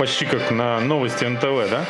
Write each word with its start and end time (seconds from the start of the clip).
почти 0.00 0.24
как 0.24 0.50
на 0.50 0.80
новости 0.80 1.26
НТВ, 1.26 1.68
да? 1.68 1.84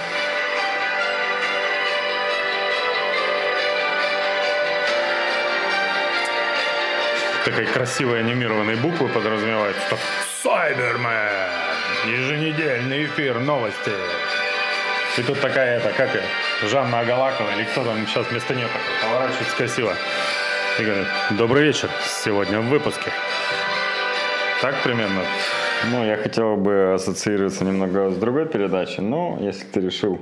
Такая 7.44 7.66
красивая 7.66 8.18
анимированные 8.18 8.74
буквы 8.78 9.08
подразумевается. 9.10 9.80
Так, 9.90 10.00
Сайбермен! 10.42 11.50
Еженедельный 12.08 13.04
эфир 13.06 13.38
новости. 13.38 13.92
И 15.16 15.22
тут 15.22 15.40
такая, 15.40 15.78
это, 15.78 15.92
как 15.92 16.12
ее, 16.12 16.24
Жанна 16.68 16.98
Агалакова, 16.98 17.52
или 17.52 17.62
кто 17.62 17.84
там 17.84 18.04
сейчас 18.08 18.26
вместо 18.26 18.56
нее 18.56 18.66
поворачивается 19.04 19.56
красиво. 19.56 19.94
И 20.80 20.82
говорит, 20.82 21.06
добрый 21.30 21.62
вечер, 21.62 21.88
сегодня 22.24 22.58
в 22.58 22.64
выпуске. 22.70 23.12
Так 24.60 24.82
примерно. 24.82 25.22
Ну, 25.90 26.04
я 26.04 26.16
хотел 26.18 26.56
бы 26.56 26.92
ассоциироваться 26.94 27.64
немного 27.64 28.10
с 28.10 28.16
другой 28.16 28.44
передачей, 28.46 29.00
но 29.00 29.38
если 29.40 29.64
ты 29.64 29.80
решил 29.80 30.20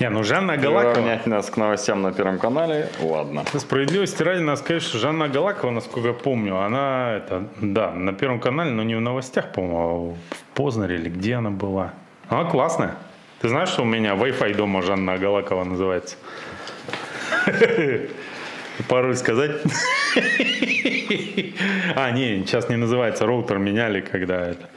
Не, 0.00 0.10
ну 0.10 0.24
Жанна 0.24 0.54
Агалакова... 0.54 0.94
приравнять 0.94 1.26
нас 1.26 1.48
к 1.48 1.56
новостям 1.56 2.02
на 2.02 2.12
Первом 2.12 2.40
канале, 2.40 2.88
ладно. 3.00 3.44
Справедливости 3.54 4.20
ради 4.24 4.56
сказать, 4.56 4.82
что 4.82 4.98
Жанна 4.98 5.26
Агалакова, 5.26 5.70
насколько 5.70 6.08
я 6.08 6.14
помню, 6.14 6.58
она, 6.58 7.12
это, 7.12 7.48
да, 7.60 7.92
на 7.92 8.12
Первом 8.12 8.40
канале, 8.40 8.72
но 8.72 8.82
не 8.82 8.96
в 8.96 9.00
новостях, 9.00 9.52
по-моему, 9.52 10.16
а 10.28 10.34
в 10.34 10.54
Познере 10.54 10.96
или 10.96 11.08
где 11.08 11.34
она 11.34 11.50
была. 11.50 11.92
Она 12.28 12.44
классная. 12.50 12.96
Ты 13.40 13.48
знаешь, 13.48 13.68
что 13.68 13.82
у 13.82 13.86
меня 13.86 14.14
Wi-Fi 14.14 14.54
дома 14.56 14.82
Жанна 14.82 15.12
Агалакова 15.12 15.62
называется? 15.62 16.16
Пароль 18.88 19.16
сказать? 19.16 19.52
А, 21.96 22.10
не, 22.10 22.44
сейчас 22.46 22.68
не 22.68 22.76
называется, 22.76 23.26
роутер 23.26 23.58
меняли, 23.58 24.00
когда 24.00 24.50
это... 24.50 24.68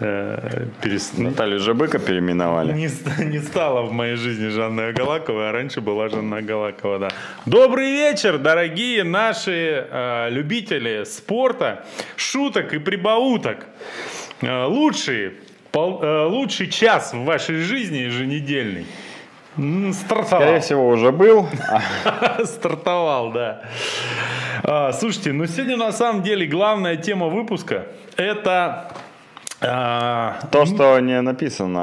э, 0.00 0.66
перес- 0.82 1.18
Наталью 1.20 1.58
Жабыка 1.58 1.98
переименовали. 1.98 2.72
не, 2.72 2.88
не 3.24 3.38
стало 3.40 3.82
в 3.82 3.92
моей 3.92 4.16
жизни 4.16 4.48
Жанны 4.48 4.88
Агалаковой, 4.88 5.48
а 5.48 5.52
раньше 5.52 5.80
была 5.80 6.08
Жанна 6.08 6.38
Агалакова, 6.38 6.98
да. 6.98 7.08
Добрый 7.46 7.90
вечер, 7.92 8.38
дорогие 8.38 9.04
наши 9.04 9.86
э, 9.90 10.28
любители 10.30 11.04
спорта, 11.04 11.84
шуток 12.16 12.74
и 12.74 12.78
прибауток. 12.78 13.66
Э, 14.40 14.64
лучший, 14.66 15.32
пол- 15.72 16.00
э, 16.02 16.26
лучший 16.26 16.68
час 16.68 17.12
в 17.14 17.24
вашей 17.24 17.56
жизни 17.56 17.98
еженедельный. 17.98 18.86
Стартовал. 19.92 20.42
Скорее 20.42 20.60
всего, 20.60 20.88
уже 20.88 21.12
был. 21.12 21.46
Стартовал, 22.44 23.32
да. 23.32 23.62
А, 24.64 24.92
слушайте, 24.92 25.32
ну 25.32 25.46
сегодня 25.46 25.76
на 25.76 25.92
самом 25.92 26.22
деле 26.22 26.46
главная 26.46 26.96
тема 26.96 27.26
выпуска 27.26 27.86
это 28.16 28.92
а, 29.60 30.38
То, 30.50 30.66
что 30.66 30.98
не 31.00 31.20
написано 31.20 31.80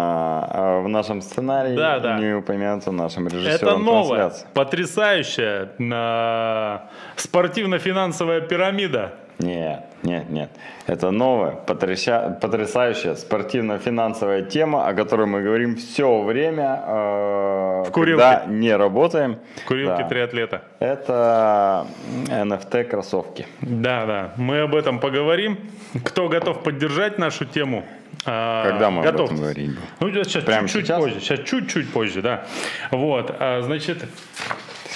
а, 0.50 0.82
в 0.82 0.88
нашем 0.88 1.22
сценарии, 1.22 1.76
Да, 1.76 2.00
да. 2.00 2.18
не 2.20 2.34
упомянуто 2.36 2.92
нашим 2.92 3.28
Это 3.28 3.36
режиссером 3.38 3.84
новая, 3.84 4.20
трансляции. 4.20 4.48
потрясающая 4.54 5.70
а, 5.94 6.90
спортивно-финансовая 7.16 8.42
пирамида. 8.42 9.14
Нет, 9.40 9.86
нет, 10.04 10.30
нет. 10.30 10.50
Это 10.86 11.12
новая, 11.12 11.52
потряся- 11.66 12.38
потрясающая 12.42 13.16
спортивно-финансовая 13.16 14.42
тема, 14.42 14.86
о 14.88 14.94
которой 14.94 15.28
мы 15.28 15.42
говорим 15.42 15.78
все 15.78 16.22
время, 16.22 16.84
э, 16.86 17.84
курилке. 17.92 18.22
когда 18.24 18.46
не 18.48 18.76
работаем. 18.76 19.40
Курилки 19.66 20.02
Да. 20.02 20.08
триатлета. 20.10 20.62
Это 20.80 21.88
NFT 22.30 22.84
кроссовки. 22.84 23.48
Да, 23.62 24.06
да. 24.06 24.34
Мы 24.36 24.60
об 24.60 24.76
этом 24.76 25.00
поговорим. 25.00 25.58
Кто 26.04 26.28
готов 26.28 26.62
поддержать 26.64 27.18
нашу 27.18 27.46
тему? 27.46 27.86
а, 28.26 28.64
Когда 28.70 28.90
мы 28.90 29.00
об 29.00 29.06
готовьтесь. 29.06 29.32
этом 29.36 29.42
говорим? 29.42 29.78
Ну, 30.02 30.12
сейчас 30.12 30.44
чуть-чуть 30.44 30.88
позже. 30.98 31.20
Сейчас 31.22 31.40
чуть-чуть 31.48 31.94
позже, 31.94 32.22
да. 32.22 32.44
Вот, 32.92 33.34
а, 33.40 33.62
значит, 33.62 34.04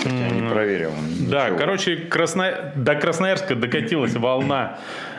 Я 0.06 0.30
не 0.30 0.50
проверил. 0.50 0.92
Да, 1.30 1.46
ничего. 1.46 1.58
короче, 1.58 1.96
Красно... 1.98 2.74
до 2.76 2.96
Красноярска 2.96 3.56
докатилась 3.56 4.16
волна 4.16 4.78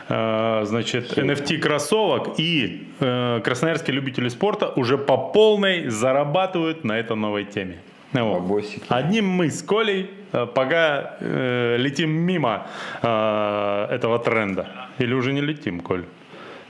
э, 0.09 0.61
значит, 0.65 1.17
NFT 1.17 1.57
кроссовок, 1.57 2.39
и 2.39 2.87
э, 2.99 3.41
красноярские 3.43 3.95
любители 3.95 4.29
спорта 4.29 4.69
уже 4.75 4.97
по 4.97 5.17
полной 5.17 5.89
зарабатывают 5.89 6.83
на 6.83 6.99
этой 6.99 7.15
новой 7.15 7.45
теме. 7.45 7.77
Ну 8.13 8.39
вот. 8.39 8.65
Одним 8.87 9.27
мы 9.27 9.49
с 9.49 9.61
Колей 9.61 10.09
э, 10.31 10.45
пока 10.45 11.17
э, 11.19 11.75
летим 11.77 12.11
мимо 12.11 12.67
э, 13.01 13.87
этого 13.91 14.19
тренда. 14.19 14.67
Или 14.99 15.13
уже 15.13 15.33
не 15.33 15.41
летим, 15.41 15.81
Коль? 15.81 16.05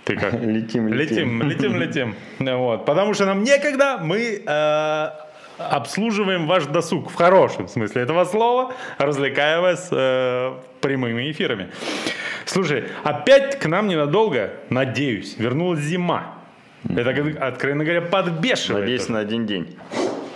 Ты 0.06 0.16
как? 0.16 0.34
Летим, 0.42 0.88
летим. 0.88 1.42
Летим, 1.44 1.76
летим, 1.76 1.76
летим. 2.40 2.58
Вот. 2.58 2.86
Потому 2.86 3.14
что 3.14 3.26
нам 3.26 3.44
некогда, 3.44 4.00
мы 4.02 4.42
э, 4.46 5.10
обслуживаем 5.58 6.48
ваш 6.48 6.66
досуг 6.66 7.10
в 7.10 7.16
хорошем 7.16 7.68
смысле 7.68 8.02
этого 8.02 8.26
слова, 8.26 8.74
развлекая 8.98 9.62
вас 9.62 9.90
э, 9.92 10.54
прямыми 10.82 11.32
эфирами. 11.32 11.70
Слушай, 12.46 12.86
опять 13.04 13.60
к 13.60 13.66
нам 13.66 13.88
ненадолго, 13.88 14.54
надеюсь, 14.70 15.36
вернулась 15.38 15.80
зима. 15.80 16.36
Это, 16.88 17.10
откровенно 17.46 17.84
говоря, 17.84 18.02
подбешивает. 18.02 18.82
Надеюсь, 18.82 19.10
на 19.10 19.20
один 19.20 19.46
день. 19.46 19.76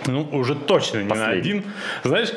Ну, 0.06 0.28
уже 0.32 0.54
точно 0.54 0.98
не 0.98 1.04
на 1.04 1.10
Последний. 1.10 1.40
один. 1.40 1.64
Знаешь, 2.04 2.32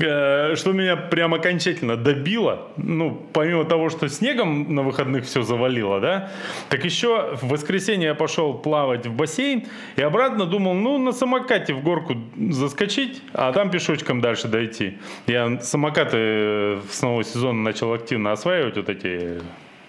э, 0.00 0.54
что 0.56 0.72
меня 0.72 0.96
прям 0.96 1.34
окончательно 1.34 1.96
добило, 1.96 2.68
ну, 2.76 3.26
помимо 3.32 3.64
того, 3.64 3.90
что 3.90 4.08
снегом 4.08 4.74
на 4.74 4.82
выходных 4.82 5.24
все 5.24 5.42
завалило, 5.42 6.00
да, 6.00 6.30
так 6.68 6.84
еще 6.84 7.36
в 7.40 7.48
воскресенье 7.48 8.08
я 8.08 8.14
пошел 8.14 8.54
плавать 8.54 9.06
в 9.06 9.12
бассейн 9.12 9.64
и 9.96 10.02
обратно 10.02 10.46
думал, 10.46 10.74
ну, 10.74 10.98
на 10.98 11.12
самокате 11.12 11.72
в 11.74 11.82
горку 11.82 12.16
заскочить, 12.50 13.22
а 13.32 13.52
там 13.52 13.70
пешочком 13.70 14.20
дальше 14.20 14.48
дойти. 14.48 14.98
Я 15.26 15.60
самокаты 15.60 16.16
э, 16.16 16.80
с 16.90 17.02
нового 17.02 17.24
сезона 17.24 17.62
начал 17.62 17.92
активно 17.92 18.32
осваивать, 18.32 18.76
вот 18.76 18.88
эти 18.88 19.40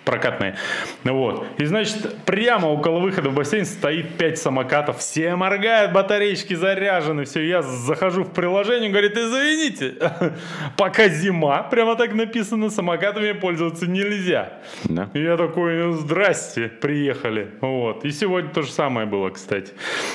прокатные. 0.05 0.55
Вот. 1.03 1.45
И, 1.57 1.65
значит, 1.65 2.17
прямо 2.25 2.67
около 2.67 2.99
выхода 2.99 3.29
в 3.29 3.33
бассейн 3.33 3.65
стоит 3.65 4.17
5 4.17 4.37
самокатов. 4.37 4.99
Все 4.99 5.35
моргают, 5.35 5.91
батареечки 5.91 6.53
заряжены. 6.53 7.25
Все, 7.25 7.45
я 7.45 7.61
захожу 7.61 8.23
в 8.23 8.31
приложение, 8.31 8.89
говорит, 8.89 9.17
извините, 9.17 9.95
пока 10.77 11.09
зима, 11.09 11.63
прямо 11.63 11.95
так 11.95 12.13
написано, 12.13 12.69
самокатами 12.69 13.33
пользоваться 13.33 13.87
нельзя. 13.87 14.53
Да. 14.83 15.09
И 15.13 15.21
я 15.21 15.37
такой, 15.37 15.83
ну, 15.83 15.93
здрасте, 15.93 16.67
приехали. 16.67 17.49
Вот. 17.61 18.05
И 18.05 18.11
сегодня 18.11 18.51
то 18.51 18.61
же 18.61 18.71
самое 18.71 19.07
было, 19.07 19.29
кстати. 19.29 19.73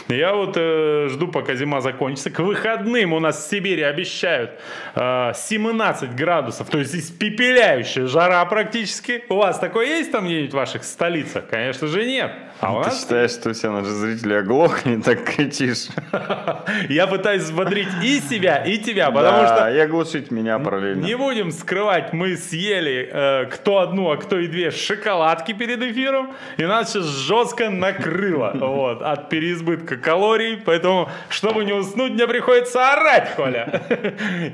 Я 0.09 0.35
вот 0.35 0.55
э, 0.57 1.09
жду, 1.11 1.29
пока 1.29 1.55
зима 1.55 1.81
закончится. 1.81 2.31
К 2.31 2.41
выходным 2.41 3.13
у 3.13 3.21
нас 3.21 3.45
в 3.45 3.51
Сибири 3.51 3.83
обещают 3.83 4.53
э, 4.95 5.33
17 5.35 6.15
градусов, 6.15 6.69
то 6.69 6.79
есть 6.79 6.95
испепеляющая 6.95 8.07
жара 8.07 8.45
практически. 8.45 9.25
У 9.29 9.37
вас 9.37 9.59
такое 9.81 9.97
есть 9.97 10.13
там 10.13 10.27
где-нибудь 10.27 10.51
в 10.51 10.57
ваших 10.57 10.85
столицах? 10.85 11.47
Конечно 11.49 11.87
же 11.87 12.05
нет. 12.05 12.33
А 12.61 12.73
у 12.75 12.83
Ты 12.83 12.89
нас 12.89 13.01
считаешь, 13.01 13.31
что 13.31 13.53
все 13.55 13.71
наши 13.71 13.89
зрители 13.91 14.35
оглохли, 14.35 14.97
так 15.05 15.25
кричишь. 15.25 15.89
я 16.91 17.07
пытаюсь 17.07 17.43
взбодрить 17.45 17.89
и 18.03 18.21
себя, 18.21 18.57
и 18.65 18.77
тебя, 18.77 19.11
потому 19.11 19.43
Да, 19.43 19.57
что 19.57 19.71
и 19.71 19.79
оглушить 19.79 20.31
меня 20.31 20.59
параллельно. 20.59 21.05
Не 21.05 21.17
будем 21.17 21.53
скрывать, 21.53 22.13
мы 22.13 22.37
съели 22.37 23.09
э, 23.11 23.47
кто 23.47 23.79
одну, 23.79 24.11
а 24.11 24.17
кто 24.19 24.39
и 24.39 24.47
две 24.47 24.71
шоколадки 24.71 25.53
перед 25.53 25.83
эфиром, 25.83 26.33
и 26.59 26.65
нас 26.65 26.93
сейчас 26.93 27.07
жестко 27.07 27.71
накрыло 27.71 28.53
вот, 28.61 29.01
от 29.03 29.31
переизбытка 29.31 29.97
калорий, 29.97 30.59
поэтому, 30.59 31.09
чтобы 31.31 31.65
не 31.65 31.73
уснуть, 31.73 32.13
мне 32.13 32.27
приходится 32.27 32.93
орать, 32.93 33.35
Коля. 33.37 33.83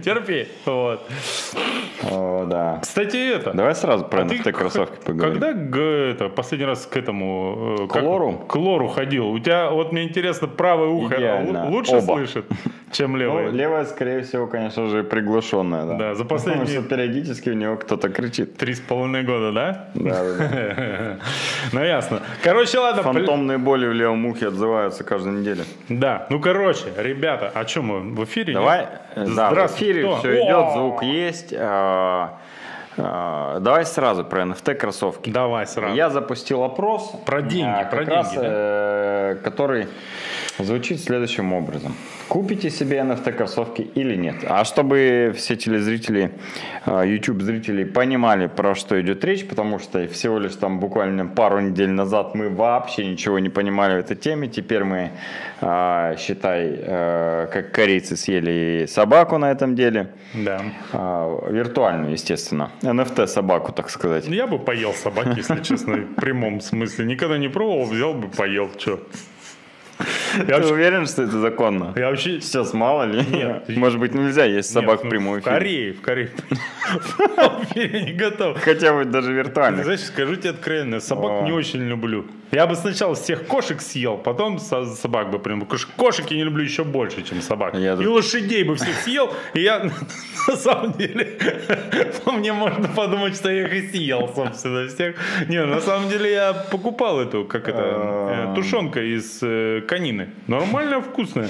Терпи. 0.05 0.47
Вот. 0.65 1.09
О, 2.11 2.45
да. 2.49 2.78
Кстати, 2.83 3.34
это... 3.34 3.53
Давай 3.53 3.75
сразу 3.75 4.05
про 4.05 4.22
а 4.22 4.28
ты 4.28 4.37
NFT 4.37 4.53
кроссовки 4.53 4.97
к- 4.97 5.05
поговорим. 5.05 5.41
Когда 5.41 5.77
это, 6.11 6.28
последний 6.28 6.66
раз 6.66 6.87
к 6.87 6.97
этому... 6.97 7.89
э, 7.97 8.01
как- 8.01 8.05
лору? 8.05 8.33
К 8.49 8.57
лору 8.57 8.89
ходил. 8.89 9.28
У 9.31 9.39
тебя, 9.39 9.71
вот 9.71 9.93
мне 9.93 10.04
интересно, 10.04 10.47
правое 10.48 10.89
ухо 10.89 11.16
Идеально. 11.16 11.69
лучше 11.71 11.97
Оба. 11.97 12.15
слышит, 12.15 12.45
чем 12.93 13.13
Ну, 13.13 13.19
левое? 13.19 13.51
левая, 13.51 13.84
скорее 13.84 14.22
всего, 14.22 14.47
конечно 14.47 14.87
же, 14.89 15.03
приглушенная, 15.04 15.84
да. 15.87 15.95
Да, 15.95 16.15
за 16.15 16.25
Потому 16.25 16.39
последние 16.41 16.81
что 16.81 16.89
периодически 16.89 17.51
в 17.51 17.54
него 17.54 17.77
кто-то 17.77 18.09
кричит. 18.09 18.57
три 18.57 18.75
с 18.75 18.81
половиной 18.81 19.22
года, 19.22 19.53
да? 19.53 19.89
Да. 19.95 21.16
Ну 21.72 21.83
ясно. 21.84 22.21
Короче, 22.43 22.78
ладно. 22.78 23.03
Фантомные 23.03 23.59
боли 23.59 23.87
в 23.87 23.93
левом 23.93 24.25
ухе 24.27 24.48
отзываются 24.48 25.04
каждую 25.04 25.41
неделю. 25.41 25.65
Да, 25.89 26.27
ну 26.31 26.41
короче, 26.41 26.84
ребята, 26.97 27.51
о 27.53 27.65
чем 27.65 27.87
мы 27.87 28.01
в 28.15 28.25
эфире? 28.25 28.54
Давай, 28.54 28.87
э, 29.15 29.27
да, 29.34 29.48
в 29.48 29.53
Здравствуйте, 29.53 29.93
эфире 29.93 30.16
все 30.19 30.45
идет, 30.45 30.72
звук 30.75 31.03
есть. 31.03 31.53
А, 32.98 33.60
Давай 33.60 33.84
сразу 33.84 34.25
про 34.25 34.43
NFT 34.43 34.75
кроссовки. 34.75 35.31
Давай 35.31 35.66
сразу. 35.66 35.95
Я 35.95 36.10
запустил 36.10 36.63
опрос. 36.63 37.13
Про 37.25 37.43
деньги, 37.43 37.81
а, 37.81 37.84
про 37.84 38.04
раз, 38.04 38.31
деньги, 38.31 38.43
да? 38.43 38.51
э, 38.53 39.37
который 39.43 39.89
звучит 40.59 41.01
следующим 41.01 41.53
образом. 41.53 41.95
Купите 42.29 42.71
себе 42.71 42.99
NFT 42.99 43.33
кроссовки 43.33 43.83
или 43.83 44.17
нет? 44.17 44.37
А 44.49 44.65
чтобы 44.65 45.33
все 45.37 45.57
телезрители, 45.57 46.33
а, 46.85 47.03
YouTube 47.05 47.43
зрители 47.43 47.85
понимали, 47.85 48.47
про 48.47 48.75
что 48.75 49.01
идет 49.01 49.25
речь, 49.25 49.47
потому 49.47 49.79
что 49.79 50.07
всего 50.09 50.39
лишь 50.39 50.57
там 50.57 50.81
буквально 50.81 51.27
пару 51.27 51.61
недель 51.61 51.91
назад 51.91 52.35
мы 52.35 52.49
вообще 52.49 53.07
ничего 53.07 53.39
не 53.39 53.49
понимали 53.49 53.97
в 53.97 54.05
этой 54.05 54.17
теме. 54.17 54.49
Теперь 54.49 54.85
мы, 54.85 55.11
а, 55.61 56.17
считай, 56.17 56.75
а, 56.79 57.47
как 57.47 57.73
корейцы 57.73 58.17
съели 58.17 58.87
собаку 58.87 59.39
на 59.39 59.51
этом 59.51 59.75
деле. 59.75 60.13
Да. 60.35 60.63
Виртуальную, 61.49 62.13
естественно. 62.13 62.71
NFT 62.83 63.27
собаку, 63.27 63.73
так 63.73 63.91
сказать. 63.91 64.27
Я 64.27 64.47
бы 64.47 64.59
поел 64.59 64.93
собаки, 64.95 65.39
если 65.39 65.63
честно, 65.63 65.97
в 65.97 66.15
прямом 66.15 66.61
смысле. 66.61 67.05
Никогда 67.05 67.39
не 67.39 67.49
пробовал, 67.49 67.85
взял 67.85 68.15
бы, 68.15 68.29
поел. 68.29 68.71
Что? 68.77 69.01
Я 70.47 70.57
вообще... 70.57 70.72
уверен, 70.72 71.07
что 71.07 71.22
это 71.22 71.39
законно? 71.39 71.93
Я 71.97 72.10
вообще... 72.10 72.41
Сейчас 72.41 72.75
мало 72.75 73.04
ли. 73.04 73.25
Нет. 73.27 73.69
Может 73.77 73.98
быть, 73.98 74.15
нельзя 74.15 74.45
есть 74.45 74.71
собак 74.71 75.04
в 75.04 75.09
прямом 75.09 75.39
эфире. 75.39 75.51
В 75.51 75.54
Корее, 75.54 75.93
в 75.93 76.01
Корее. 76.01 76.31
Я 77.75 78.03
не 78.03 78.13
готов. 78.13 78.60
Хотя 78.60 78.93
бы 78.93 79.04
даже 79.04 79.33
виртуально. 79.33 79.84
Знаешь, 79.84 80.01
скажу 80.01 80.37
тебе 80.37 80.51
откровенно, 80.51 81.01
собак 81.01 81.45
не 81.45 81.53
очень 81.53 81.81
люблю. 81.81 82.27
Я 82.53 82.66
бы 82.66 82.77
сначала 82.77 83.15
всех 83.15 83.47
кошек 83.47 83.81
съел, 83.81 84.16
потом 84.16 84.59
собак 84.59 85.31
бы 85.31 85.39
прям. 85.39 85.66
Кошек 85.97 86.31
я 86.31 86.37
не 86.37 86.45
люблю 86.45 86.63
еще 86.65 86.84
больше, 86.84 87.22
чем 87.22 87.41
собак. 87.43 87.75
Я 87.75 87.95
и 87.95 88.07
лошадей 88.07 88.63
бы 88.63 88.77
всех 88.77 88.95
съел. 89.03 89.33
И 89.54 89.60
я 89.60 89.91
на 90.48 90.57
самом 90.57 90.93
деле, 90.93 91.39
по 92.25 92.33
мне 92.33 92.53
можно 92.53 92.89
подумать, 92.89 93.34
что 93.34 93.51
я 93.51 93.66
их 93.66 93.72
и 93.72 93.89
съел, 93.89 94.31
собственно, 94.34 94.87
всех. 94.89 95.16
Не, 95.48 95.65
на 95.65 95.81
самом 95.81 96.09
деле 96.09 96.31
я 96.33 96.53
покупал 96.53 97.21
эту, 97.21 97.45
как 97.45 97.69
это, 97.69 98.53
э, 98.53 98.54
тушенка 98.54 99.03
из 99.03 99.41
э, 99.43 99.83
конины. 99.87 100.31
Нормально 100.47 101.01
вкусная. 101.01 101.48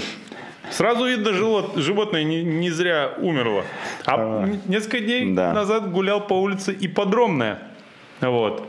Сразу 0.70 1.06
видно, 1.06 1.32
животное 1.32 2.24
не, 2.24 2.42
не 2.42 2.70
зря 2.70 3.14
умерло. 3.18 3.64
А, 4.04 4.44
а 4.44 4.48
несколько 4.66 5.00
дней 5.00 5.32
да. 5.32 5.52
назад 5.52 5.92
гулял 5.92 6.26
по 6.26 6.34
улице 6.34 6.76
ипподромная. 6.78 7.58
Вот. 8.20 8.66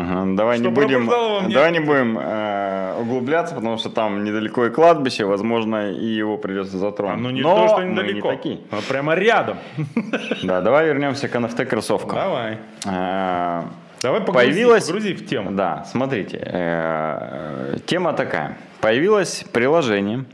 Ага, 0.00 0.34
давай, 0.34 0.58
не 0.58 0.68
будем, 0.68 1.06
давай 1.06 1.72
не 1.72 1.80
будем 1.80 2.18
э, 2.18 2.94
углубляться, 3.00 3.54
потому 3.54 3.78
что 3.78 3.88
там 3.88 4.24
недалеко 4.24 4.66
и 4.66 4.70
кладбище, 4.70 5.24
возможно, 5.24 5.90
и 5.90 6.04
его 6.04 6.36
придется 6.36 6.76
затронуть. 6.76 7.18
А, 7.18 7.22
ну 7.22 7.30
не 7.30 7.40
Но 7.40 7.56
то, 7.56 7.68
что 7.68 7.82
недалеко, 7.82 8.30
не 8.30 8.36
такие. 8.36 8.58
а 8.70 8.78
прямо 8.88 9.14
рядом. 9.14 9.58
Да, 10.42 10.60
давай 10.60 10.86
вернемся 10.86 11.28
к 11.28 11.34
NFT 11.34 11.64
кроссовкам. 11.66 12.14
Давай. 12.14 12.58
Э, 12.84 13.62
давай 14.02 14.20
погрузи, 14.20 14.34
появилась, 14.34 14.86
погрузи 14.86 15.14
в 15.14 15.26
тему. 15.26 15.52
Да, 15.52 15.84
смотрите, 15.90 16.40
э, 16.42 17.76
тема 17.86 18.12
такая. 18.12 18.58
Появилось 18.80 19.44
приложение, 19.52 20.24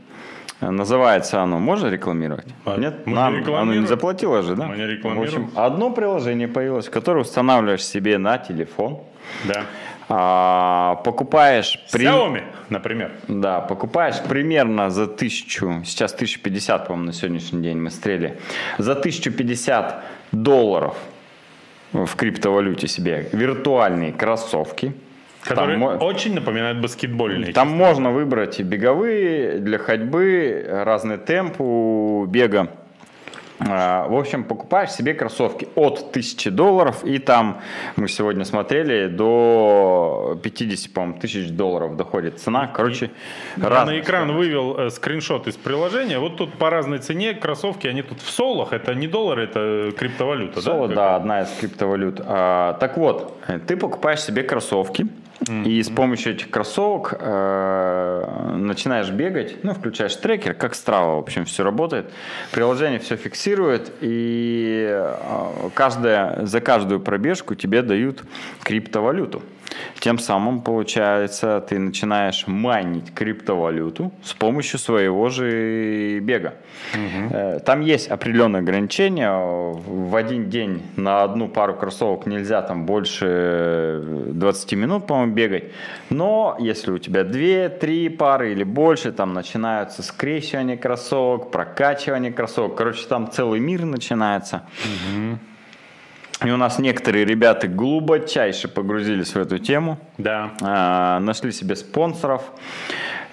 Называется 0.71 1.41
оно, 1.41 1.59
можно 1.59 1.87
рекламировать? 1.87 2.47
А, 2.65 2.77
Нет? 2.77 3.05
Нам 3.05 3.41
не 3.41 3.53
оно 3.53 3.73
не 3.73 3.85
заплатило 3.85 4.41
же, 4.43 4.55
да? 4.55 4.67
Мы 4.67 4.77
не 4.77 4.87
рекламируем. 4.87 5.29
В 5.29 5.35
общем, 5.35 5.51
одно 5.55 5.91
приложение 5.91 6.47
появилось, 6.47 6.89
которое 6.89 7.21
устанавливаешь 7.21 7.83
себе 7.83 8.17
на 8.17 8.37
телефон. 8.37 9.01
Да. 9.45 9.65
А, 10.09 10.95
покупаешь... 11.03 11.79
При... 11.91 12.05
Xiaomi, 12.05 12.43
например. 12.69 13.11
Да, 13.27 13.61
покупаешь 13.61 14.21
примерно 14.21 14.89
за 14.89 15.07
тысячу, 15.07 15.81
сейчас 15.85 16.13
1050, 16.13 16.87
по-моему, 16.87 17.07
на 17.07 17.13
сегодняшний 17.13 17.61
день 17.61 17.77
мы 17.77 17.89
стрели, 17.89 18.37
за 18.77 18.93
1050 18.93 20.03
долларов 20.31 20.97
в 21.93 22.15
криптовалюте 22.15 22.87
себе 22.87 23.29
виртуальные 23.31 24.13
кроссовки– 24.13 24.93
Которые 25.43 25.77
там, 25.77 26.01
очень 26.01 26.33
напоминают 26.33 26.79
баскетбольные. 26.79 27.53
Там 27.53 27.69
можно 27.69 28.11
выбрать 28.11 28.59
беговые, 28.61 29.59
для 29.59 29.77
ходьбы, 29.77 30.65
разный 30.69 31.17
темп 31.17 31.59
у 31.59 32.25
бега. 32.27 32.69
А, 33.69 34.07
в 34.07 34.15
общем, 34.15 34.43
покупаешь 34.43 34.91
себе 34.91 35.13
кроссовки 35.13 35.67
от 35.75 35.99
1000 36.09 36.51
долларов, 36.51 37.03
и 37.03 37.19
там 37.19 37.61
мы 37.95 38.07
сегодня 38.07 38.45
смотрели 38.45 39.07
до 39.07 40.39
50, 40.41 40.93
по 40.93 41.13
тысяч 41.19 41.49
долларов 41.49 41.95
доходит 41.95 42.39
цена. 42.39 42.67
Короче, 42.67 43.11
Я 43.57 43.85
на 43.85 43.99
экран 43.99 44.27
цена. 44.27 44.37
вывел 44.37 44.77
э, 44.77 44.89
скриншот 44.89 45.47
из 45.47 45.55
приложения. 45.55 46.19
Вот 46.19 46.37
тут 46.37 46.53
по 46.53 46.69
разной 46.69 46.99
цене 46.99 47.33
кроссовки, 47.33 47.87
они 47.87 48.01
тут 48.01 48.21
в 48.21 48.29
солах. 48.29 48.73
Это 48.73 48.95
не 48.95 49.07
доллары, 49.07 49.43
это 49.45 49.91
криптовалюта, 49.97 50.61
Соло, 50.61 50.87
да? 50.87 50.95
да, 50.95 51.15
одна 51.15 51.41
из 51.41 51.49
криптовалют. 51.59 52.21
А, 52.25 52.73
так 52.73 52.97
вот, 52.97 53.37
ты 53.67 53.77
покупаешь 53.77 54.21
себе 54.21 54.43
кроссовки, 54.43 55.07
И 55.49 55.81
с 55.83 55.89
помощью 55.89 56.35
этих 56.35 56.49
кроссовок 56.49 57.15
э, 57.19 58.55
начинаешь 58.55 59.09
бегать, 59.09 59.63
ну, 59.63 59.73
включаешь 59.73 60.15
трекер, 60.15 60.53
как 60.53 60.73
Strava, 60.73 61.15
в 61.15 61.19
общем, 61.19 61.45
все 61.45 61.63
работает. 61.63 62.11
Приложение 62.51 62.99
все 62.99 63.17
фиксирует, 63.17 63.91
и 64.01 64.87
э, 64.89 65.69
каждая, 65.73 66.45
за 66.45 66.61
каждую 66.61 66.99
пробежку 67.01 67.55
тебе 67.55 67.81
дают 67.81 68.23
криптовалюту. 68.63 69.41
Тем 69.99 70.19
самым, 70.19 70.61
получается, 70.61 71.63
ты 71.67 71.79
начинаешь 71.79 72.45
майнить 72.47 73.13
криптовалюту 73.13 74.11
с 74.23 74.33
помощью 74.33 74.79
своего 74.79 75.29
же 75.29 76.19
бега. 76.19 76.55
Угу. 76.93 77.59
Там 77.65 77.81
есть 77.81 78.09
определенные 78.09 78.59
ограничения. 78.59 79.31
В 79.31 80.15
один 80.15 80.49
день 80.49 80.81
на 80.95 81.23
одну 81.23 81.47
пару 81.47 81.73
кроссовок 81.73 82.25
нельзя 82.25 82.61
там 82.61 82.85
больше 82.85 84.01
20 84.03 84.73
минут, 84.73 85.07
по-моему, 85.07 85.33
бегать. 85.33 85.71
Но 86.09 86.57
если 86.59 86.91
у 86.91 86.97
тебя 86.97 87.21
2-3 87.21 88.09
пары 88.11 88.51
или 88.51 88.63
больше, 88.63 89.11
там 89.11 89.33
начинаются 89.33 90.03
скрещивание 90.03 90.77
кроссовок, 90.77 91.51
прокачивание 91.51 92.31
кроссовок. 92.31 92.75
Короче, 92.75 93.07
там 93.07 93.31
целый 93.31 93.59
мир 93.59 93.85
начинается. 93.85 94.63
Угу. 94.83 95.39
И 96.43 96.49
у 96.49 96.57
нас 96.57 96.79
некоторые 96.79 97.25
ребята 97.25 97.67
глубочайше 97.67 98.67
погрузились 98.67 99.33
в 99.33 99.37
эту 99.37 99.59
тему. 99.59 99.97
Да. 100.17 100.51
А, 100.61 101.19
нашли 101.19 101.51
себе 101.51 101.75
спонсоров. 101.75 102.43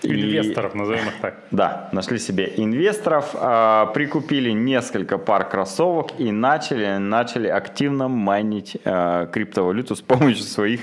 Инвесторов, 0.03 0.75
и, 0.75 0.79
назовем 0.79 1.09
их 1.09 1.15
так. 1.21 1.35
Да, 1.51 1.89
нашли 1.93 2.19
себе 2.19 2.53
инвесторов, 2.57 3.35
э, 3.35 3.87
прикупили 3.95 4.51
несколько 4.51 5.19
пар 5.19 5.49
кроссовок 5.49 6.13
и 6.19 6.33
начали, 6.33 6.99
начали 6.99 7.49
активно 7.49 8.09
майнить 8.09 8.77
э, 8.85 9.27
криптовалюту 9.33 9.97
с 9.97 10.01
помощью 10.11 10.45
своих 10.45 10.81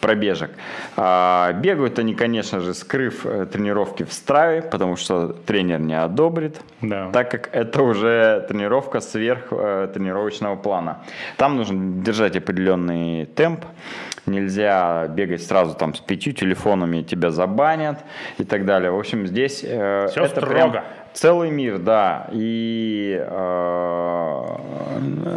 пробежек. 0.00 0.50
Э, 0.96 1.52
бегают 1.54 1.98
они, 1.98 2.14
конечно 2.14 2.60
же, 2.60 2.74
скрыв 2.74 3.24
э, 3.24 3.46
тренировки 3.46 4.04
в 4.04 4.12
страве, 4.12 4.62
потому 4.62 4.96
что 4.96 5.28
тренер 5.28 5.80
не 5.80 5.98
одобрит, 5.98 6.60
да. 6.80 7.10
так 7.12 7.30
как 7.30 7.50
это 7.52 7.82
уже 7.82 8.44
тренировка 8.48 9.00
сверх 9.00 9.46
э, 9.50 9.88
тренировочного 9.92 10.56
плана. 10.56 11.02
Там 11.36 11.56
нужно 11.56 12.02
держать 12.02 12.36
определенный 12.36 13.26
темп, 13.26 13.64
нельзя 14.26 15.06
бегать 15.08 15.42
сразу 15.42 15.74
там 15.74 15.94
с 15.94 16.00
пятью 16.00 16.32
телефонами, 16.32 17.02
тебя 17.02 17.30
забанят 17.30 17.98
и 18.38 18.44
так 18.44 18.64
далее. 18.64 18.90
В 18.90 18.98
общем, 18.98 19.26
здесь 19.26 19.62
э, 19.64 20.06
Все 20.10 20.24
это 20.24 20.40
строго. 20.40 20.52
прям 20.70 20.84
Целый 21.14 21.50
мир, 21.50 21.78
да. 21.78 22.28
И, 22.32 23.18
э, 23.20 24.46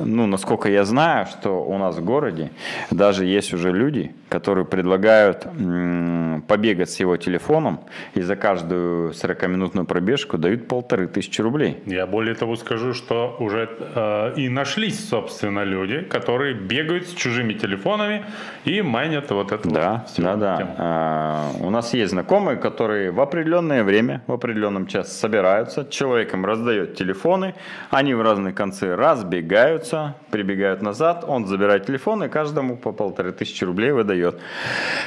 ну, 0.06 0.26
насколько 0.28 0.70
я 0.70 0.86
знаю, 0.86 1.26
что 1.26 1.64
у 1.64 1.78
нас 1.78 1.98
в 1.98 2.04
городе 2.04 2.52
даже 2.92 3.26
есть 3.26 3.54
уже 3.54 3.72
люди, 3.72 4.14
которые 4.30 4.66
предлагают 4.66 5.46
м, 5.46 6.44
побегать 6.48 6.90
с 6.90 7.00
его 7.00 7.18
телефоном, 7.18 7.80
и 8.14 8.22
за 8.22 8.36
каждую 8.36 9.12
40-минутную 9.14 9.86
пробежку 9.86 10.38
дают 10.38 10.68
полторы 10.68 11.08
тысячи 11.08 11.42
рублей. 11.42 11.82
Я 11.86 12.08
более 12.08 12.36
того 12.36 12.56
скажу, 12.56 12.94
что 12.94 13.36
уже 13.40 13.70
э, 13.80 14.34
и 14.38 14.50
нашлись, 14.50 15.10
собственно, 15.10 15.64
люди, 15.64 16.02
которые 16.02 16.54
бегают 16.54 17.08
с 17.08 17.14
чужими 17.14 17.54
телефонами 17.54 18.26
и 18.66 18.82
майнят 18.82 19.30
вот 19.32 19.52
эту 19.52 19.70
да, 19.70 20.06
вот 20.18 20.24
да, 20.24 20.36
да. 20.36 21.52
Э, 21.60 21.64
у 21.64 21.70
нас 21.70 21.94
есть 21.94 22.12
знакомые, 22.12 22.58
которые 22.58 23.12
в 23.12 23.20
определенное 23.20 23.84
время, 23.84 24.22
в 24.28 24.32
определенном 24.32 24.88
час 24.88 25.18
собирают 25.18 25.65
собираются, 25.66 25.86
человек 25.92 26.34
им 26.34 26.46
раздает 26.46 26.96
телефоны, 26.96 27.54
они 27.90 28.14
в 28.14 28.22
разные 28.22 28.54
концы 28.54 28.96
разбегаются, 28.96 30.16
прибегают 30.32 30.82
назад, 30.82 31.26
он 31.28 31.46
забирает 31.46 31.86
телефон 31.86 32.24
и 32.24 32.30
каждому 32.30 32.78
по 32.78 32.92
полторы 32.92 33.32
тысячи 33.32 33.64
рублей 33.64 33.92
выдает. 33.92 34.40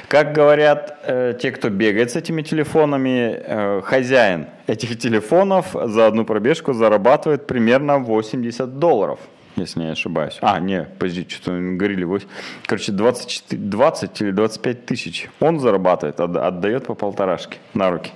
Как 0.08 0.32
говорят 0.32 0.98
э, 1.04 1.34
те, 1.40 1.50
кто 1.50 1.70
бегает 1.70 2.10
с 2.10 2.16
этими 2.16 2.42
телефонами, 2.42 3.42
э, 3.44 3.82
хозяин 3.84 4.46
этих 4.66 4.98
телефонов 4.98 5.74
за 5.84 6.06
одну 6.06 6.24
пробежку 6.24 6.72
зарабатывает 6.72 7.46
примерно 7.46 7.98
80 7.98 8.78
долларов 8.78 9.18
если 9.62 9.80
не 9.80 9.90
ошибаюсь. 9.90 10.38
А, 10.40 10.58
не, 10.60 10.84
подожди, 10.98 11.26
что-то 11.28 11.52
говорили. 11.52 12.04
8. 12.04 12.26
Короче, 12.66 12.92
24, 12.92 13.62
20 13.62 14.22
или 14.22 14.30
25 14.30 14.86
тысяч 14.86 15.28
он 15.40 15.60
зарабатывает, 15.60 16.20
отдает 16.20 16.86
по 16.86 16.94
полторашке 16.94 17.58
на 17.74 17.90
руки. 17.90 18.12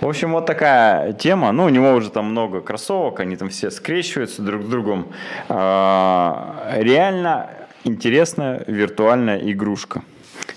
В 0.00 0.08
общем, 0.08 0.32
вот 0.32 0.46
такая 0.46 1.12
тема. 1.12 1.52
Ну, 1.52 1.64
у 1.64 1.68
него 1.68 1.92
уже 1.92 2.10
там 2.10 2.26
много 2.26 2.60
кроссовок, 2.60 3.20
они 3.20 3.36
там 3.36 3.48
все 3.48 3.70
скрещиваются 3.70 4.42
друг 4.42 4.62
с 4.62 4.66
другом. 4.66 5.12
А, 5.48 6.72
реально 6.76 7.50
интересная 7.84 8.62
виртуальная 8.66 9.38
игрушка. 9.38 10.02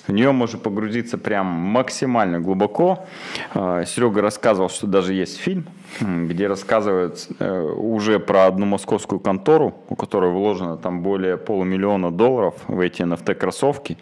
В 0.08 0.12
нее 0.12 0.32
можно 0.32 0.60
погрузиться 0.60 1.18
прям 1.18 1.46
максимально 1.46 2.40
глубоко. 2.40 3.06
Э, 3.54 3.84
Серега 3.86 4.22
рассказывал, 4.22 4.70
что 4.70 4.88
даже 4.88 5.14
есть 5.14 5.38
фильм, 5.38 5.66
где 6.00 6.48
рассказывают 6.48 7.28
э, 7.40 7.62
уже 7.62 8.20
про 8.20 8.46
одну 8.46 8.66
московскую 8.66 9.20
контору, 9.20 9.76
у 9.90 9.96
которой 9.96 10.32
вложено 10.32 10.78
там 10.78 11.02
более 11.02 11.38
полумиллиона 11.38 12.12
долларов 12.12 12.56
в 12.68 12.80
эти 12.80 13.02
NFT-кроссовки. 13.04 13.98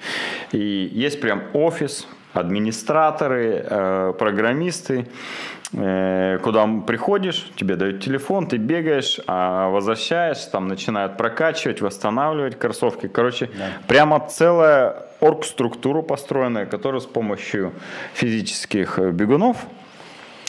И 0.52 0.90
есть 0.92 1.22
прям 1.22 1.44
офис, 1.54 2.08
администраторы, 2.34 3.66
э, 3.70 4.14
программисты, 4.18 5.08
э, 5.74 6.40
куда 6.44 6.68
приходишь, 6.88 7.52
тебе 7.56 7.76
дают 7.76 8.04
телефон, 8.04 8.48
ты 8.48 8.58
бегаешь, 8.58 9.20
а 9.28 9.70
возвращаешь, 9.70 10.40
там 10.46 10.68
начинают 10.68 11.18
прокачивать, 11.18 11.82
восстанавливать 11.82 12.58
кроссовки. 12.58 13.08
Короче, 13.08 13.50
да. 13.58 13.66
прямо 13.88 14.20
целая 14.30 15.09
оргструктура 15.20 16.02
построенная, 16.02 16.66
которая 16.66 17.02
с 17.02 17.06
помощью 17.06 17.74
физических 18.14 19.00
бегунов 19.00 19.58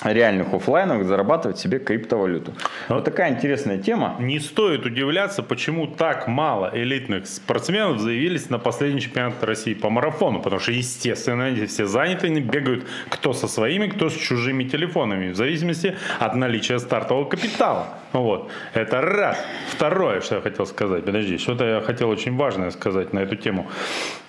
реальных 0.04 0.52
офлайнов 0.54 1.04
зарабатывать 1.04 1.58
себе 1.58 1.78
криптовалюту. 1.78 2.54
Но 2.88 2.96
вот 2.96 3.04
такая 3.04 3.30
интересная 3.30 3.78
тема. 3.78 4.16
Не 4.18 4.38
стоит 4.40 4.86
удивляться, 4.86 5.42
почему 5.42 5.86
так 5.86 6.26
мало 6.26 6.70
элитных 6.72 7.26
спортсменов 7.26 7.98
заявились 7.98 8.50
на 8.50 8.58
последний 8.58 9.00
чемпионат 9.00 9.42
России 9.44 9.74
по 9.74 9.90
марафону, 9.90 10.40
потому 10.40 10.60
что, 10.60 10.72
естественно, 10.72 11.46
они 11.46 11.66
все 11.66 11.86
заняты, 11.86 12.26
они 12.28 12.40
бегают 12.40 12.86
кто 13.08 13.32
со 13.32 13.48
своими, 13.48 13.88
кто 13.88 14.08
с 14.08 14.14
чужими 14.14 14.64
телефонами, 14.64 15.32
в 15.32 15.36
зависимости 15.36 15.96
от 16.18 16.34
наличия 16.34 16.78
стартового 16.78 17.28
капитала. 17.28 17.88
Вот. 18.12 18.50
Это 18.74 19.00
раз. 19.00 19.38
Второе, 19.68 20.20
что 20.20 20.36
я 20.36 20.40
хотел 20.40 20.66
сказать. 20.66 21.04
Подожди, 21.04 21.38
что-то 21.38 21.64
я 21.64 21.80
хотел 21.80 22.08
очень 22.08 22.36
важное 22.36 22.70
сказать 22.70 23.12
на 23.12 23.20
эту 23.20 23.36
тему. 23.36 23.68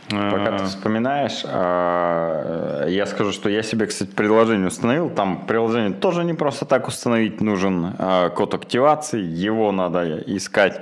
Пока 0.09 0.57
ты 0.57 0.65
вспоминаешь, 0.65 1.43
а, 1.45 2.85
я 2.87 3.05
скажу, 3.05 3.31
что 3.31 3.49
я 3.49 3.63
себе, 3.63 3.85
кстати, 3.85 4.09
приложение 4.09 4.67
установил. 4.67 5.09
Там 5.09 5.45
приложение 5.45 5.93
тоже 5.93 6.23
не 6.23 6.33
просто 6.33 6.65
так 6.65 6.87
установить. 6.87 7.41
Нужен 7.41 7.93
а, 7.97 8.29
код 8.29 8.53
активации. 8.53 9.21
Его 9.21 9.71
надо 9.71 10.19
искать 10.25 10.81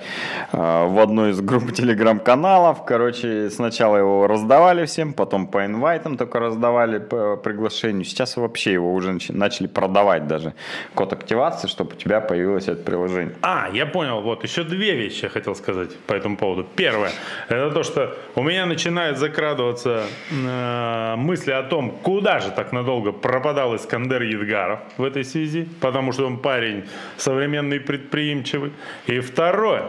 а, 0.51 0.87
в 0.87 0.99
одной 0.99 1.31
из 1.31 1.41
групп 1.41 1.73
телеграм-каналов. 1.73 2.85
Короче, 2.85 3.49
сначала 3.49 3.97
его 3.97 4.27
раздавали 4.27 4.85
всем, 4.85 5.13
потом 5.13 5.47
по 5.47 5.65
инвайтам 5.65 6.17
только 6.17 6.39
раздавали 6.39 6.99
по 6.99 7.37
приглашению. 7.37 8.05
Сейчас 8.05 8.37
вообще 8.37 8.73
его 8.73 8.93
уже 8.93 9.17
начали 9.29 9.67
продавать 9.67 10.27
даже. 10.27 10.53
Код 10.95 11.13
активации, 11.13 11.67
чтобы 11.67 11.93
у 11.93 11.95
тебя 11.95 12.21
появилось 12.21 12.67
это 12.67 12.81
приложение. 12.81 13.35
А, 13.41 13.69
я 13.73 13.85
понял. 13.85 14.21
Вот 14.21 14.43
еще 14.43 14.63
две 14.63 14.95
вещи 14.95 15.23
я 15.23 15.29
хотел 15.29 15.55
сказать 15.55 15.95
по 16.07 16.13
этому 16.13 16.37
поводу. 16.37 16.65
Первое, 16.75 17.11
это 17.47 17.71
то, 17.71 17.83
что 17.83 18.15
у 18.35 18.41
меня 18.43 18.65
начинает 18.65 19.08
закрадываться 19.17 20.03
э, 20.31 21.15
мысли 21.15 21.51
о 21.51 21.63
том, 21.63 21.91
куда 21.91 22.39
же 22.39 22.51
так 22.51 22.71
надолго 22.71 23.11
пропадал 23.11 23.75
Искандер 23.75 24.21
Едгаров 24.21 24.79
в 24.97 25.03
этой 25.03 25.23
связи, 25.23 25.67
потому 25.81 26.11
что 26.11 26.25
он 26.25 26.37
парень 26.37 26.85
современный, 27.17 27.79
предприимчивый. 27.79 28.71
И 29.07 29.19
второе, 29.19 29.85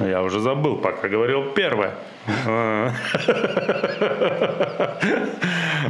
я 0.00 0.22
уже 0.22 0.40
забыл, 0.40 0.76
пока 0.76 1.08
говорил 1.08 1.52
первое. 1.54 1.94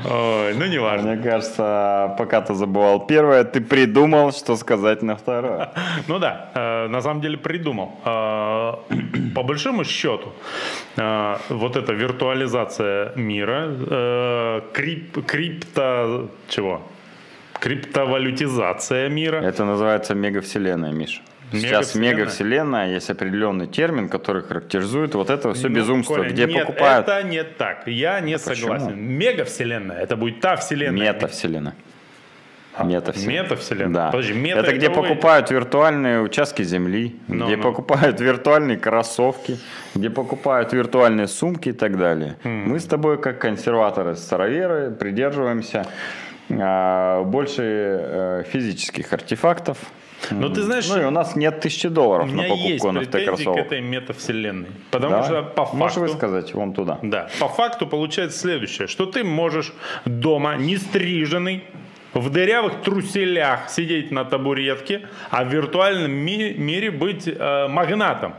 Ой, 0.05 0.55
ну 0.55 0.67
не 0.67 0.79
важно. 0.79 1.15
Мне 1.15 1.23
кажется, 1.23 2.15
пока 2.19 2.41
ты 2.41 2.55
забывал 2.55 3.07
первое, 3.07 3.45
ты 3.45 3.61
придумал, 3.61 4.33
что 4.33 4.57
сказать 4.57 5.03
на 5.03 5.17
второе. 5.17 5.71
Ну 6.07 6.19
да, 6.19 6.51
э, 6.55 6.89
на 6.89 7.01
самом 7.01 7.21
деле 7.21 7.37
придумал. 7.37 7.91
Э, 8.05 8.75
по 9.35 9.43
большому 9.43 9.85
счету, 9.85 10.33
э, 10.97 11.37
вот 11.49 11.77
эта 11.77 11.93
виртуализация 11.93 13.13
мира, 13.17 14.63
крип, 14.73 15.27
крипто... 15.27 16.29
чего? 16.49 16.83
Криптовалютизация 17.61 19.09
мира. 19.09 19.39
Это 19.43 19.65
называется 19.65 20.15
мегавселенная, 20.15 20.93
Миша. 20.93 21.21
Сейчас 21.53 21.95
мегавселенная, 21.95 22.93
есть 22.95 23.11
определенный 23.11 23.67
термин, 23.67 24.09
который 24.09 24.43
характеризует 24.43 25.15
вот 25.15 25.31
это 25.31 25.55
все 25.55 25.69
ну, 25.69 25.75
безумство, 25.77 26.17
Коля, 26.17 26.31
где 26.31 26.47
нет, 26.47 26.67
покупают... 26.67 27.09
это 27.09 27.23
не 27.23 27.45
так. 27.45 27.87
Я 27.87 28.21
не 28.21 28.35
а 28.35 28.39
согласен. 28.39 28.87
Почему? 28.87 29.03
Мегавселенная, 29.03 29.99
это 29.99 30.17
будет 30.17 30.41
та 30.41 30.57
вселенная. 30.57 31.13
Метавселенная. 31.13 31.75
А, 32.79 32.85
метавселенная. 32.85 33.43
Метавселенная? 33.43 33.95
Да. 33.95 34.11
Подожди, 34.11 34.35
мета 34.35 34.61
это 34.61 34.73
где 34.73 34.89
покупают 34.89 35.51
виртуальные 35.51 36.21
участки 36.21 36.63
земли, 36.63 37.17
no, 37.27 37.47
где 37.47 37.57
no. 37.57 37.63
покупают 37.63 38.21
виртуальные 38.21 38.79
кроссовки, 38.79 39.59
где 39.97 40.11
покупают 40.11 40.73
виртуальные 40.73 41.27
сумки 41.27 41.71
и 41.71 41.73
так 41.73 41.99
далее. 41.99 42.37
Mm. 42.45 42.67
Мы 42.67 42.79
с 42.79 42.85
тобой, 42.85 43.21
как 43.21 43.41
консерваторы, 43.41 44.15
староверы, 44.15 44.93
придерживаемся 44.93 45.87
а, 46.51 47.25
больше 47.25 47.63
э, 47.65 48.43
физических 48.49 49.13
артефактов, 49.13 49.79
но 50.31 50.49
ты 50.49 50.63
знаешь, 50.63 50.89
ну 50.89 51.01
и 51.01 51.05
у 51.05 51.11
нас 51.11 51.37
нет 51.37 51.61
тысячи 51.61 51.89
долларов 51.89 52.33
на 52.33 52.43
покупку 52.43 52.89
NFT 52.89 53.25
кроссовок. 53.25 53.57
к 53.57 53.67
этой 53.67 53.81
метавселенной. 53.81 54.69
Потому 54.91 55.17
да? 55.17 55.23
что 55.25 55.43
по 55.43 55.65
факту... 55.65 55.77
Можешь 55.77 55.97
высказать 55.97 56.55
вон 56.55 56.73
туда. 56.73 56.99
Да. 57.03 57.29
По 57.41 57.49
факту 57.49 57.87
получается 57.87 58.39
следующее, 58.39 58.89
что 58.89 59.07
ты 59.07 59.25
можешь 59.25 59.73
дома, 60.05 60.57
не 60.57 60.77
стриженный, 60.77 61.65
в 62.15 62.31
дырявых 62.31 62.83
труселях 62.83 63.69
сидеть 63.69 64.11
на 64.11 64.25
табуретке, 64.25 65.09
а 65.31 65.45
в 65.45 65.49
виртуальном 65.49 66.11
ми- 66.11 66.55
мире 66.55 66.91
быть 66.91 67.29
э, 67.29 67.69
магнатом. 67.69 68.35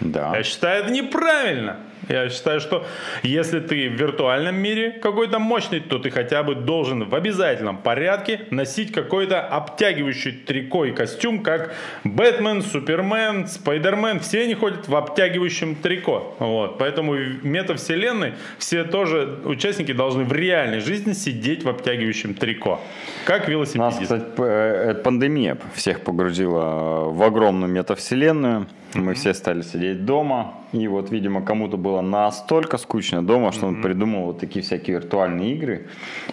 Да. 0.00 0.36
Я 0.36 0.42
считаю, 0.42 0.82
это 0.84 0.92
неправильно. 0.92 1.78
Я 2.08 2.28
считаю, 2.28 2.60
что 2.60 2.86
если 3.22 3.60
ты 3.60 3.88
в 3.88 3.94
виртуальном 3.94 4.56
мире 4.56 4.90
какой-то 4.90 5.38
мощный, 5.38 5.80
то 5.80 5.98
ты 5.98 6.10
хотя 6.10 6.42
бы 6.42 6.54
должен 6.54 7.08
в 7.08 7.14
обязательном 7.14 7.78
порядке 7.78 8.42
носить 8.50 8.92
какой-то 8.92 9.40
обтягивающий 9.40 10.32
трико 10.32 10.84
и 10.84 10.92
костюм, 10.92 11.42
как 11.42 11.74
Бэтмен, 12.04 12.62
Супермен, 12.62 13.46
Спайдермен. 13.46 14.20
Все 14.20 14.42
они 14.42 14.54
ходят 14.54 14.88
в 14.88 14.94
обтягивающем 14.94 15.76
трико. 15.76 16.34
Вот. 16.38 16.78
Поэтому 16.78 17.12
в 17.12 17.44
метавселенной 17.44 18.34
все 18.58 18.84
тоже 18.84 19.38
участники 19.44 19.92
должны 19.92 20.24
в 20.24 20.32
реальной 20.32 20.80
жизни 20.80 21.12
сидеть 21.12 21.64
в 21.64 21.68
обтягивающем 21.68 22.34
трико. 22.34 22.80
Как 23.24 23.48
велосипедист. 23.48 24.00
Нас, 24.00 24.02
кстати, 24.02 24.24
э, 24.38 24.94
пандемия 24.94 25.56
всех 25.74 26.00
погрузила 26.00 27.08
в 27.08 27.22
огромную 27.22 27.72
метавселенную. 27.72 28.66
Мы 28.94 29.12
mm-hmm. 29.12 29.14
все 29.14 29.34
стали 29.34 29.62
сидеть 29.62 30.04
дома. 30.04 30.54
И 30.74 30.88
вот, 30.88 31.10
видимо, 31.10 31.40
кому-то 31.40 31.76
было 31.76 32.00
настолько 32.00 32.78
скучно 32.78 33.24
дома, 33.24 33.52
что 33.52 33.66
он 33.66 33.80
придумал 33.80 34.24
вот 34.24 34.40
такие 34.40 34.64
всякие 34.64 34.96
виртуальные 34.96 35.54
игры. 35.54 35.86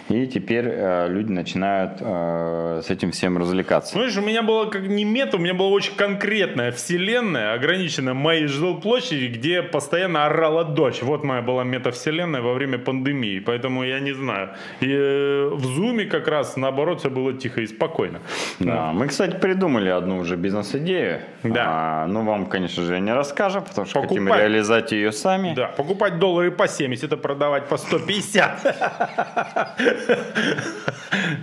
И 0.08 0.26
теперь 0.26 0.64
э, 0.66 1.06
люди 1.08 1.30
начинают 1.30 1.98
э, 2.00 2.82
с 2.84 2.90
этим 2.90 3.12
всем 3.12 3.38
развлекаться. 3.38 3.92
Знаешь, 3.92 4.16
у 4.16 4.20
меня 4.20 4.42
было 4.42 4.64
как 4.64 4.82
не 4.82 5.04
мета, 5.04 5.36
у 5.36 5.40
меня 5.40 5.54
была 5.54 5.68
очень 5.68 5.94
конкретная 5.94 6.72
вселенная, 6.72 7.54
ограниченная 7.54 8.14
моей 8.14 8.46
жилплощади, 8.46 9.26
где 9.26 9.62
постоянно 9.62 10.26
орала 10.26 10.64
дочь. 10.64 11.02
Вот 11.02 11.22
моя 11.22 11.40
была 11.40 11.62
метавселенная 11.62 12.42
во 12.42 12.54
время 12.54 12.78
пандемии. 12.78 13.38
Поэтому 13.38 13.84
я 13.84 14.00
не 14.00 14.12
знаю. 14.12 14.50
И 14.80 14.88
э, 14.90 15.50
в 15.52 15.64
Зуме 15.64 16.06
как 16.06 16.26
раз 16.26 16.56
наоборот 16.56 16.98
все 16.98 17.10
было 17.10 17.32
тихо 17.32 17.60
и 17.60 17.66
спокойно. 17.68 18.18
Да, 18.58 18.92
мы, 18.92 19.06
кстати, 19.06 19.36
придумали 19.36 19.88
одну 19.88 20.18
уже 20.18 20.34
бизнес-идею. 20.34 21.20
Да. 21.44 21.64
А, 21.66 22.06
ну, 22.08 22.24
вам 22.24 22.46
конечно 22.46 22.82
же, 22.82 22.98
не 23.00 23.14
расскажем, 23.14 23.62
потому 23.62 23.86
что 23.86 24.00
покупать, 24.00 24.18
хотим 24.18 24.31
реализовать 24.38 24.92
ее 24.92 25.12
сами. 25.12 25.54
Да, 25.54 25.66
покупать 25.68 26.18
доллары 26.18 26.50
по 26.50 26.68
70, 26.68 27.12
а 27.12 27.16
продавать 27.16 27.68
по 27.68 27.76
150. 27.76 28.76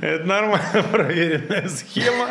Это 0.01 0.25
нормально 0.25 0.83
проверенная 0.91 1.67
схема, 1.67 2.27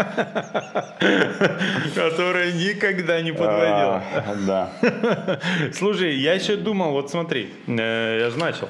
которая 1.94 2.52
никогда 2.52 3.20
не 3.20 3.32
подводила. 3.32 4.02
А, 4.14 4.34
да. 4.46 4.70
Слушай, 5.72 6.16
я 6.16 6.34
еще 6.34 6.56
думал, 6.56 6.92
вот 6.92 7.10
смотри, 7.10 7.52
э, 7.66 8.18
я 8.22 8.30
же 8.30 8.38
начал. 8.38 8.68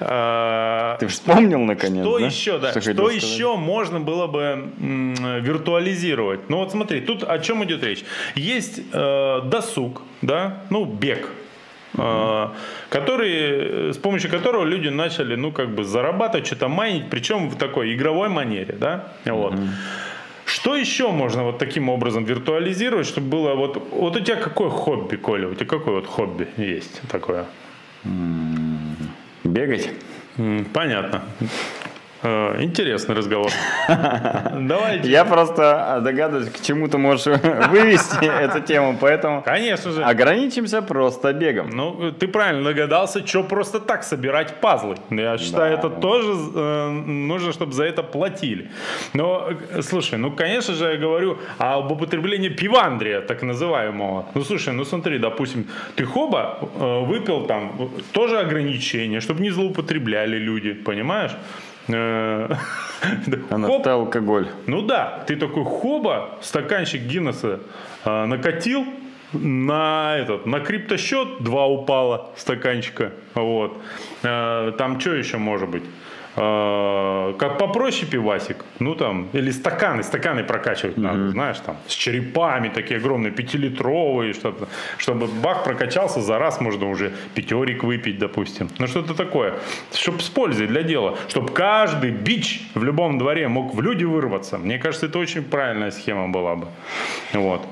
А, 0.00 0.96
Ты 0.98 1.06
вспомнил 1.08 1.60
наконец, 1.60 2.04
Что 2.04 2.18
еще, 2.18 2.58
да? 2.58 2.80
Что 2.80 3.10
еще 3.10 3.56
можно 3.56 4.00
было 4.00 4.26
бы 4.26 4.70
виртуализировать? 4.78 6.48
Ну 6.48 6.58
вот 6.58 6.70
смотри, 6.70 7.00
тут 7.00 7.24
о 7.24 7.38
чем 7.38 7.64
идет 7.64 7.82
речь. 7.82 8.04
Есть 8.34 8.80
э, 8.92 9.40
досуг, 9.44 10.02
да, 10.26 10.62
ну, 10.70 10.84
бег, 10.84 11.28
Uh-huh. 11.96 12.50
который, 12.90 13.92
с 13.92 13.98
помощью 13.98 14.28
которого 14.28 14.64
люди 14.64 14.88
начали, 14.88 15.36
ну, 15.36 15.52
как 15.52 15.68
бы 15.68 15.84
зарабатывать, 15.84 16.44
что-то 16.44 16.66
майнить, 16.66 17.08
причем 17.08 17.48
в 17.48 17.56
такой 17.56 17.94
игровой 17.94 18.28
манере, 18.28 18.74
да, 18.74 19.12
вот. 19.24 19.54
Uh-huh. 19.54 19.68
Что 20.44 20.74
еще 20.74 21.12
можно 21.12 21.44
вот 21.44 21.58
таким 21.58 21.88
образом 21.88 22.24
виртуализировать, 22.24 23.06
чтобы 23.06 23.28
было 23.28 23.54
вот, 23.54 23.76
вот 23.92 24.16
у 24.16 24.20
тебя 24.20 24.34
какое 24.34 24.70
хобби, 24.70 25.14
Коля, 25.14 25.48
у 25.48 25.54
тебя 25.54 25.66
какое 25.66 25.94
вот 25.94 26.06
хобби 26.06 26.48
есть 26.56 27.00
такое? 27.08 27.46
Бегать. 29.44 29.90
Понятно. 30.72 31.22
Э, 32.24 32.56
интересный 32.62 33.14
разговор. 33.14 33.50
Давайте. 33.88 35.10
Я 35.10 35.24
просто 35.26 36.00
догадываюсь, 36.02 36.48
к 36.48 36.62
чему 36.62 36.88
ты 36.88 36.96
можешь 36.96 37.26
вывести 37.70 38.24
эту 38.24 38.60
тему, 38.60 38.96
поэтому... 38.98 39.42
Конечно 39.42 39.92
же. 39.92 40.02
Ограничимся 40.02 40.80
просто 40.80 41.34
бегом. 41.34 41.68
Ну, 41.70 42.12
ты 42.12 42.26
правильно 42.28 42.64
догадался, 42.64 43.26
что 43.26 43.42
просто 43.42 43.78
так 43.78 44.04
собирать 44.04 44.54
пазлы. 44.60 44.96
Я 45.10 45.36
считаю, 45.36 45.74
это 45.74 45.90
тоже 45.90 46.32
э, 46.54 46.90
нужно, 47.06 47.52
чтобы 47.52 47.72
за 47.72 47.84
это 47.84 48.02
платили. 48.02 48.70
Но, 49.12 49.50
э, 49.72 49.82
слушай, 49.82 50.18
ну, 50.18 50.30
конечно 50.30 50.74
же, 50.74 50.84
я 50.84 50.96
говорю 50.96 51.36
об 51.58 51.92
употреблении 51.92 52.48
пивандрия, 52.48 53.20
так 53.20 53.42
называемого. 53.42 54.24
Ну, 54.34 54.44
слушай, 54.44 54.72
ну 54.72 54.84
смотри, 54.84 55.18
допустим, 55.18 55.66
ты 55.94 56.06
хоба 56.06 56.58
э, 56.60 57.00
выпил 57.04 57.46
там, 57.46 57.90
тоже 58.12 58.38
ограничения, 58.38 59.20
чтобы 59.20 59.42
не 59.42 59.50
злоупотребляли 59.50 60.38
люди, 60.38 60.72
понимаешь? 60.72 61.32
Э, 61.88 62.48
Она 63.50 63.68
алкоголь. 63.68 64.48
Ну 64.66 64.82
да, 64.82 65.24
ты 65.26 65.36
такой 65.36 65.64
хоба, 65.64 66.38
стаканчик 66.40 67.02
Гиннесса 67.02 67.60
э, 68.04 68.24
накатил, 68.24 68.84
на 69.32 70.16
этот, 70.16 70.46
на 70.46 70.60
криптосчет 70.60 71.42
два 71.42 71.66
упало 71.66 72.30
стаканчика, 72.36 73.12
вот. 73.34 73.76
Э, 74.22 74.72
там 74.78 75.00
что 75.00 75.14
еще 75.14 75.38
может 75.38 75.68
быть? 75.68 75.82
А, 76.36 77.32
как 77.34 77.58
попроще 77.58 78.10
пивасик, 78.10 78.64
ну 78.80 78.94
там, 78.96 79.28
или 79.32 79.52
стаканы, 79.52 80.02
стаканы 80.02 80.42
прокачивать 80.42 80.96
mm-hmm. 80.96 81.00
надо, 81.00 81.30
знаешь, 81.30 81.58
там, 81.60 81.76
с 81.86 81.92
черепами 81.92 82.68
такие 82.68 82.98
огромные, 82.98 83.30
пятилитровые, 83.30 84.32
что-то, 84.32 84.68
чтобы 84.98 85.28
бах 85.28 85.62
прокачался, 85.62 86.20
за 86.20 86.38
раз 86.38 86.60
можно 86.60 86.90
уже 86.90 87.12
пятерик 87.34 87.84
выпить, 87.84 88.18
допустим. 88.18 88.68
Ну 88.78 88.88
что-то 88.88 89.14
такое, 89.14 89.54
чтобы 89.92 90.20
с 90.20 90.28
пользой 90.28 90.66
для 90.66 90.82
дела, 90.82 91.16
чтобы 91.28 91.52
каждый 91.52 92.10
бич 92.10 92.62
в 92.74 92.82
любом 92.82 93.18
дворе 93.18 93.46
мог 93.46 93.72
в 93.72 93.80
люди 93.80 94.04
вырваться. 94.04 94.58
Мне 94.58 94.78
кажется, 94.78 95.06
это 95.06 95.20
очень 95.20 95.44
правильная 95.44 95.92
схема 95.92 96.28
была 96.28 96.56
бы. 96.56 96.66
Вот. 97.32 97.64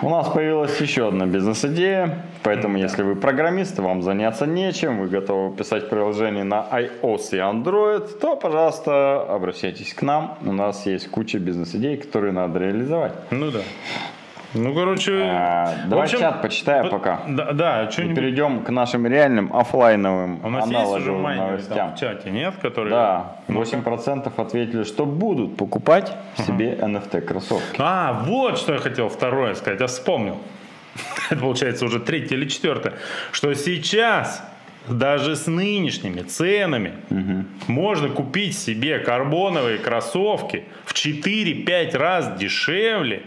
У 0.00 0.08
нас 0.08 0.28
появилась 0.28 0.80
еще 0.80 1.08
одна 1.08 1.26
бизнес-идея, 1.26 2.24
поэтому 2.42 2.78
если 2.78 3.02
вы 3.02 3.16
программист, 3.16 3.78
вам 3.78 4.02
заняться 4.02 4.46
нечем, 4.46 5.00
вы 5.00 5.08
готовы 5.08 5.54
писать 5.56 5.88
приложение 5.88 6.44
на 6.44 6.66
iOS 6.70 7.28
и 7.32 7.36
Android, 7.36 8.18
то, 8.18 8.36
пожалуйста, 8.36 9.22
обращайтесь 9.22 9.94
к 9.94 10.02
нам. 10.02 10.38
У 10.44 10.52
нас 10.52 10.86
есть 10.86 11.10
куча 11.10 11.38
бизнес-идей, 11.38 11.96
которые 11.96 12.32
надо 12.32 12.58
реализовать. 12.58 13.12
Ну 13.30 13.50
да. 13.50 13.60
Ну, 14.54 14.74
короче... 14.74 15.22
А, 15.24 15.74
давай 15.86 16.04
общем, 16.04 16.18
чат 16.18 16.42
почитаем 16.42 16.90
пока. 16.90 17.20
Да, 17.26 17.52
да 17.52 17.90
что-нибудь... 17.90 18.16
перейдем 18.16 18.62
к 18.62 18.70
нашим 18.70 19.06
реальным 19.06 19.50
офлайновым 19.54 20.44
У 20.44 20.50
нас 20.50 20.70
есть 20.70 20.90
уже 20.90 21.12
новостям. 21.12 21.76
Там, 21.76 21.96
в 21.96 21.98
чате, 21.98 22.30
нет? 22.30 22.54
Которые... 22.60 22.90
Да, 22.90 23.36
8% 23.48 24.30
ответили, 24.36 24.82
что 24.84 25.06
будут 25.06 25.56
покупать 25.56 26.12
uh-huh. 26.36 26.46
себе 26.46 26.74
NFT 26.74 27.22
кроссовки. 27.22 27.76
А, 27.78 28.24
вот 28.26 28.58
что 28.58 28.74
я 28.74 28.78
хотел 28.78 29.08
второе 29.08 29.54
сказать. 29.54 29.80
Я 29.80 29.86
вспомнил. 29.86 30.36
Это 31.32 31.36
получается 31.40 31.84
уже 31.84 31.98
третье 31.98 32.36
или 32.36 32.48
четвертое. 32.48 32.94
Что 33.32 33.52
сейчас 33.54 34.42
даже 34.88 35.36
с 35.36 35.46
нынешними 35.46 36.22
ценами 36.22 36.94
угу. 37.08 37.44
можно 37.68 38.08
купить 38.08 38.58
себе 38.58 38.98
карбоновые 38.98 39.78
кроссовки 39.78 40.64
в 40.84 40.92
4-5 40.92 41.96
раз 41.96 42.36
дешевле, 42.38 43.22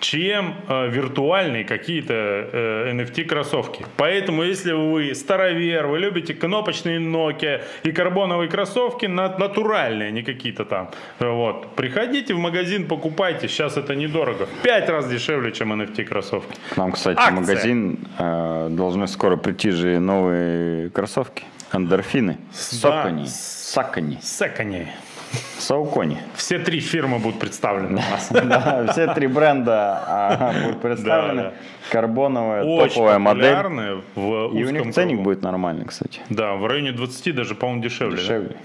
чем 0.00 0.54
э, 0.68 0.88
виртуальные 0.88 1.64
какие-то 1.64 2.14
э, 2.14 2.92
NFT 2.92 3.24
кроссовки. 3.24 3.86
Поэтому, 3.96 4.42
если 4.42 4.72
вы 4.72 5.14
старовер, 5.14 5.86
вы 5.86 5.98
любите 5.98 6.34
кнопочные 6.34 6.98
Nokia 6.98 7.62
и 7.84 7.92
карбоновые 7.92 8.48
кроссовки 8.48 9.06
натуральные, 9.06 10.08
а 10.08 10.10
не 10.10 10.22
какие-то 10.22 10.64
там. 10.64 10.90
Вот. 11.18 11.74
Приходите 11.76 12.34
в 12.34 12.38
магазин, 12.38 12.88
покупайте. 12.88 13.48
Сейчас 13.48 13.76
это 13.76 13.94
недорого. 13.94 14.48
Пять 14.62 14.88
раз 14.88 15.08
дешевле, 15.08 15.52
чем 15.52 15.72
NFT 15.72 16.04
кроссовки. 16.04 16.56
К 16.70 16.76
нам, 16.76 16.92
кстати, 16.92 17.18
Акция. 17.18 17.36
в 17.36 17.40
магазин 17.40 17.98
э, 18.18 18.68
должны 18.70 19.06
скоро 19.06 19.36
прийти 19.36 19.70
же 19.70 20.00
новые 20.00 20.90
кроссовки. 20.90 21.44
Андорфины. 21.70 22.38
Сокони. 22.52 23.24
Да. 23.24 23.30
Сакони. 23.30 24.18
Сакони. 24.20 24.88
Саукони. 25.58 26.18
Все 26.34 26.58
три 26.58 26.80
фирмы 26.80 27.18
будут 27.18 27.38
представлены 27.38 27.88
у 27.88 27.92
нас. 27.92 28.30
Да, 28.50 28.86
все 28.92 29.14
три 29.14 29.26
бренда 29.26 30.02
а, 30.06 30.52
будут 30.64 30.80
представлены. 30.80 31.52
Карбоновая 31.90 32.64
топовая 32.88 33.18
модель. 33.18 33.56
И 34.16 34.64
у 34.64 34.70
них 34.70 34.94
ценник 34.94 35.20
будет 35.20 35.42
нормальный, 35.42 35.84
кстати. 35.84 36.20
Да, 36.30 36.54
в 36.54 36.66
районе 36.66 36.92
20, 36.92 37.34
даже, 37.34 37.54
по-моему, 37.54 37.82
дешевле. 37.82 38.16
Дешевле. 38.16 38.56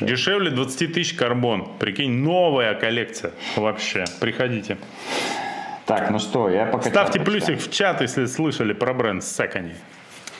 Дешевле 0.00 0.50
20 0.50 0.92
тысяч 0.92 1.14
карбон. 1.14 1.68
Прикинь, 1.78 2.12
новая 2.12 2.74
коллекция 2.74 3.32
вообще. 3.56 4.04
Приходите. 4.20 4.78
Так, 5.86 6.10
ну 6.10 6.18
что, 6.18 6.50
я 6.50 6.66
пока... 6.66 6.90
Ставьте 6.90 7.18
плюсик 7.18 7.60
в 7.60 7.70
чат, 7.70 8.02
если 8.02 8.26
слышали 8.26 8.74
про 8.74 8.92
бренд 8.92 9.24
Секони. 9.24 9.72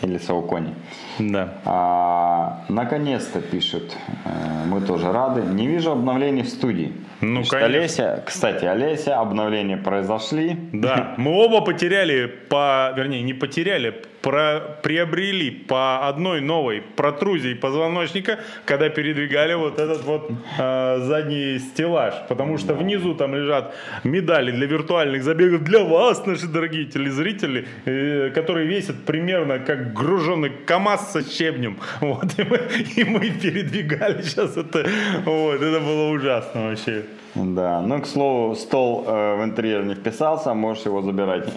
Или 0.02 0.18
Саукони. 0.18 0.74
Да. 1.18 1.54
А, 1.64 2.64
наконец-то 2.68 3.40
пишут, 3.40 3.96
э, 4.24 4.64
мы 4.66 4.80
тоже 4.80 5.10
рады. 5.12 5.42
Не 5.42 5.66
вижу 5.66 5.90
обновлений 5.90 6.42
в 6.42 6.48
студии. 6.48 6.92
Ну, 7.20 7.42
Значит, 7.42 7.50
конечно. 7.50 7.78
Олеся, 7.78 8.22
кстати, 8.24 8.64
Олеся, 8.64 9.18
обновления 9.18 9.76
произошли. 9.76 10.56
Да, 10.72 11.14
мы 11.16 11.32
оба 11.32 11.62
потеряли 11.62 12.26
по, 12.26 12.92
вернее, 12.96 13.22
не 13.22 13.34
потеряли, 13.34 14.02
про, 14.28 14.60
приобрели 14.82 15.50
по 15.50 16.06
одной 16.06 16.42
новой 16.42 16.82
протрузии 16.82 17.54
позвоночника, 17.54 18.38
когда 18.66 18.90
передвигали 18.90 19.54
вот 19.54 19.78
этот 19.78 20.04
вот 20.04 20.30
э, 20.58 20.98
задний 21.00 21.58
стеллаж, 21.58 22.12
потому 22.28 22.58
что 22.58 22.74
внизу 22.74 23.14
там 23.14 23.34
лежат 23.34 23.74
медали 24.04 24.50
для 24.50 24.66
виртуальных 24.66 25.22
забегов. 25.22 25.62
Для 25.62 25.82
вас, 25.82 26.26
наши 26.26 26.46
дорогие 26.46 26.84
телезрители, 26.84 27.66
э, 27.86 28.30
которые 28.34 28.66
весят 28.66 28.96
примерно 29.06 29.60
как 29.60 29.94
груженный 29.94 30.50
КАМАЗ 30.66 31.12
со 31.12 31.22
щебнем, 31.22 31.78
вот, 32.00 32.38
и 32.38 32.42
мы, 32.42 32.60
и 32.96 33.04
мы 33.04 33.30
передвигали 33.30 34.20
сейчас 34.20 34.58
это, 34.58 34.86
вот, 35.24 35.62
это 35.62 35.80
было 35.80 36.10
ужасно 36.10 36.68
вообще. 36.68 37.04
Да, 37.38 37.80
ну, 37.80 38.00
к 38.00 38.06
слову, 38.06 38.54
стол 38.56 39.04
э, 39.06 39.36
в 39.36 39.44
интерьер 39.44 39.84
не 39.84 39.94
вписался, 39.94 40.54
можешь 40.54 40.86
его 40.86 41.02
забирать. 41.02 41.48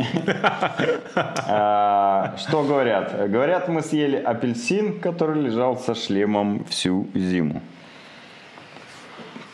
А, 1.54 2.36
что 2.38 2.63
говорят? 2.63 3.30
Говорят, 3.30 3.67
мы 3.67 3.82
съели 3.82 4.15
апельсин, 4.15 5.00
который 5.00 5.41
лежал 5.41 5.78
со 5.78 5.96
шлемом 5.96 6.63
всю 6.65 7.08
зиму. 7.13 7.62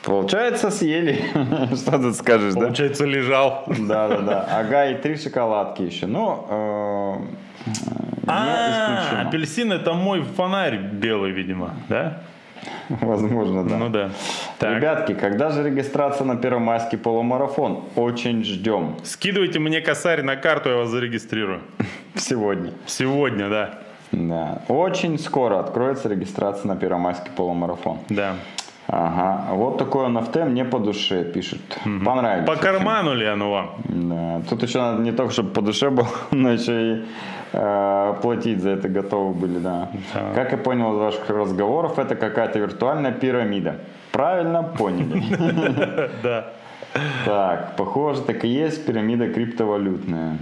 Получается, 0.03 0.69
съели. 0.69 1.19
Что 1.75 1.97
ты 1.97 2.13
скажешь, 2.13 2.53
да? 2.53 2.61
Получается, 2.61 3.05
лежал. 3.05 3.63
Да, 3.67 4.07
да, 4.07 4.17
да. 4.21 4.47
Ага, 4.51 4.91
и 4.91 4.95
три 5.01 5.17
шоколадки 5.17 5.81
еще. 5.81 6.05
Ну, 6.07 6.45
э, 6.49 7.15
а, 8.27 9.23
апельсин 9.27 9.71
это 9.71 9.93
мой 9.93 10.23
фонарь 10.23 10.77
белый, 10.77 11.31
видимо, 11.31 11.73
да? 11.89 12.21
Возможно, 12.89 13.63
да. 13.63 13.77
Ну 13.77 13.89
да. 13.89 14.11
Так. 14.59 14.77
Ребятки, 14.77 15.13
когда 15.13 15.51
же 15.51 15.63
регистрация 15.63 16.25
на 16.25 16.35
Первомайский 16.35 16.97
полумарафон? 16.97 17.83
Очень 17.95 18.43
ждем. 18.43 18.95
Скидывайте 19.03 19.59
мне 19.59 19.81
косарь 19.81 20.23
на 20.23 20.35
карту, 20.35 20.69
я 20.69 20.75
вас 20.77 20.89
зарегистрирую. 20.89 21.61
Сегодня. 22.15 22.71
Сегодня, 22.87 23.49
да. 23.49 23.79
Да. 24.11 24.61
Очень 24.67 25.19
скоро 25.19 25.59
откроется 25.59 26.09
регистрация 26.09 26.67
на 26.67 26.75
Первомайский 26.75 27.29
полумарафон. 27.35 27.99
Да. 28.09 28.33
Ага, 28.87 29.53
вот 29.53 29.77
такой 29.77 30.07
NFT 30.07 30.45
мне 30.45 30.63
по 30.65 30.79
душе 30.79 31.23
пишут. 31.25 31.59
Угу. 31.85 32.05
Понравилось. 32.05 32.47
По 32.47 32.55
карману 32.55 33.13
ли 33.13 33.25
оно 33.25 33.51
вам? 33.51 33.75
Да. 33.83 34.41
Тут 34.49 34.63
еще 34.63 34.79
надо 34.79 35.03
не 35.03 35.11
только, 35.11 35.33
чтобы 35.33 35.49
по 35.49 35.61
душе 35.61 35.89
было, 35.89 36.07
но 36.31 36.53
еще 36.53 36.93
и 36.93 37.05
э, 37.51 38.13
платить 38.21 38.61
за 38.61 38.71
это 38.71 38.87
готовы 38.87 39.33
были, 39.33 39.59
да. 39.59 39.89
да. 40.13 40.33
Как 40.33 40.51
я 40.53 40.57
понял 40.57 40.93
из 40.93 40.99
ваших 40.99 41.29
разговоров, 41.29 41.99
это 41.99 42.15
какая-то 42.15 42.59
виртуальная 42.59 43.11
пирамида. 43.11 43.81
Правильно 44.17 44.63
поняли. 44.63 45.23
Да. 46.23 46.53
Так, 47.25 47.75
похоже, 47.75 48.21
так 48.21 48.43
и 48.43 48.47
есть 48.47 48.83
пирамида 48.85 49.27
криптовалютная. 49.27 50.37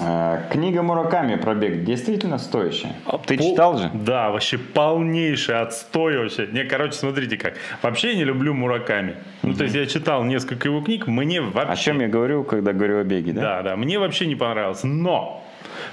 Э, 0.00 0.42
книга 0.52 0.82
Мураками 0.82 1.34
«Пробег» 1.34 1.82
действительно 1.82 2.38
стоящая? 2.38 2.94
А 3.06 3.18
Ты 3.18 3.36
Пол... 3.36 3.50
читал 3.50 3.78
же? 3.78 3.90
Да, 3.92 4.30
вообще 4.30 4.58
полнейший 4.58 5.60
отстой 5.60 6.18
вообще. 6.18 6.46
Не, 6.52 6.62
короче, 6.64 6.92
смотрите 6.92 7.36
как. 7.36 7.54
Вообще 7.82 8.12
я 8.12 8.14
не 8.14 8.24
люблю 8.24 8.54
Мураками. 8.54 9.16
Ну, 9.42 9.54
то 9.54 9.64
есть 9.64 9.74
я 9.74 9.86
читал 9.86 10.22
несколько 10.22 10.68
его 10.68 10.80
книг, 10.82 11.08
мне 11.08 11.40
вообще... 11.40 11.72
О 11.72 11.76
чем 11.76 12.00
я 12.00 12.08
говорю, 12.08 12.44
когда 12.44 12.72
говорю 12.72 13.00
о 13.00 13.04
беге, 13.04 13.32
да? 13.32 13.40
Да, 13.40 13.62
да, 13.62 13.76
мне 13.76 13.98
вообще 13.98 14.26
не 14.26 14.36
понравилось. 14.36 14.84
Но 14.84 15.42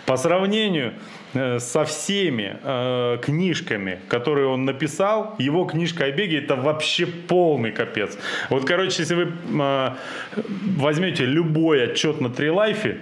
по 0.05 0.17
сравнению 0.17 0.93
со 1.33 1.85
всеми 1.85 2.57
э, 2.61 3.17
книжками, 3.21 3.99
которые 4.07 4.47
он 4.47 4.65
написал, 4.65 5.35
его 5.37 5.65
книжка 5.65 6.05
о 6.05 6.11
беге 6.11 6.39
это 6.39 6.55
вообще 6.55 7.05
полный 7.05 7.71
капец. 7.71 8.17
Вот, 8.49 8.65
короче, 8.65 9.03
если 9.03 9.15
вы 9.15 9.31
э, 9.61 9.89
возьмете 10.77 11.25
любой 11.25 11.85
отчет 11.85 12.21
на 12.21 12.29
Трилайфе, 12.29 12.97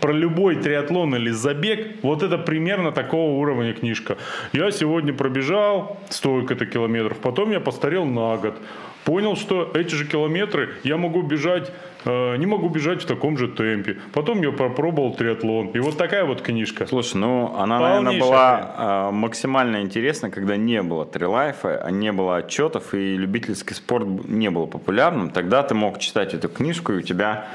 про 0.00 0.12
любой 0.12 0.56
триатлон 0.56 1.14
или 1.14 1.30
забег, 1.30 1.96
вот 2.02 2.22
это 2.22 2.38
примерно 2.38 2.90
такого 2.90 3.32
уровня 3.32 3.74
книжка. 3.74 4.16
Я 4.52 4.70
сегодня 4.70 5.12
пробежал 5.12 6.00
столько-то 6.08 6.66
километров, 6.66 7.18
потом 7.18 7.50
я 7.50 7.60
постарел 7.60 8.06
на 8.06 8.36
год. 8.38 8.56
Понял, 9.04 9.36
что 9.36 9.70
эти 9.74 9.94
же 9.94 10.06
километры 10.06 10.74
я 10.84 10.96
могу 10.96 11.22
бежать, 11.22 11.72
э, 12.04 12.36
не 12.36 12.46
могу 12.46 12.68
бежать 12.68 13.02
в 13.02 13.06
таком 13.06 13.38
же 13.38 13.48
темпе. 13.48 13.96
Потом 14.12 14.42
я 14.42 14.52
попробовал 14.52 15.14
триатлон. 15.14 15.68
И 15.68 15.78
вот 15.78 15.96
такая 15.96 16.24
вот 16.24 16.42
книжка. 16.42 16.86
Слушай, 16.86 17.16
ну 17.16 17.54
она, 17.56 17.78
наверное, 17.80 18.20
Полнейшая 18.20 18.28
была 18.28 19.08
э, 19.08 19.10
максимально 19.12 19.80
интересна, 19.80 20.30
когда 20.30 20.56
не 20.56 20.82
было 20.82 21.06
трилайфа, 21.06 21.82
а 21.82 21.90
не 21.90 22.12
было 22.12 22.36
отчетов, 22.36 22.94
и 22.94 23.16
любительский 23.16 23.74
спорт 23.74 24.06
не 24.28 24.50
был 24.50 24.66
популярным. 24.66 25.30
Тогда 25.30 25.62
ты 25.62 25.74
мог 25.74 25.98
читать 25.98 26.34
эту 26.34 26.48
книжку, 26.48 26.92
и 26.92 26.96
у 26.96 27.02
тебя 27.02 27.46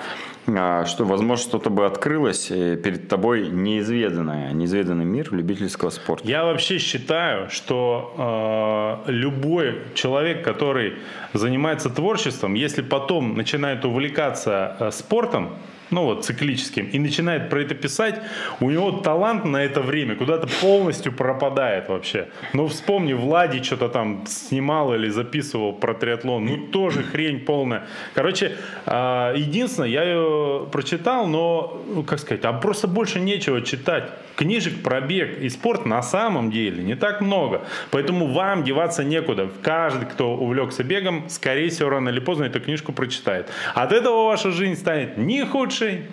что, 0.45 1.05
возможно, 1.05 1.43
что-то 1.43 1.69
бы 1.69 1.85
открылось 1.85 2.51
э, 2.51 2.75
перед 2.77 3.07
тобой 3.07 3.47
неизведанное, 3.49 4.51
неизведанный 4.51 5.05
мир 5.05 5.33
любительского 5.33 5.89
спорта. 5.89 6.27
Я 6.27 6.43
вообще 6.45 6.77
считаю, 6.77 7.49
что 7.49 9.03
э, 9.07 9.11
любой 9.11 9.81
человек, 9.95 10.43
который 10.43 10.93
занимается 11.33 11.89
творчеством, 11.89 12.53
если 12.53 12.81
потом 12.81 13.35
начинает 13.35 13.85
увлекаться 13.85 14.77
э, 14.79 14.91
спортом, 14.91 15.55
ну 15.91 16.03
вот, 16.03 16.25
циклическим, 16.25 16.87
и 16.87 16.99
начинает 16.99 17.49
про 17.49 17.61
это 17.61 17.75
писать, 17.75 18.21
у 18.59 18.69
него 18.69 18.91
талант 18.91 19.45
на 19.45 19.63
это 19.63 19.81
время 19.81 20.15
куда-то 20.15 20.47
полностью 20.61 21.11
пропадает 21.11 21.89
вообще. 21.89 22.27
Ну, 22.53 22.67
вспомни, 22.67 23.13
Влади 23.13 23.61
что-то 23.61 23.89
там 23.89 24.25
снимал 24.27 24.93
или 24.93 25.09
записывал 25.09 25.73
про 25.73 25.93
триатлон, 25.93 26.45
ну, 26.45 26.57
тоже 26.67 27.03
хрень 27.03 27.39
полная. 27.39 27.85
Короче, 28.13 28.57
а, 28.85 29.33
единственное, 29.35 29.89
я 29.89 30.03
ее 30.03 30.67
прочитал, 30.71 31.27
но, 31.27 31.81
ну, 31.87 32.03
как 32.03 32.19
сказать, 32.19 32.43
а 32.45 32.53
просто 32.53 32.87
больше 32.87 33.19
нечего 33.19 33.61
читать. 33.61 34.09
Книжек 34.35 34.83
про 34.83 34.99
бег 34.99 35.39
и 35.39 35.49
спорт 35.49 35.85
на 35.85 36.01
самом 36.01 36.51
деле 36.51 36.83
не 36.83 36.95
так 36.95 37.21
много. 37.21 37.61
Поэтому 37.91 38.27
вам 38.27 38.63
деваться 38.63 39.03
некуда. 39.03 39.49
Каждый, 39.61 40.05
кто 40.05 40.35
увлекся 40.35 40.83
бегом, 40.83 41.29
скорее 41.29 41.69
всего, 41.69 41.89
рано 41.89 42.09
или 42.09 42.19
поздно 42.19 42.45
эту 42.45 42.59
книжку 42.59 42.91
прочитает. 42.91 43.49
От 43.73 43.93
этого 43.93 44.25
ваша 44.25 44.51
жизнь 44.51 44.75
станет 44.75 45.17
ни 45.17 45.41
худшей, 45.75 46.05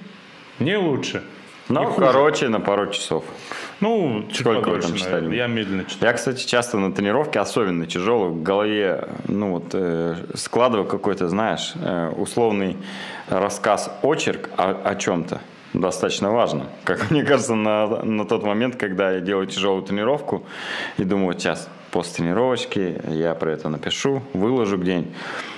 ни 0.59 0.75
лучше. 0.75 1.23
Ну, 1.69 1.89
Не 1.89 1.97
короче, 1.97 2.49
на 2.49 2.61
пару 2.61 2.91
часов. 2.91 3.25
Ну, 3.81 4.25
чуть 4.29 4.41
Сколько 4.41 4.59
вы 4.59 4.65
подольше, 4.65 4.89
там 4.89 4.97
читали? 4.97 5.13
наверное. 5.13 5.37
Я 5.37 5.47
медленно 5.47 5.85
читаю. 5.85 6.11
Я, 6.11 6.17
кстати, 6.17 6.47
часто 6.47 6.79
на 6.79 6.93
тренировке, 6.93 7.39
особенно 7.39 7.87
тяжелой, 7.87 8.31
в 8.31 8.43
голове, 8.43 9.09
ну 9.29 9.53
вот, 9.53 9.71
э, 9.73 10.17
складываю 10.35 10.87
какой-то, 10.87 11.29
знаешь, 11.29 11.73
э, 11.77 12.13
условный 12.17 12.77
рассказ, 13.29 13.91
очерк 14.03 14.51
о, 14.57 14.73
о 14.85 14.95
чем-то 14.97 15.41
достаточно 15.73 16.31
важно. 16.33 16.67
Как 16.85 17.11
мне 17.11 17.25
кажется, 17.25 17.55
на, 17.55 17.87
на 18.05 18.25
тот 18.27 18.43
момент, 18.45 18.77
когда 18.77 19.13
я 19.13 19.21
делаю 19.21 19.47
тяжелую 19.47 19.83
тренировку 19.83 20.45
и 20.99 21.05
думаю, 21.05 21.29
вот 21.29 21.41
сейчас 21.41 21.69
после 21.91 22.17
тренировочки 22.17 23.01
я 23.09 23.35
про 23.35 23.53
это 23.53 23.69
напишу, 23.69 24.23
выложу 24.35 24.77
где-нибудь. 24.77 25.13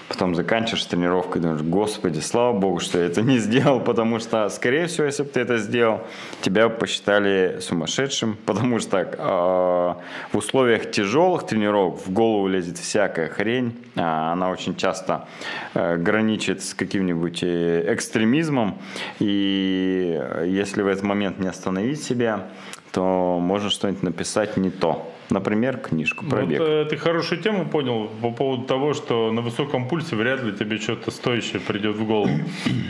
Потом 0.08 0.34
заканчиваешь 0.34 0.84
тренировку 0.84 1.38
и 1.38 1.40
думаешь, 1.40 1.62
господи, 1.62 2.20
слава 2.20 2.52
богу, 2.58 2.78
что 2.80 2.98
я 2.98 3.06
это 3.06 3.22
не 3.22 3.38
сделал, 3.38 3.80
потому 3.80 4.18
что, 4.20 4.48
скорее 4.50 4.86
всего, 4.86 5.06
если 5.06 5.22
бы 5.22 5.30
ты 5.30 5.40
это 5.40 5.56
сделал, 5.56 6.02
тебя 6.42 6.68
посчитали 6.68 7.58
сумасшедшим, 7.60 8.36
потому 8.44 8.80
что 8.80 8.98
э, 8.98 10.32
в 10.32 10.36
условиях 10.36 10.90
тяжелых 10.90 11.46
тренировок 11.46 12.06
в 12.06 12.12
голову 12.12 12.48
лезет 12.48 12.78
всякая 12.78 13.28
хрень, 13.28 13.76
а 13.96 14.32
она 14.32 14.50
очень 14.50 14.76
часто 14.76 15.26
э, 15.72 15.96
граничит 15.96 16.62
с 16.62 16.74
каким-нибудь 16.74 17.42
э, 17.42 17.94
экстремизмом, 17.94 18.78
и 19.20 20.20
если 20.44 20.82
в 20.82 20.86
этот 20.86 21.04
момент 21.04 21.38
не 21.38 21.48
остановить 21.48 22.02
себя, 22.02 22.48
то 22.92 23.38
можно 23.40 23.70
что-нибудь 23.70 24.02
написать 24.02 24.56
не 24.56 24.70
то. 24.70 25.10
Например, 25.30 25.78
книжку 25.78 26.24
про 26.24 26.40
Вот, 26.40 26.48
бег. 26.48 26.60
э, 26.60 26.86
ты 26.90 26.96
хорошую 26.96 27.40
тему 27.40 27.66
понял 27.66 28.10
по 28.20 28.30
поводу 28.30 28.64
того, 28.64 28.92
что 28.94 29.32
на 29.32 29.40
высоком 29.40 29.88
пульсе 29.88 30.16
вряд 30.16 30.42
ли 30.42 30.52
тебе 30.52 30.78
что-то 30.78 31.10
стоящее 31.10 31.60
придет 31.60 31.96
в 31.96 32.06
голову. 32.06 32.38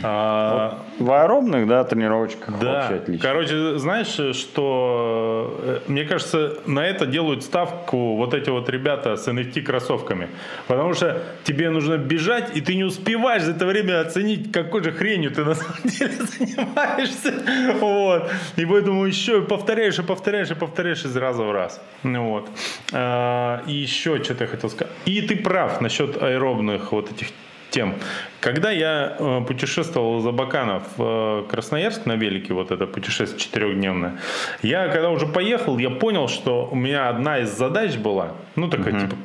А, 0.03 0.83
В 0.99 1.11
аэробных, 1.11 1.67
да, 1.67 1.83
тренировочках 1.83 2.59
Да, 2.59 2.73
вообще 2.73 2.95
отлично. 2.95 3.27
короче, 3.27 3.77
знаешь, 3.77 4.19
что 4.35 5.55
э, 5.61 5.79
мне 5.87 6.03
кажется, 6.05 6.57
на 6.65 6.85
это 6.85 7.05
делают 7.05 7.43
ставку 7.43 8.15
вот 8.15 8.33
эти 8.33 8.49
вот 8.49 8.69
ребята 8.69 9.15
с 9.15 9.27
NFT 9.27 9.61
кроссовками, 9.61 10.27
потому 10.67 10.93
что 10.93 11.21
тебе 11.43 11.69
нужно 11.69 11.97
бежать, 11.97 12.55
и 12.55 12.61
ты 12.61 12.75
не 12.75 12.83
успеваешь 12.83 13.43
за 13.43 13.51
это 13.51 13.65
время 13.65 14.01
оценить, 14.01 14.51
какой 14.51 14.83
же 14.83 14.91
хренью 14.91 15.31
ты 15.31 15.43
на 15.43 15.55
самом 15.55 15.77
деле 15.83 16.11
занимаешься, 16.13 17.33
вот, 17.79 18.29
и 18.57 18.65
поэтому 18.65 19.05
еще 19.05 19.41
повторяешь 19.41 19.97
и 19.99 20.03
повторяешь 20.03 20.51
и 20.51 20.55
повторяешь 20.55 21.03
из 21.05 21.15
раза 21.15 21.43
в 21.43 21.51
раз, 21.51 21.81
ну 22.03 22.24
вот, 22.29 22.49
А, 22.93 23.63
и 23.67 23.73
еще 23.73 24.23
что-то 24.23 24.43
я 24.43 24.49
хотел 24.49 24.69
сказать, 24.69 24.93
и 25.05 25.21
ты 25.21 25.35
прав 25.35 25.81
насчет 25.81 26.21
аэробных 26.21 26.91
вот 26.91 27.11
этих 27.11 27.27
тем. 27.75 27.93
Когда 28.39 28.71
я 28.71 29.17
э, 29.19 29.41
путешествовал 29.45 30.19
за 30.19 30.29
Абакана 30.29 30.81
в 30.95 31.43
э, 31.43 31.43
Красноярск 31.49 32.05
на 32.05 32.15
велике, 32.15 32.53
вот 32.53 32.71
это 32.71 32.87
путешествие 32.87 33.39
четырехдневное, 33.39 34.13
я 34.61 34.87
когда 34.87 35.09
уже 35.09 35.27
поехал, 35.27 35.77
я 35.77 35.89
понял, 35.89 36.27
что 36.27 36.69
у 36.71 36.75
меня 36.75 37.09
одна 37.09 37.39
из 37.39 37.49
задач 37.49 37.97
была, 37.97 38.31
ну 38.55 38.69
такая 38.69 38.99
типа, 39.01 39.15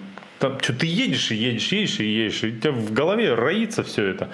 там, 0.41 0.59
что 0.61 0.73
ты 0.73 0.87
едешь 0.87 1.31
и 1.31 1.37
едешь, 1.37 1.71
едешь 1.71 2.01
и 2.01 2.05
едешь, 2.05 2.43
и 2.43 2.47
у 2.49 2.59
тебя 2.59 2.73
в 2.73 2.93
голове 2.93 3.35
роится 3.35 3.83
все 3.83 4.07
это. 4.07 4.31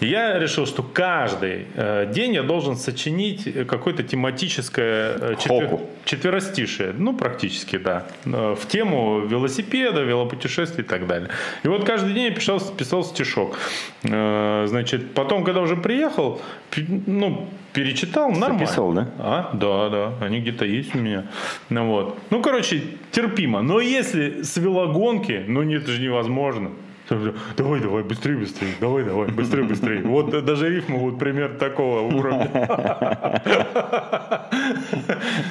И 0.00 0.06
я 0.06 0.38
решил, 0.38 0.66
что 0.66 0.82
каждый 0.82 1.66
э, 1.74 2.10
день 2.12 2.32
я 2.32 2.42
должен 2.42 2.76
сочинить 2.76 3.66
какое-то 3.66 4.02
тематическое 4.02 5.16
э, 5.20 5.34
четвер- 5.38 5.68
Хоку. 5.68 5.90
четверостишие, 6.06 6.94
ну 6.96 7.14
практически, 7.14 7.76
да, 7.76 8.06
э, 8.24 8.56
в 8.58 8.66
тему 8.68 9.20
велосипеда, 9.26 10.00
велопутешествий 10.00 10.82
и 10.82 10.86
так 10.86 11.06
далее. 11.06 11.28
И 11.62 11.68
вот 11.68 11.84
каждый 11.84 12.14
день 12.14 12.24
я 12.24 12.30
писал, 12.30 12.58
писал 12.60 13.04
стишок. 13.04 13.58
Значит, 14.02 15.12
потом, 15.12 15.44
когда 15.44 15.60
уже 15.60 15.76
приехал, 15.76 16.40
ну, 17.06 17.48
перечитал, 17.74 18.30
нормально. 18.30 18.58
Записывал, 18.60 18.92
да? 18.92 19.08
А, 19.18 19.50
да, 19.52 19.90
да, 19.90 20.12
они 20.24 20.40
где-то 20.40 20.64
есть 20.64 20.94
у 20.94 20.98
меня. 20.98 21.26
Ну 21.68 21.88
вот. 21.88 22.18
Ну, 22.30 22.40
короче, 22.40 22.82
терпимо. 23.10 23.60
Но 23.60 23.80
если 23.80 24.42
с 24.42 24.56
велогонки, 24.56 25.44
ну 25.46 25.62
нет, 25.62 25.82
это 25.82 25.92
же 25.92 26.00
невозможно. 26.00 26.70
Давай, 27.08 27.80
давай, 27.80 28.02
быстрее, 28.02 28.36
быстрее, 28.36 28.70
давай, 28.80 29.04
давай, 29.04 29.28
быстрее, 29.28 29.64
быстрее. 29.64 30.02
Вот 30.02 30.44
даже 30.44 30.70
рифмы 30.70 30.98
вот 30.98 31.18
пример 31.18 31.56
такого 31.58 32.00
уровня. 32.00 32.50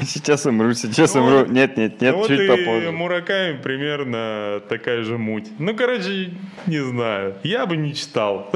Сейчас 0.02 0.46
умру, 0.46 0.74
сейчас 0.74 1.14
Ну, 1.14 1.22
умру. 1.22 1.46
Нет, 1.46 1.78
нет, 1.78 2.02
нет, 2.02 2.16
вот 2.16 2.28
чуть 2.28 2.40
и 2.40 2.48
попозже. 2.48 2.92
Мураками 2.92 3.58
примерно 3.62 4.62
такая 4.68 5.04
же 5.04 5.18
муть. 5.18 5.50
Ну, 5.60 5.76
короче, 5.76 6.32
не 6.66 6.80
знаю. 6.80 7.36
Я 7.44 7.66
бы 7.66 7.78
не 7.78 7.94
читал. 7.94 8.52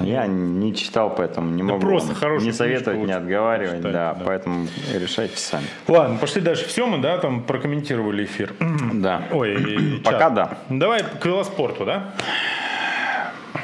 Я 0.00 0.26
не 0.26 0.72
читал, 0.74 1.14
поэтому 1.14 1.50
не 1.50 1.62
могу 1.64 1.80
просто 1.80 2.10
вам 2.10 2.16
хорошую 2.16 2.46
не 2.46 2.52
советовать, 2.52 3.00
не 3.00 3.12
отговаривать, 3.12 3.82
почитать, 3.82 3.92
да, 3.92 4.14
да. 4.14 4.22
поэтому 4.24 4.68
решайте 4.94 5.36
сами. 5.36 5.66
Ладно, 5.88 6.18
пошли 6.18 6.42
дальше. 6.42 6.66
Все 6.68 6.86
мы, 6.86 6.98
да, 6.98 7.18
там 7.18 7.42
прокомментировали 7.42 8.24
эфир. 8.24 8.54
Да. 8.92 9.26
Ой, 9.32 10.00
Пока 10.04 10.30
да. 10.30 10.58
Давай 10.70 11.02
к 11.02 11.25
велоспорту, 11.26 11.84
да? 11.84 12.14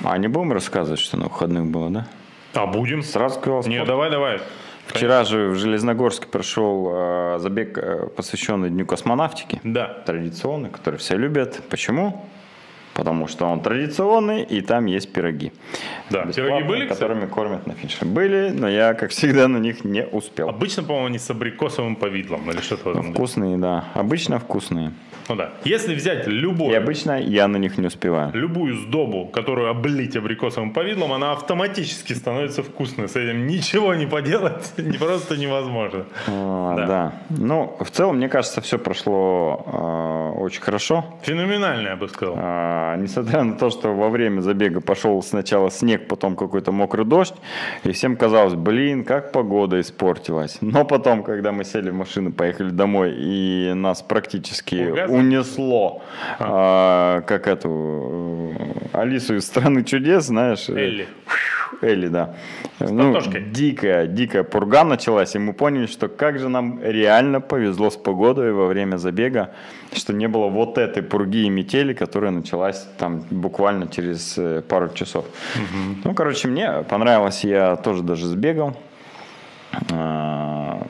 А 0.05 0.19
не 0.19 0.29
будем 0.29 0.53
рассказывать, 0.53 1.01
что 1.01 1.17
на 1.17 1.25
выходных 1.25 1.67
было, 1.67 1.91
да? 1.91 2.07
А 2.55 2.67
будем? 2.67 3.03
Сразу 3.03 3.41
к 3.41 3.47
велоспорту. 3.47 3.71
Не, 3.71 3.85
давай, 3.85 4.11
давай. 4.11 4.41
Вчера 4.87 5.25
же 5.25 5.49
в 5.49 5.55
Железногорске 5.55 6.27
прошел 6.27 6.91
э, 6.93 7.39
забег, 7.39 7.79
э, 7.79 8.09
посвященный 8.17 8.69
Дню 8.69 8.85
космонавтики. 8.85 9.61
Да. 9.65 10.03
Традиционный, 10.05 10.71
который 10.71 10.99
все 10.99 11.17
любят. 11.17 11.63
Почему? 11.71 12.27
Потому 12.95 13.27
что 13.27 13.47
он 13.47 13.63
традиционный, 13.63 14.43
и 14.43 14.61
там 14.61 14.85
есть 14.85 15.13
пироги. 15.13 15.53
Да, 16.11 16.27
пироги 16.27 16.63
были, 16.65 16.83
кстати? 16.83 16.99
которыми 17.01 17.27
кормят 17.27 17.67
на 17.67 17.73
финише. 17.73 18.05
Были, 18.05 18.51
но 18.51 18.69
я, 18.69 18.93
как 18.93 19.13
всегда, 19.13 19.49
на 19.49 19.57
них 19.57 19.85
не 19.85 20.05
успел. 20.05 20.51
Обычно, 20.51 20.83
по-моему, 20.83 21.07
они 21.07 21.19
с 21.19 21.31
абрикосовым 21.31 21.97
повидлом 21.97 22.51
или 22.51 22.61
что-то 22.61 22.93
духе. 22.93 23.13
Вкусные, 23.13 23.57
да. 23.57 23.87
Обычно 23.95 24.39
вкусные. 24.39 24.93
Ну 25.29 25.37
да. 25.37 25.51
Если 25.65 25.95
взять 25.95 26.27
И 26.27 26.31
любой, 26.31 26.77
обычно 26.77 27.21
я 27.21 27.49
на 27.49 27.57
них 27.57 27.79
не 27.79 27.87
успеваю. 27.87 28.33
любую 28.35 28.77
сдобу, 28.77 29.27
которую 29.27 29.71
облить 29.71 30.17
абрикосовым 30.17 30.73
повидлом, 30.73 31.13
она 31.13 31.33
автоматически 31.33 32.13
становится 32.13 32.63
вкусной. 32.63 33.09
С 33.09 33.17
этим 33.17 33.47
ничего 33.47 33.95
не 33.95 34.07
поделать, 34.07 34.73
не 34.77 34.99
просто 34.99 35.37
невозможно. 35.37 36.05
А, 36.29 36.77
Да. 36.77 36.87
да. 36.87 37.13
Ну, 37.31 37.77
в 37.81 37.91
целом, 37.91 38.17
мне 38.17 38.29
кажется, 38.29 38.61
все 38.61 38.79
прошло 38.79 40.33
э, 40.37 40.41
очень 40.41 40.61
хорошо. 40.63 41.05
Феноменально, 41.23 41.89
я 41.89 41.97
бы 41.97 42.09
сказал. 42.09 42.35
А, 42.39 42.97
несмотря 42.97 43.43
на 43.43 43.55
то, 43.57 43.71
что 43.71 43.95
во 43.95 44.09
время 44.09 44.41
забега 44.41 44.81
пошел 44.81 45.23
сначала 45.23 45.71
снег, 45.71 46.09
потом 46.09 46.37
какой-то 46.37 46.73
мокрый 46.73 47.05
дождь, 47.05 47.35
и 47.85 47.93
всем 47.93 48.17
казалось, 48.17 48.55
блин, 48.55 49.05
как 49.05 49.33
погода 49.33 49.81
испортилась. 49.81 50.59
Но 50.61 50.85
потом, 50.85 51.23
когда 51.23 51.53
мы 51.53 51.65
сели 51.65 51.91
в 51.91 51.95
машину, 51.95 52.33
поехали 52.33 52.71
домой, 52.71 53.15
и 53.17 53.73
нас 53.75 54.03
практически? 54.03 54.75
Унесло, 55.13 56.03
а, 56.39 57.21
как 57.23 57.47
эту 57.47 58.55
э, 58.93 58.99
Алису 59.01 59.37
из 59.37 59.47
страны 59.47 59.85
чудес, 59.85 60.25
знаешь, 60.25 60.69
э, 60.69 60.75
Элли. 60.75 61.09
Элли, 61.81 62.09
да. 62.09 62.35
Ну, 62.79 63.19
дикая, 63.53 64.07
дикая 64.07 64.45
пурга 64.45 64.85
началась, 64.85 65.35
и 65.35 65.39
мы 65.39 65.53
поняли, 65.53 65.87
что 65.87 66.09
как 66.09 66.39
же 66.39 66.49
нам 66.49 66.81
реально 66.83 67.41
повезло 67.41 67.91
с 67.91 67.97
погодой 67.97 68.53
во 68.53 68.67
время 68.67 68.97
забега, 68.97 69.51
что 69.93 70.13
не 70.13 70.29
было 70.29 70.49
вот 70.49 70.79
этой 70.79 71.03
пурги 71.03 71.45
и 71.45 71.51
метели, 71.51 71.93
которая 71.93 72.31
началась 72.31 72.87
там 72.99 73.25
буквально 73.31 73.89
через 73.89 74.39
э, 74.39 74.63
пару 74.69 74.89
часов. 74.95 75.25
Угу. 75.57 76.01
Ну, 76.05 76.15
короче, 76.15 76.49
мне 76.49 76.85
понравилось, 76.89 77.45
я 77.45 77.77
тоже 77.77 78.03
даже 78.03 78.27
сбегал. 78.27 78.77
А, 79.91 80.87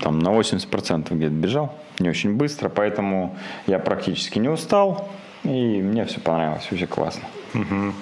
там 0.00 0.18
на 0.20 0.28
80% 0.28 1.14
где-то 1.14 1.34
бежал, 1.34 1.74
не 2.00 2.08
очень 2.08 2.34
быстро, 2.34 2.68
поэтому 2.68 3.36
я 3.66 3.78
практически 3.78 4.38
не 4.38 4.48
устал, 4.48 5.08
и 5.44 5.82
мне 5.82 6.04
все 6.04 6.20
понравилось, 6.20 6.66
вообще 6.70 6.86
классно. 6.86 7.22
Угу. 7.54 7.92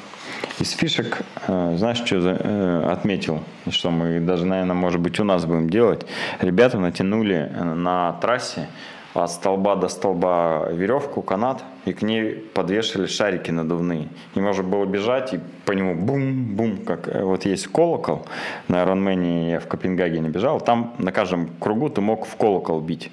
Из 0.60 0.72
фишек, 0.72 1.22
э, 1.46 1.74
знаешь, 1.76 1.98
что 1.98 2.16
э, 2.16 2.90
отметил, 2.90 3.42
что 3.70 3.90
мы 3.90 4.20
даже, 4.20 4.44
наверное, 4.44 4.74
может 4.74 5.00
быть, 5.00 5.18
у 5.20 5.24
нас 5.24 5.44
будем 5.44 5.70
делать. 5.70 6.06
Ребята 6.40 6.78
натянули 6.78 7.50
на 7.60 8.12
трассе 8.20 8.68
от 9.14 9.30
столба 9.30 9.76
до 9.76 9.88
столба 9.88 10.68
веревку, 10.72 11.22
канат, 11.22 11.62
и 11.88 11.92
к 11.92 12.02
ней 12.02 12.34
подвешали 12.34 13.06
шарики 13.06 13.50
надувные. 13.50 14.08
И 14.34 14.40
можно 14.40 14.62
было 14.62 14.84
бежать, 14.84 15.34
и 15.34 15.40
по 15.64 15.72
нему 15.72 15.94
бум-бум, 15.94 16.78
как 16.84 17.08
э, 17.08 17.22
вот 17.24 17.46
есть 17.46 17.68
колокол. 17.68 18.26
На 18.68 18.82
Ironman 18.82 19.50
я 19.50 19.60
в 19.60 19.66
Копенгагене 19.66 20.28
бежал, 20.28 20.60
там 20.60 20.94
на 20.98 21.12
каждом 21.12 21.48
кругу 21.58 21.88
ты 21.88 22.00
мог 22.00 22.26
в 22.26 22.36
колокол 22.36 22.80
бить. 22.80 23.10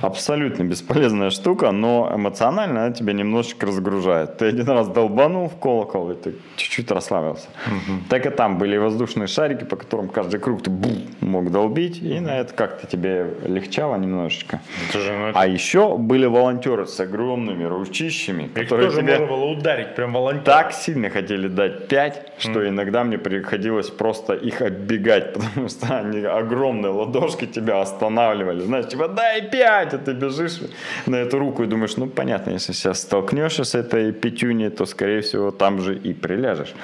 Абсолютно 0.00 0.62
бесполезная 0.64 1.30
штука, 1.30 1.70
но 1.70 2.10
эмоционально 2.14 2.86
она 2.86 2.94
тебя 2.94 3.12
немножечко 3.12 3.66
разгружает. 3.66 4.38
Ты 4.38 4.46
один 4.46 4.68
раз 4.68 4.88
долбанул 4.88 5.48
в 5.48 5.56
колокол, 5.56 6.10
и 6.10 6.14
ты 6.14 6.34
чуть-чуть 6.56 6.90
расслабился. 6.90 7.48
Угу. 7.66 7.98
Так 8.08 8.26
и 8.26 8.30
там 8.30 8.58
были 8.58 8.78
воздушные 8.78 9.26
шарики, 9.26 9.64
по 9.64 9.76
которым 9.76 10.08
каждый 10.08 10.40
круг 10.40 10.62
ты 10.62 10.70
бум, 10.70 11.02
мог 11.20 11.50
долбить, 11.50 12.02
и 12.02 12.20
на 12.20 12.38
это 12.40 12.54
как-то 12.54 12.86
тебе 12.86 13.34
легчало 13.44 13.96
немножечко. 13.96 14.60
Ну, 14.94 15.32
а 15.34 15.46
еще 15.46 15.96
были 15.98 16.26
волонтеры 16.26 16.86
с 16.86 16.98
огромными 17.00 17.64
ручками 17.64 17.97
ручищами, 17.98 18.44
Их 18.44 18.54
которые 18.54 18.88
тоже 18.88 19.02
тебе 19.02 19.18
можно 19.18 19.26
было 19.26 19.44
ударить, 19.44 19.94
прям 19.94 20.12
волонтер. 20.12 20.44
Так 20.44 20.72
сильно 20.72 21.10
хотели 21.10 21.48
дать 21.48 21.88
5, 21.88 22.32
что 22.38 22.62
mm. 22.62 22.68
иногда 22.68 23.04
мне 23.04 23.18
приходилось 23.18 23.90
просто 23.90 24.34
их 24.34 24.62
оббегать, 24.62 25.32
потому 25.34 25.68
что 25.68 25.98
они 25.98 26.20
огромные 26.20 26.92
ладошки 26.92 27.46
тебя 27.46 27.80
останавливали. 27.80 28.60
Знаешь, 28.60 28.88
типа 28.88 29.08
дай 29.08 29.42
5, 29.42 29.94
а 29.94 29.98
ты 29.98 30.12
бежишь 30.12 30.60
на 31.06 31.16
эту 31.16 31.38
руку 31.38 31.62
и 31.62 31.66
думаешь, 31.66 31.96
ну 31.96 32.06
понятно, 32.06 32.52
если 32.52 32.72
сейчас 32.72 33.00
столкнешься 33.00 33.64
с 33.64 33.74
этой 33.74 34.12
пятюней, 34.12 34.70
то 34.70 34.86
скорее 34.86 35.20
всего 35.20 35.50
там 35.50 35.80
же 35.80 35.94
и 35.94 36.14
приляжешь. 36.14 36.74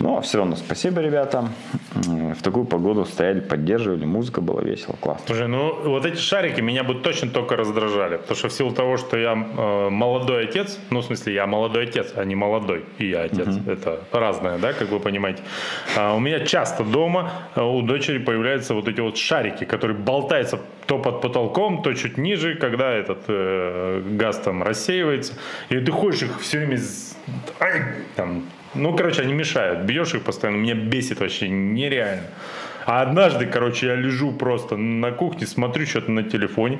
Но 0.00 0.22
все 0.22 0.38
равно 0.38 0.56
спасибо 0.56 1.02
ребятам. 1.02 1.50
В 1.94 2.42
такую 2.42 2.64
погоду 2.64 3.04
стояли, 3.04 3.40
поддерживали, 3.40 4.06
музыка 4.06 4.40
была 4.40 4.62
весело, 4.62 4.96
классно. 4.98 5.26
Слушай, 5.26 5.48
ну 5.48 5.74
вот 5.84 6.06
эти 6.06 6.16
шарики 6.16 6.62
меня 6.62 6.84
бы 6.84 6.94
точно 6.94 7.28
только 7.28 7.56
раздражали, 7.56 8.16
потому 8.16 8.36
что 8.36 8.48
в 8.48 8.52
силу 8.52 8.72
того, 8.72 8.96
что 8.96 9.18
я 9.18 9.32
э, 9.32 9.88
молодой 9.90 10.44
отец, 10.44 10.78
ну 10.88 11.00
в 11.00 11.04
смысле 11.04 11.34
я 11.34 11.46
молодой 11.46 11.84
отец, 11.84 12.12
а 12.16 12.24
не 12.24 12.34
молодой, 12.34 12.86
и 12.96 13.10
я 13.10 13.22
отец, 13.24 13.48
угу. 13.48 13.70
это 13.70 14.00
разное, 14.10 14.58
да, 14.58 14.72
как 14.72 14.88
вы 14.88 15.00
понимаете. 15.00 15.42
А 15.96 16.14
у 16.14 16.20
меня 16.20 16.40
часто 16.46 16.82
дома 16.82 17.32
э, 17.54 17.62
у 17.62 17.82
дочери 17.82 18.18
появляются 18.18 18.74
вот 18.74 18.88
эти 18.88 19.00
вот 19.00 19.18
шарики, 19.18 19.64
которые 19.64 19.98
болтаются 19.98 20.60
то 20.86 20.98
под 20.98 21.20
потолком, 21.20 21.82
то 21.82 21.92
чуть 21.92 22.16
ниже, 22.16 22.54
когда 22.54 22.90
этот 22.90 23.18
э, 23.28 24.02
газ 24.12 24.38
там 24.38 24.62
рассеивается, 24.62 25.34
и 25.68 25.78
ты 25.78 25.92
ходишь 25.92 26.22
их 26.22 26.40
все 26.40 26.58
время 26.58 26.78
там 28.16 28.44
ну, 28.74 28.96
короче, 28.96 29.22
они 29.22 29.32
мешают. 29.32 29.80
Бьешь 29.80 30.14
их 30.14 30.22
постоянно, 30.22 30.56
меня 30.58 30.74
бесит 30.74 31.20
вообще 31.20 31.48
нереально. 31.48 32.26
А 32.86 33.02
однажды, 33.02 33.46
короче, 33.46 33.86
я 33.86 33.94
лежу 33.94 34.32
просто 34.32 34.76
на 34.76 35.12
кухне, 35.12 35.46
смотрю 35.46 35.86
что-то 35.86 36.10
на 36.10 36.22
телефоне. 36.22 36.78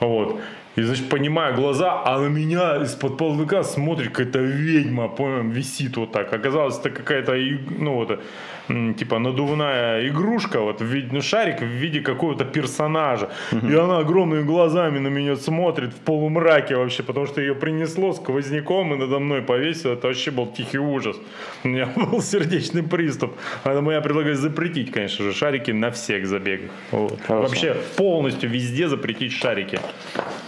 Вот. 0.00 0.40
И, 0.74 0.82
значит, 0.82 1.08
понимаю 1.08 1.54
глаза, 1.54 2.02
а 2.04 2.18
на 2.18 2.28
меня 2.28 2.82
из-под 2.82 3.18
полдыка 3.18 3.62
смотрит 3.62 4.08
какая-то 4.08 4.38
ведьма, 4.38 5.08
понял, 5.08 5.42
висит 5.50 5.96
вот 5.96 6.12
так. 6.12 6.32
Оказалось, 6.32 6.78
это 6.78 6.90
какая-то, 6.90 7.34
ну, 7.78 7.94
вот, 7.94 8.20
типа 8.68 9.18
надувная 9.18 10.08
игрушка, 10.08 10.60
вот 10.60 10.80
в 10.80 10.84
виде, 10.84 11.08
ну, 11.12 11.22
шарик 11.22 11.60
в 11.60 11.66
виде 11.66 12.00
какого-то 12.00 12.44
персонажа. 12.44 13.28
И 13.52 13.74
она 13.74 13.98
огромными 13.98 14.42
глазами 14.42 14.98
на 14.98 15.08
меня 15.08 15.36
смотрит 15.36 15.92
в 15.92 16.00
полумраке 16.00 16.76
вообще, 16.76 17.02
потому 17.02 17.26
что 17.26 17.40
ее 17.40 17.54
принесло 17.54 18.12
сквозняком 18.12 18.94
и 18.94 18.96
надо 18.96 19.18
мной 19.18 19.42
повесило. 19.42 19.92
Это 19.92 20.06
вообще 20.06 20.30
был 20.30 20.46
тихий 20.46 20.78
ужас. 20.78 21.16
У 21.64 21.68
меня 21.68 21.86
был 21.96 22.22
сердечный 22.22 22.82
приступ. 22.82 23.32
Поэтому 23.64 23.90
я 23.90 24.00
предлагаю 24.00 24.36
запретить, 24.36 24.92
конечно 24.92 25.24
же, 25.24 25.32
шарики 25.32 25.72
на 25.72 25.90
всех 25.90 26.26
забегах. 26.26 26.70
Вот. 26.90 27.18
Вообще 27.28 27.76
полностью 27.96 28.50
везде 28.50 28.88
запретить 28.88 29.32
шарики. 29.32 29.80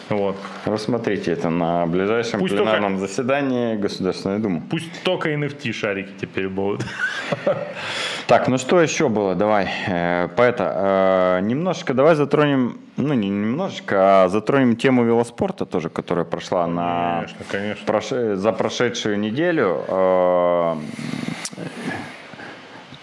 Вот. 0.08 0.36
Рассмотрите 0.64 1.32
это 1.32 1.50
на 1.50 1.86
ближайшем 1.86 2.40
Пусть 2.40 2.54
пленарном 2.54 2.98
только... 2.98 3.06
заседании 3.06 3.76
Государственной 3.76 4.38
Думы. 4.38 4.62
Пусть 4.70 5.02
только 5.02 5.32
NFT 5.32 5.72
шарики 5.72 6.10
теперь 6.20 6.48
будут. 6.48 6.84
Так, 8.26 8.48
ну 8.48 8.58
что 8.58 8.80
еще 8.80 9.08
было? 9.08 9.34
Давай, 9.34 9.68
э, 9.86 10.28
поэта, 10.36 11.38
э, 11.40 11.44
немножечко 11.44 11.94
давай 11.94 12.14
затронем, 12.14 12.78
ну 12.96 13.14
не 13.14 13.28
немножечко, 13.28 14.24
а 14.24 14.28
затронем 14.28 14.76
тему 14.76 15.04
велоспорта 15.04 15.66
тоже, 15.66 15.90
которая 15.90 16.24
прошла 16.24 16.66
на 16.66 17.14
конечно, 17.14 17.44
конечно. 17.50 17.86
Прош... 17.86 18.08
за 18.08 18.52
прошедшую 18.52 19.18
неделю. 19.18 19.84
Э, 19.88 20.76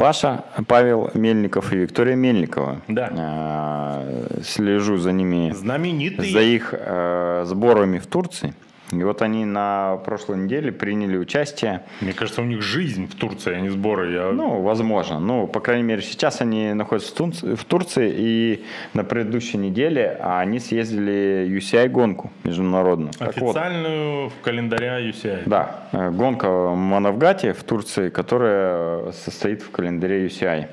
Паша, 0.02 0.46
Павел 0.68 1.12
Мельников 1.14 1.72
и 1.72 1.78
Виктория 1.78 2.16
Мельникова. 2.16 2.82
Да. 2.88 3.12
Э, 3.16 4.42
слежу 4.44 4.98
за 4.98 5.12
ними. 5.12 5.52
Знаменитые. 5.52 6.32
За 6.32 6.42
их 6.42 6.74
э, 6.76 7.44
сборами 7.46 8.00
в 8.00 8.08
Турции. 8.08 8.56
И 9.00 9.04
вот 9.04 9.22
они 9.22 9.46
на 9.46 9.98
прошлой 10.06 10.38
неделе 10.38 10.72
приняли 10.72 11.18
участие. 11.18 11.84
Мне 12.02 12.14
кажется, 12.14 12.42
у 12.42 12.46
них 12.46 12.62
жизнь 12.62 13.08
в 13.08 13.16
Турции, 13.16 13.54
а 13.54 13.60
не 13.60 13.70
сборы. 13.70 14.12
Я... 14.14 14.32
Ну, 14.32 14.62
возможно. 14.62 15.20
Ну, 15.20 15.48
по 15.48 15.60
крайней 15.60 15.84
мере, 15.84 16.02
сейчас 16.02 16.42
они 16.42 16.74
находятся 16.74 17.14
в 17.56 17.66
Турции, 17.66 18.14
и 18.16 18.66
на 18.94 19.04
предыдущей 19.04 19.58
неделе 19.58 20.18
они 20.22 20.60
съездили 20.60 21.48
UCI-гонку 21.50 22.32
международную. 22.44 23.12
Официальную 23.20 24.24
вот, 24.24 24.34
в 24.34 24.42
календаре 24.42 25.10
UCI. 25.10 25.44
Да, 25.46 25.88
э, 25.92 26.10
гонка 26.12 26.50
в 26.50 26.76
Манавгате 26.76 27.54
в 27.54 27.64
Турции, 27.64 28.10
которая 28.10 29.12
состоит 29.12 29.62
в 29.62 29.72
календаре 29.72 30.26
UCI. 30.26 30.68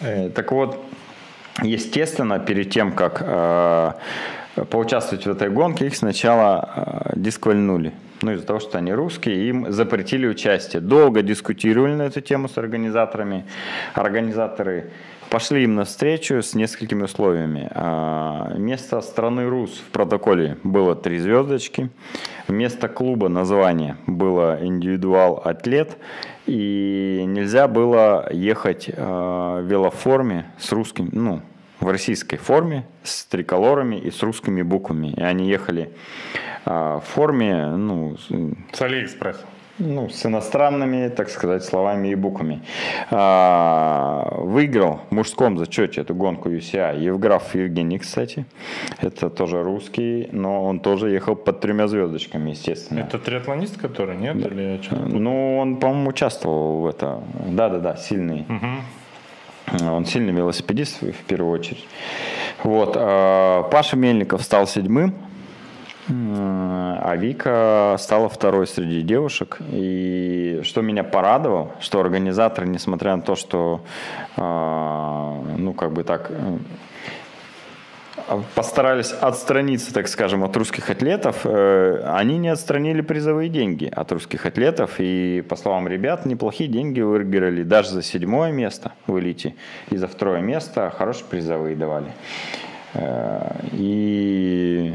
Э, 0.00 0.30
так 0.30 0.52
вот, 0.52 0.80
естественно, 1.62 2.38
перед 2.38 2.70
тем, 2.70 2.92
как 2.92 3.22
э, 3.24 3.92
поучаствовать 4.54 5.26
в 5.26 5.30
этой 5.30 5.50
гонке, 5.50 5.86
их 5.86 5.96
сначала 5.96 6.68
э, 6.76 7.12
дисквальнули. 7.16 7.92
Ну, 8.22 8.32
из-за 8.32 8.46
того, 8.46 8.60
что 8.60 8.78
они 8.78 8.92
русские, 8.92 9.48
им 9.48 9.72
запретили 9.72 10.26
участие. 10.26 10.80
Долго 10.80 11.22
дискутировали 11.22 11.94
на 11.94 12.02
эту 12.02 12.20
тему 12.20 12.48
с 12.48 12.56
организаторами. 12.56 13.44
Организаторы 13.94 14.90
пошли 15.30 15.64
им 15.64 15.74
навстречу 15.74 16.42
с 16.42 16.54
несколькими 16.54 17.02
условиями. 17.02 17.68
А, 17.72 18.52
вместо 18.54 19.00
страны 19.00 19.48
RUS 19.48 19.82
в 19.88 19.90
протоколе 19.90 20.56
было 20.62 20.94
три 20.94 21.18
звездочки. 21.18 21.90
Вместо 22.46 22.88
клуба 22.88 23.28
название 23.28 23.96
было 24.06 24.58
individual 24.64 25.37
athlete. 25.37 25.96
И 26.46 27.24
нельзя 27.26 27.68
было 27.68 28.32
ехать 28.32 28.88
а, 28.96 29.60
в 29.60 29.64
велоформе 29.64 30.46
с 30.58 30.70
русским, 30.72 31.08
ну, 31.12 31.42
в 31.84 31.88
российской 31.90 32.36
форме 32.36 32.84
с 33.02 33.24
триколорами 33.26 33.96
и 33.96 34.10
с 34.10 34.22
русскими 34.22 34.62
буквами. 34.62 35.14
И 35.16 35.22
они 35.22 35.48
ехали 35.48 35.90
а, 36.64 37.00
в 37.00 37.04
форме, 37.04 37.66
ну... 37.76 38.16
С 38.72 38.82
Алиэкспресс. 38.82 39.44
Ну, 39.78 40.08
с 40.08 40.24
иностранными, 40.24 41.08
так 41.08 41.28
сказать, 41.28 41.64
словами 41.64 42.08
и 42.08 42.14
буквами. 42.14 42.62
А, 43.10 44.28
выиграл 44.38 45.00
в 45.10 45.14
мужском 45.14 45.58
зачете 45.58 46.02
эту 46.02 46.14
гонку 46.14 46.48
UCI 46.48 47.00
Евграф 47.00 47.56
Евгений, 47.56 47.98
кстати. 47.98 48.46
Это 49.00 49.30
тоже 49.30 49.64
русский, 49.64 50.28
но 50.30 50.64
он 50.64 50.78
тоже 50.78 51.10
ехал 51.10 51.34
под 51.34 51.60
тремя 51.60 51.88
звездочками, 51.88 52.50
естественно. 52.50 53.00
Это 53.00 53.18
триатлонист, 53.18 53.76
который, 53.76 54.16
нет? 54.16 54.40
Да. 54.40 54.48
Или 54.48 54.80
ну, 54.92 55.58
он, 55.58 55.76
по-моему, 55.78 56.10
участвовал 56.10 56.82
в 56.82 56.86
это. 56.86 57.20
Да-да-да, 57.48 57.96
сильный. 57.96 58.46
Угу. 58.48 58.66
Он 59.72 60.04
сильный 60.04 60.32
велосипедист 60.32 61.02
в 61.02 61.24
первую 61.24 61.52
очередь. 61.52 61.86
Вот. 62.62 62.94
А, 62.96 63.62
Паша 63.64 63.96
Мельников 63.96 64.42
стал 64.42 64.66
седьмым, 64.66 65.14
а 66.08 67.16
Вика 67.16 67.96
стала 67.98 68.28
второй 68.28 68.66
среди 68.66 69.02
девушек. 69.02 69.58
И 69.70 70.60
что 70.62 70.82
меня 70.82 71.02
порадовало, 71.02 71.72
что 71.80 72.00
организаторы, 72.00 72.66
несмотря 72.66 73.16
на 73.16 73.22
то, 73.22 73.36
что, 73.36 73.82
а, 74.36 75.42
ну, 75.56 75.72
как 75.72 75.92
бы 75.92 76.04
так, 76.04 76.30
постарались 78.54 79.12
отстраниться, 79.12 79.92
так 79.92 80.08
скажем, 80.08 80.44
от 80.44 80.56
русских 80.56 80.90
атлетов, 80.90 81.40
э, 81.44 82.02
они 82.06 82.38
не 82.38 82.48
отстранили 82.48 83.00
призовые 83.00 83.48
деньги 83.48 83.86
от 83.86 84.12
русских 84.12 84.46
атлетов. 84.46 84.96
И, 84.98 85.44
по 85.48 85.56
словам 85.56 85.88
ребят, 85.88 86.26
неплохие 86.26 86.68
деньги 86.68 87.00
выиграли 87.00 87.62
даже 87.62 87.90
за 87.90 88.02
седьмое 88.02 88.52
место 88.52 88.92
в 89.06 89.18
элите. 89.18 89.54
И 89.90 89.96
за 89.96 90.08
второе 90.08 90.40
место 90.40 90.92
хорошие 90.96 91.26
призовые 91.26 91.76
давали. 91.76 92.12
Э, 92.94 93.56
и 93.72 94.94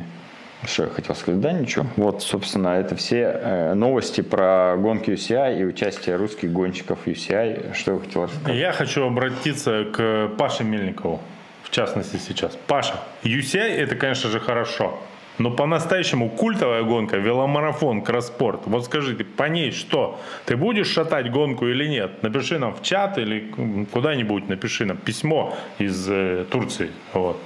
что 0.65 0.83
я 0.83 0.89
хотел 0.89 1.15
сказать? 1.15 1.39
Да, 1.39 1.53
ничего. 1.53 1.85
Вот, 1.95 2.21
собственно, 2.21 2.69
это 2.69 2.95
все 2.95 3.31
э, 3.33 3.73
новости 3.75 4.21
про 4.21 4.75
гонки 4.77 5.11
UCI 5.11 5.61
и 5.61 5.63
участие 5.63 6.17
русских 6.17 6.51
гонщиков 6.51 6.99
UCI. 7.05 7.73
Что 7.73 7.93
я 7.93 7.99
хотел 7.99 8.27
сказать? 8.27 8.55
Я 8.55 8.71
хочу 8.73 9.05
обратиться 9.05 9.85
к 9.85 10.31
Паше 10.37 10.65
Мельникову, 10.65 11.21
в 11.69 11.75
частности, 11.75 12.17
сейчас. 12.17 12.57
Паша, 12.67 12.95
UCI 13.23 13.59
это, 13.59 13.95
конечно 13.95 14.29
же, 14.29 14.39
хорошо. 14.39 14.99
Но 15.37 15.51
по-настоящему 15.51 16.29
культовая 16.29 16.83
гонка, 16.83 17.17
веломарафон, 17.17 18.01
кросспорт. 18.01 18.61
Вот 18.65 18.85
скажи, 18.85 19.15
ты 19.15 19.23
по 19.23 19.43
ней 19.43 19.71
что? 19.71 20.19
Ты 20.45 20.57
будешь 20.57 20.87
шатать 20.87 21.31
гонку 21.31 21.65
или 21.67 21.87
нет? 21.87 22.23
Напиши 22.23 22.59
нам 22.59 22.75
в 22.75 22.83
чат 22.83 23.17
или 23.17 23.51
куда-нибудь, 23.91 24.49
напиши 24.49 24.85
нам 24.85 24.97
письмо 24.97 25.55
из 25.77 26.09
э, 26.09 26.45
Турции. 26.51 26.89
Вот. 27.13 27.39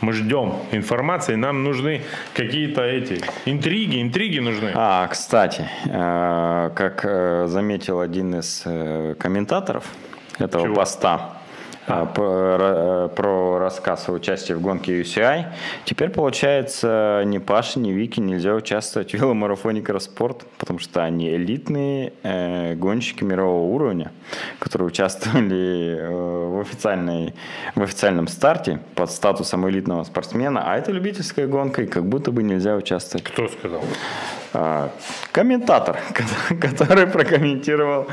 Мы 0.00 0.12
ждем 0.12 0.54
информации, 0.70 1.34
нам 1.34 1.64
нужны 1.64 2.02
какие-то 2.34 2.82
эти 2.82 3.20
интриги, 3.44 4.00
интриги 4.00 4.38
нужны. 4.38 4.70
А, 4.74 5.08
кстати, 5.08 5.68
э, 5.86 6.70
как 6.74 7.04
э, 7.04 7.46
заметил 7.48 8.00
один 8.00 8.38
из 8.38 8.62
э, 8.64 9.16
комментаторов 9.18 9.84
этого 10.38 10.66
Чего? 10.66 10.76
поста. 10.76 11.39
Про, 12.14 13.08
про 13.08 13.58
рассказ 13.58 14.08
о 14.08 14.12
участии 14.12 14.52
в 14.52 14.60
гонке 14.60 15.00
UCI. 15.00 15.46
Теперь, 15.84 16.10
получается, 16.10 17.22
ни 17.26 17.38
Паше, 17.38 17.80
ни 17.80 17.90
Вики 17.90 18.20
нельзя 18.20 18.54
участвовать 18.54 19.10
в 19.10 19.14
веломарафоне 19.14 19.82
Кросспорт, 19.82 20.46
потому 20.58 20.78
что 20.78 21.02
они 21.02 21.34
элитные 21.34 22.12
э, 22.22 22.74
гонщики 22.74 23.24
мирового 23.24 23.72
уровня, 23.72 24.12
которые 24.58 24.88
участвовали 24.88 25.96
э, 25.98 26.08
в, 26.08 26.60
официальной, 26.60 27.34
в 27.74 27.82
официальном 27.82 28.28
старте 28.28 28.80
под 28.94 29.10
статусом 29.10 29.68
элитного 29.68 30.04
спортсмена, 30.04 30.62
а 30.72 30.76
это 30.76 30.92
любительская 30.92 31.46
гонка, 31.46 31.82
и 31.82 31.86
как 31.86 32.06
будто 32.06 32.30
бы 32.30 32.42
нельзя 32.42 32.76
участвовать. 32.76 33.24
Кто 33.24 33.48
сказал? 33.48 33.82
А, 34.52 34.90
комментатор, 35.30 35.98
который 36.60 37.06
прокомментировал 37.06 38.06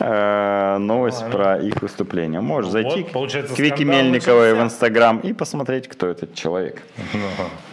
э, 0.00 0.76
новость 0.78 1.22
а, 1.22 1.30
про 1.30 1.56
их 1.58 1.80
выступление. 1.82 2.40
Можешь 2.40 2.72
зайти 2.72 3.02
вот, 3.02 3.12
к 3.26 3.58
Вики 3.58 3.82
Мельниковой 3.84 4.54
в 4.54 4.62
Инстаграм 4.62 5.18
и 5.18 5.32
посмотреть, 5.32 5.88
кто 5.88 6.06
этот 6.08 6.34
человек. 6.34 6.82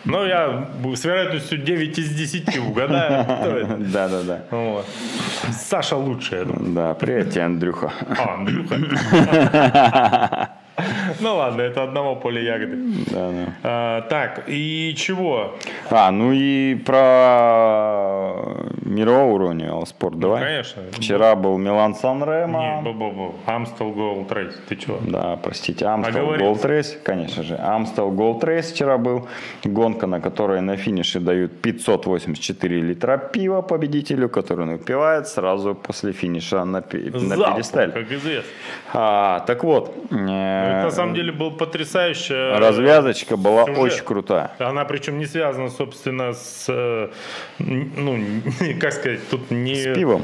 Ну, 0.03 0.25
я 0.25 0.67
с 0.95 1.05
вероятностью 1.05 1.59
9 1.59 1.99
из 1.99 2.09
10 2.09 2.57
угадаю, 2.57 3.23
кто 3.23 3.49
это. 3.57 3.77
Да, 3.77 4.07
да, 4.07 4.21
да. 4.23 4.41
Вот. 4.49 4.85
Саша 5.51 5.95
лучший, 5.95 6.39
я 6.39 6.45
думаю. 6.45 6.73
Да, 6.73 6.93
привет 6.95 7.29
тебе, 7.29 7.43
Андрюха. 7.43 7.93
А, 8.17 8.33
Андрюха. 8.33 8.77
Ну 11.19 11.35
ладно, 11.35 11.61
это 11.61 11.83
одного 11.83 12.15
поля 12.15 12.41
ягоды. 12.41 12.77
Да, 13.11 13.29
да. 13.31 13.53
А, 13.63 14.01
так, 14.01 14.43
и 14.47 14.93
чего? 14.97 15.55
А, 15.89 16.11
ну 16.11 16.31
и 16.31 16.75
про 16.75 18.31
мирового 18.81 19.33
уровня 19.33 19.65
велоспорт 19.65 20.15
ну, 20.15 20.21
давай. 20.21 20.43
конечно. 20.43 20.81
Вчера 20.91 21.35
был 21.35 21.57
Милан 21.57 21.95
Сан 21.95 22.23
Ремо. 22.23 22.81
Не, 22.83 22.91
-бу 22.91 23.13
-бу. 23.13 23.33
Amstel 23.45 23.91
Gold 23.91 24.31
Race. 24.31 24.53
Ты 24.69 24.75
чего? 24.75 24.97
Да, 25.01 25.37
простите, 25.43 25.85
Amstel 25.85 26.37
Gold 26.37 26.65
Race, 26.65 26.97
конечно 27.03 27.43
же. 27.43 27.55
Amstel 27.55 28.11
Gold 28.11 28.43
Race 28.43 28.71
вчера 28.71 28.97
был. 28.97 29.27
Гонка, 29.63 30.07
на 30.07 30.21
которой 30.21 30.61
на 30.61 30.77
финише 30.77 31.19
дают 31.19 31.61
584 31.61 32.81
литра 32.81 33.17
пива 33.17 33.61
победителю, 33.61 34.29
который 34.29 34.65
напивает 34.65 35.27
сразу 35.27 35.75
после 35.75 36.11
финиша 36.11 36.65
на, 36.65 36.81
пи- 36.81 37.11
на 37.11 37.35
пьедесталь. 37.35 37.91
как 37.91 38.11
известно. 38.11 38.51
А, 38.93 39.39
так 39.39 39.63
вот, 39.63 39.95
э, 40.11 40.60
это 40.61 40.83
на 40.83 40.91
самом 40.91 41.13
деле 41.13 41.31
был 41.31 41.51
потрясающая... 41.51 42.57
Развязочка 42.57 43.37
была 43.37 43.65
сюжет. 43.65 43.79
очень 43.79 44.03
крутая. 44.03 44.51
Она 44.59 44.85
причем 44.85 45.17
не 45.17 45.25
связана, 45.25 45.69
собственно, 45.69 46.33
с... 46.33 46.65
Э, 46.69 47.09
ну, 47.59 48.19
как 48.79 48.93
сказать, 48.93 49.27
тут 49.29 49.51
не... 49.51 49.75
С 49.75 49.95
пивом. 49.95 50.23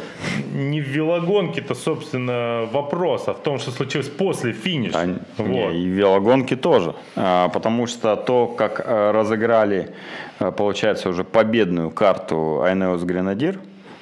Не 0.54 0.82
в 0.82 0.88
велогонке-то, 0.88 1.76
собственно, 1.76 2.68
вопрос, 2.72 3.28
а 3.28 3.34
в 3.34 3.40
том, 3.44 3.60
что 3.60 3.72
случилось 3.72 4.10
после 4.10 4.54
финиша. 4.54 5.00
А, 5.00 5.08
вот. 5.38 5.48
не, 5.48 5.84
и 5.84 5.90
в 5.90 5.94
велогонке 5.94 6.56
тоже. 6.56 6.96
А, 7.16 7.50
потому 7.50 7.88
что 7.88 8.16
то, 8.16 8.48
как 8.48 8.82
э, 8.84 9.12
разыграли, 9.12 9.96
э, 10.40 10.52
получается, 10.52 11.10
уже 11.10 11.24
победную 11.24 11.92
карту 11.92 12.62
Айнеос 12.64 13.04
Гренадир, 13.04 13.60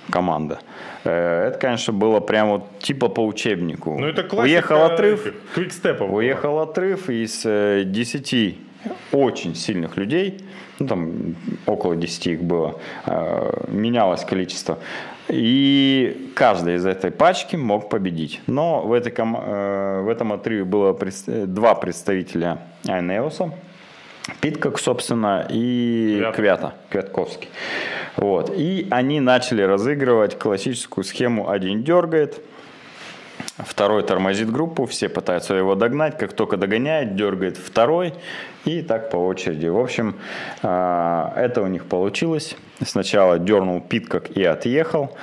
команда, 0.10 0.60
Э, 1.06 1.48
это, 1.48 1.60
конечно, 1.60 1.94
было 1.94 2.20
прямо 2.20 2.54
вот 2.54 2.80
типа 2.80 3.08
по 3.08 3.26
учебнику. 3.26 3.98
Ну, 4.00 4.08
это 4.08 4.24
классика 4.24 4.74
Уехал 4.74 4.84
отрыв, 4.84 5.34
квикстепов. 5.54 6.12
Уехал 6.12 6.60
отрыв 6.60 7.10
из 7.10 7.44
10 7.44 8.34
э, 8.34 8.54
очень 9.12 9.56
сильных 9.56 9.98
людей, 9.98 10.40
ну, 10.80 10.88
там 10.88 11.36
около 11.66 11.96
10 11.96 12.28
их 12.28 12.44
было, 12.44 12.80
э, 13.06 13.66
менялось 13.68 14.26
количество. 14.26 14.80
И 15.28 16.32
каждый 16.36 16.76
из 16.76 16.86
этой 16.86 17.10
пачки 17.10 17.56
мог 17.56 17.90
победить. 17.90 18.42
Но 18.46 18.82
в, 18.82 18.94
этой, 18.94 19.12
в 19.12 20.08
этом 20.08 20.34
отрыве 20.34 20.66
было 20.66 20.96
два 21.48 21.74
представителя 21.74 22.60
Айнеоса. 22.88 23.52
Питкок, 24.42 24.80
собственно, 24.80 25.46
и 25.50 26.18
Квята, 26.18 26.36
Квята 26.36 26.74
Квятковский. 26.90 27.50
Вот. 28.18 28.52
И 28.56 28.88
они 28.92 29.20
начали 29.20 29.62
разыгрывать 29.62 30.38
классическую 30.40 31.04
схему 31.04 31.50
«один 31.50 31.84
дергает», 31.84 32.42
Второй 33.58 34.04
тормозит 34.04 34.52
группу, 34.52 34.86
все 34.86 35.08
пытаются 35.08 35.54
его 35.54 35.76
догнать. 35.76 36.18
Как 36.18 36.34
только 36.34 36.58
догоняет, 36.58 37.16
дергает 37.16 37.58
второй. 37.58 38.14
И 38.66 38.82
так 38.82 39.10
по 39.12 39.18
очереди. 39.18 39.68
В 39.68 39.80
общем, 39.80 40.16
а, 40.62 41.34
это 41.38 41.62
у 41.62 41.68
них 41.68 41.86
получилось. 41.86 42.58
Сначала 42.84 43.40
дернул 43.40 43.80
Питкок 43.80 44.30
и 44.32 44.44
отъехал 44.44 45.16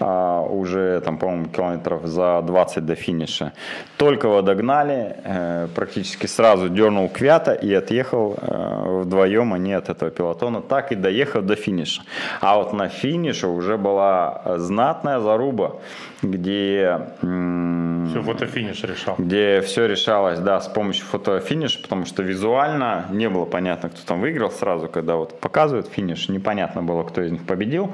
а, 0.00 0.42
уже 0.42 1.00
там, 1.00 1.18
по-моему, 1.18 1.48
километров 1.48 2.06
за 2.06 2.40
20 2.42 2.86
до 2.86 2.94
финиша. 2.94 3.52
Только 3.96 4.28
его 4.28 4.42
догнали, 4.42 5.16
э, 5.24 5.68
практически 5.74 6.26
сразу 6.26 6.68
дернул 6.68 7.08
Квята 7.08 7.52
и 7.52 7.72
отъехал 7.74 8.36
э, 8.36 9.00
вдвоем 9.02 9.52
они 9.52 9.72
от 9.72 9.88
этого 9.88 10.10
пилотона, 10.10 10.60
так 10.62 10.92
и 10.92 10.94
доехал 10.94 11.42
до 11.42 11.56
финиша. 11.56 12.02
А 12.40 12.56
вот 12.56 12.72
на 12.72 12.88
финише 12.88 13.48
уже 13.48 13.76
была 13.76 14.42
знатная 14.58 15.20
заруба, 15.20 15.76
где... 16.22 17.00
Все 17.20 18.22
фотофиниш 18.22 18.82
решал. 18.84 19.14
Где 19.18 19.60
все 19.60 19.86
решалось, 19.86 20.38
да, 20.40 20.60
с 20.60 20.68
помощью 20.68 21.06
фотофиниша, 21.06 21.80
потому 21.80 22.06
что 22.06 22.22
визуально 22.22 23.06
не 23.10 23.28
было 23.28 23.44
понятно, 23.44 23.88
кто 23.90 24.00
там 24.04 24.20
выиграл 24.20 24.50
сразу, 24.50 24.88
когда 24.88 25.16
вот 25.16 25.40
показывают 25.40 25.88
финиш, 25.88 26.28
непонятно 26.28 26.82
было, 26.82 27.02
кто 27.04 27.22
из 27.22 27.30
них 27.30 27.46
победил. 27.46 27.92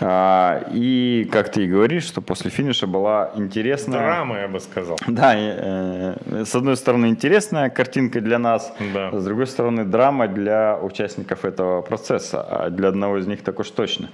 А, 0.00 0.64
и, 0.72 1.28
как 1.30 1.50
ты 1.50 1.64
и 1.64 1.68
говоришь, 1.68 2.04
что 2.04 2.22
после 2.22 2.50
финиша 2.50 2.86
была 2.86 3.32
интересная... 3.34 4.00
Драма, 4.00 4.38
я 4.38 4.48
бы 4.48 4.60
сказал. 4.60 4.98
Да, 5.06 5.34
э, 5.36 6.44
с 6.44 6.54
одной 6.54 6.76
стороны 6.76 7.06
интересная 7.06 7.68
картинка 7.70 8.20
для 8.20 8.38
нас, 8.38 8.72
да. 8.94 9.10
с 9.12 9.24
другой 9.24 9.46
стороны 9.46 9.84
драма 9.84 10.28
для 10.28 10.78
участников 10.80 11.44
этого 11.44 11.82
процесса, 11.82 12.42
а 12.42 12.70
для 12.70 12.88
одного 12.88 13.18
из 13.18 13.26
них 13.26 13.42
так 13.42 13.58
уж 13.60 13.70
точно. 13.70 14.08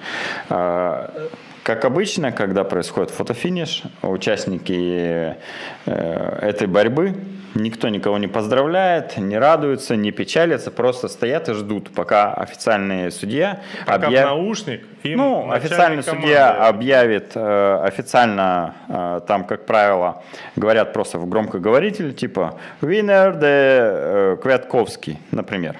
Как 1.68 1.84
обычно, 1.84 2.32
когда 2.32 2.64
происходит 2.64 3.10
фотофиниш, 3.10 3.82
участники 4.00 5.36
э, 5.84 6.38
этой 6.40 6.66
борьбы 6.66 7.14
Никто 7.54 7.88
никого 7.88 8.16
не 8.18 8.26
поздравляет, 8.26 9.18
не 9.18 9.36
радуется, 9.38 9.96
не 9.96 10.10
печалится, 10.10 10.70
просто 10.70 11.08
стоят 11.08 11.48
и 11.48 11.54
ждут, 11.54 11.90
пока 11.90 12.32
официальный 12.32 13.10
судья 13.10 13.60
пока 13.86 14.06
объяв... 14.06 14.26
наушник. 14.26 14.86
Ну, 15.02 15.50
официальный 15.50 16.02
команды. 16.02 16.26
судья 16.26 16.68
объявит 16.68 17.32
э, 17.34 17.80
официально, 17.82 18.74
э, 18.88 19.20
там, 19.26 19.44
как 19.44 19.66
правило, 19.66 20.22
говорят 20.56 20.94
просто 20.94 21.18
в 21.18 21.28
громкоговоритель, 21.28 22.14
типа 22.14 22.58
«Winner 22.80 23.38
de 23.38 23.42
э, 23.42 24.36
Квятковский», 24.40 25.18
например. 25.32 25.76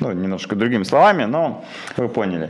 Ну, 0.00 0.12
немножко 0.12 0.54
другими 0.54 0.84
словами, 0.84 1.24
но 1.24 1.64
вы 1.96 2.08
поняли. 2.08 2.48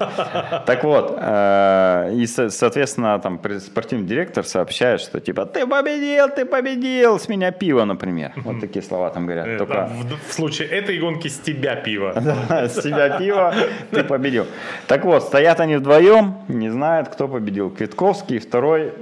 Так 0.66 0.84
вот, 0.84 1.16
э, 1.18 2.10
и, 2.14 2.26
соответственно, 2.26 3.18
там 3.18 3.40
спортивный 3.60 4.06
директор 4.06 4.44
сообщает, 4.44 5.00
что 5.00 5.20
типа 5.20 5.46
ты 5.46 5.66
победил, 5.66 6.28
ты 6.28 6.44
победил, 6.44 7.18
с 7.18 7.28
меня 7.28 7.50
пиво, 7.50 7.84
например. 7.84 8.32
Вот 8.36 8.60
такие 8.60 8.82
слова 8.82 9.10
там 9.10 9.26
говорят. 9.26 9.46
Э, 9.46 9.58
Только... 9.58 9.90
В, 10.28 10.32
случае 10.32 10.68
этой 10.68 10.98
гонки 10.98 11.28
с 11.28 11.38
тебя 11.38 11.74
пиво. 11.76 12.12
С 12.68 12.82
тебя 12.82 13.18
пиво, 13.18 13.54
ты 13.90 14.04
победил. 14.04 14.46
Так 14.86 15.04
вот, 15.04 15.22
стоят 15.22 15.60
они 15.60 15.76
вдвоем, 15.76 16.34
не 16.48 16.70
знают, 16.70 17.08
кто 17.08 17.28
победил. 17.28 17.70
Квитковский, 17.70 18.38
второй... 18.38 18.92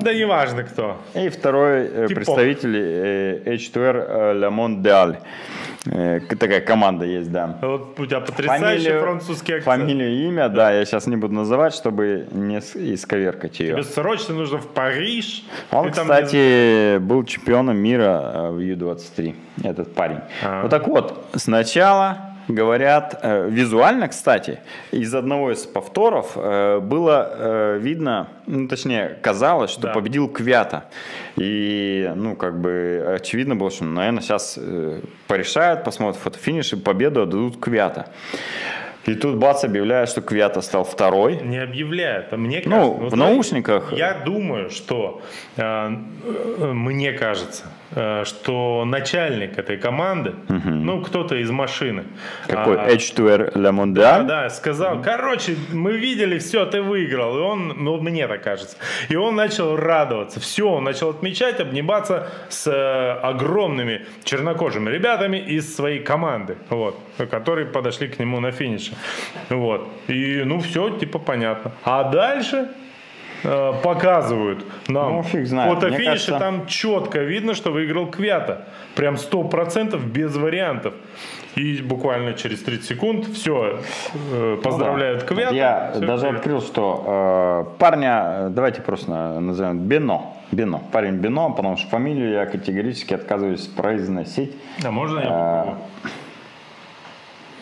Да 0.00 0.14
неважно 0.14 0.62
кто. 0.62 0.96
И 1.14 1.28
второй 1.28 2.08
представитель 2.08 2.76
H2R 3.44 4.34
Le 4.34 4.50
Mondial. 4.50 5.18
Э, 5.86 6.20
такая 6.20 6.60
команда 6.60 7.06
есть, 7.06 7.32
да. 7.32 7.58
Вот 7.62 7.89
у 7.98 8.06
тебя 8.06 8.20
потрясающий 8.20 8.64
фамилию, 8.64 9.00
французский 9.00 9.52
акцент. 9.54 9.80
Фамилию 9.80 10.28
имя, 10.28 10.48
да, 10.48 10.72
я 10.72 10.84
сейчас 10.84 11.06
не 11.06 11.16
буду 11.16 11.34
называть, 11.34 11.74
чтобы 11.74 12.26
не 12.32 12.58
исковеркать 12.58 13.60
ее. 13.60 13.72
Тебе 13.72 13.84
срочно 13.84 14.34
нужно 14.34 14.58
в 14.58 14.66
Париж. 14.68 15.44
Он, 15.70 15.90
кстати, 15.90 16.94
не... 16.94 16.98
был 16.98 17.24
чемпионом 17.24 17.76
мира 17.76 18.32
э, 18.34 18.50
в 18.50 18.58
Ю-23, 18.58 19.34
этот 19.64 19.94
парень. 19.94 20.20
А-а-а. 20.42 20.62
Вот 20.62 20.70
так 20.70 20.86
вот, 20.86 21.26
сначала 21.34 22.29
говорят, 22.50 23.18
э, 23.22 23.48
визуально, 23.48 24.08
кстати, 24.08 24.60
из 24.90 25.14
одного 25.14 25.52
из 25.52 25.66
повторов 25.66 26.32
э, 26.36 26.78
было 26.80 27.30
э, 27.32 27.78
видно, 27.80 28.28
ну, 28.46 28.68
точнее, 28.68 29.18
казалось, 29.22 29.70
что 29.70 29.82
да. 29.82 29.92
победил 29.92 30.28
Квята. 30.28 30.84
И, 31.36 32.10
ну, 32.14 32.36
как 32.36 32.60
бы, 32.60 33.16
очевидно 33.20 33.56
было, 33.56 33.70
что, 33.70 33.84
наверное, 33.84 34.22
сейчас 34.22 34.58
порешают, 35.26 35.84
посмотрят 35.84 36.22
фотофиниш 36.22 36.72
и 36.72 36.76
победу 36.76 37.22
отдадут 37.22 37.58
Квята. 37.60 38.06
И 39.06 39.14
тут 39.14 39.36
бац 39.36 39.64
объявляет, 39.64 40.08
что 40.08 40.20
Квята 40.20 40.60
стал 40.60 40.84
второй. 40.84 41.40
Не 41.40 41.58
объявляет. 41.58 42.32
А 42.32 42.36
мне 42.36 42.62
ну, 42.64 42.70
кажется, 42.70 43.02
ну, 43.02 43.08
в 43.08 43.16
наушниках. 43.16 43.92
Я 43.92 44.14
думаю, 44.14 44.70
что 44.70 45.22
э, 45.56 45.88
мне 45.88 47.12
кажется, 47.12 47.64
что 47.92 48.84
начальник 48.86 49.58
этой 49.58 49.76
команды, 49.76 50.34
угу. 50.48 50.70
ну, 50.70 51.00
кто-то 51.02 51.34
из 51.36 51.50
машины. 51.50 52.04
Какой? 52.46 52.78
А, 52.78 52.88
H2R 52.88 53.54
Le 53.54 53.70
Mondial? 53.70 53.94
Да, 53.94 54.22
да, 54.22 54.50
сказал, 54.50 54.96
угу. 54.96 55.02
короче, 55.02 55.56
мы 55.72 55.96
видели, 55.96 56.38
все, 56.38 56.66
ты 56.66 56.82
выиграл. 56.82 57.36
И 57.36 57.40
он, 57.40 57.74
ну, 57.76 58.00
мне 58.00 58.28
так 58.28 58.42
кажется. 58.42 58.76
И 59.08 59.16
он 59.16 59.34
начал 59.36 59.76
радоваться. 59.76 60.40
Все, 60.40 60.68
он 60.68 60.84
начал 60.84 61.10
отмечать, 61.10 61.60
обниматься 61.60 62.28
с 62.48 62.66
э, 62.66 63.12
огромными 63.22 64.06
чернокожими 64.24 64.90
ребятами 64.90 65.38
из 65.38 65.74
своей 65.74 66.00
команды, 66.00 66.56
вот, 66.68 66.98
которые 67.30 67.66
подошли 67.66 68.08
к 68.08 68.18
нему 68.18 68.40
на 68.40 68.52
финише. 68.52 68.92
Вот. 69.48 69.88
И, 70.08 70.42
ну, 70.44 70.60
все, 70.60 70.90
типа, 70.90 71.18
понятно. 71.18 71.72
А 71.84 72.04
дальше 72.04 72.68
Э, 73.42 73.72
показывают 73.82 74.64
нам 74.88 75.16
ну, 75.16 75.22
фиг 75.22 75.46
знает. 75.46 75.72
фотофиниши, 75.74 76.04
кажется... 76.04 76.38
там 76.38 76.66
четко 76.66 77.20
видно, 77.20 77.54
что 77.54 77.70
выиграл 77.70 78.06
Квята. 78.06 78.66
Прям 78.94 79.16
сто 79.16 79.44
процентов 79.44 80.04
без 80.06 80.36
вариантов. 80.36 80.94
И 81.56 81.82
буквально 81.82 82.34
через 82.34 82.62
30 82.62 82.84
секунд 82.84 83.26
все, 83.26 83.80
э, 84.32 84.58
поздравляют 84.62 85.22
ну, 85.22 85.28
да. 85.28 85.34
Квята. 85.34 85.54
Я 85.54 85.92
даже 85.96 86.26
привет. 86.26 86.38
открыл, 86.38 86.60
что 86.60 87.66
э, 87.74 87.78
парня, 87.78 88.48
давайте 88.50 88.82
просто 88.82 89.40
назовем 89.40 89.78
Бено. 89.78 90.22
Бено. 90.52 90.80
Парень 90.92 91.14
Бено, 91.14 91.50
потому 91.50 91.76
что 91.76 91.88
фамилию 91.88 92.32
я 92.32 92.46
категорически 92.46 93.14
отказываюсь 93.14 93.66
произносить. 93.66 94.54
А 94.84 94.90
можно 94.90 95.18
я 95.20 95.24
попробую? 95.24 95.78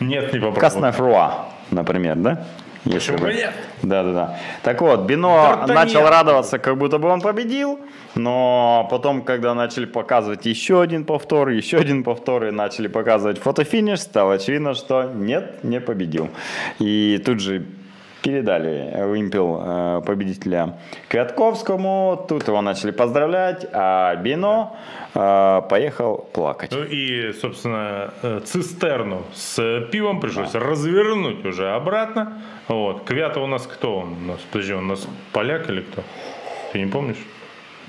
Нет, 0.01 0.33
не 0.33 0.39
попробую. 0.39 0.61
Каснефруа, 0.61 1.45
например, 1.71 2.15
да? 2.15 2.45
Почему 2.93 3.17
бы 3.19 3.33
нет? 3.33 3.53
Да, 3.83 4.03
да, 4.03 4.13
да. 4.13 4.39
Так 4.63 4.81
вот, 4.81 5.01
Бино 5.01 5.65
начал 5.67 6.07
радоваться, 6.07 6.57
как 6.57 6.77
будто 6.77 6.97
бы 6.97 7.07
он 7.09 7.21
победил, 7.21 7.79
но 8.15 8.87
потом, 8.89 9.21
когда 9.21 9.53
начали 9.53 9.85
показывать 9.85 10.45
еще 10.45 10.81
один 10.81 11.05
повтор, 11.05 11.49
еще 11.49 11.77
один 11.77 12.03
повтор, 12.03 12.45
и 12.45 12.51
начали 12.51 12.87
показывать 12.87 13.37
фотофиниш, 13.37 13.99
стало 13.99 14.33
очевидно, 14.33 14.73
что 14.73 15.03
нет, 15.03 15.63
не 15.63 15.79
победил. 15.79 16.29
И 16.79 17.21
тут 17.23 17.39
же 17.39 17.65
передали 18.21 19.03
вымпел 19.05 19.61
э, 19.61 20.01
победителя 20.05 20.77
Квятковскому. 21.07 22.25
Тут 22.27 22.47
его 22.47 22.61
начали 22.61 22.91
поздравлять, 22.91 23.65
а 23.71 24.15
Бино 24.15 24.73
э, 25.13 25.61
поехал 25.69 26.29
плакать. 26.33 26.71
Ну 26.71 26.83
и, 26.83 27.33
собственно, 27.33 28.13
э, 28.21 28.41
цистерну 28.45 29.23
с 29.33 29.81
пивом 29.91 30.19
пришлось 30.19 30.51
да. 30.51 30.59
развернуть 30.59 31.45
уже 31.45 31.71
обратно. 31.71 32.41
Вот. 32.67 33.03
Квята 33.05 33.39
у 33.39 33.47
нас 33.47 33.65
кто 33.65 33.99
он? 33.99 34.13
У 34.13 34.27
нас, 34.31 34.39
подожди, 34.51 34.73
он 34.73 34.85
у 34.85 34.89
нас 34.89 35.07
поляк 35.31 35.69
или 35.69 35.81
кто? 35.81 36.03
Ты 36.71 36.79
не 36.79 36.91
помнишь? 36.91 37.17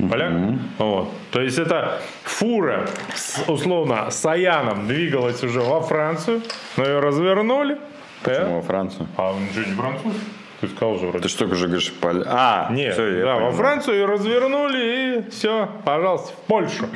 Поляк? 0.09 0.33
Mm-hmm. 0.33 0.59
Вот. 0.79 1.09
То 1.31 1.43
есть 1.43 1.59
это 1.59 2.01
фура, 2.23 2.87
с, 3.15 3.49
условно, 3.49 4.11
с 4.11 4.25
Аяном 4.25 4.87
двигалась 4.87 5.43
уже 5.43 5.61
во 5.61 5.83
Францию, 5.83 6.43
но 6.77 6.85
ее 6.85 7.01
развернули, 7.01 7.79
Почему 8.23 8.57
во 8.57 8.63
Францию? 8.63 9.07
А 9.17 9.33
он 9.33 9.49
же 9.55 9.67
не 9.67 9.75
француз? 9.75 10.15
Ты 10.61 10.69
сказал 10.69 10.99
же 10.99 11.07
вроде. 11.07 11.23
Ты 11.23 11.29
что 11.29 11.55
же 11.55 11.67
говоришь? 11.67 11.93
Поль... 11.93 12.23
А, 12.27 12.69
нет, 12.71 12.93
все, 12.93 13.25
да, 13.25 13.37
во 13.37 13.51
Францию 13.51 13.97
ее 13.97 14.07
развернули 14.07 15.25
и 15.25 15.31
все, 15.31 15.69
пожалуйста, 15.85 16.33
в 16.33 16.47
Польшу. 16.47 16.87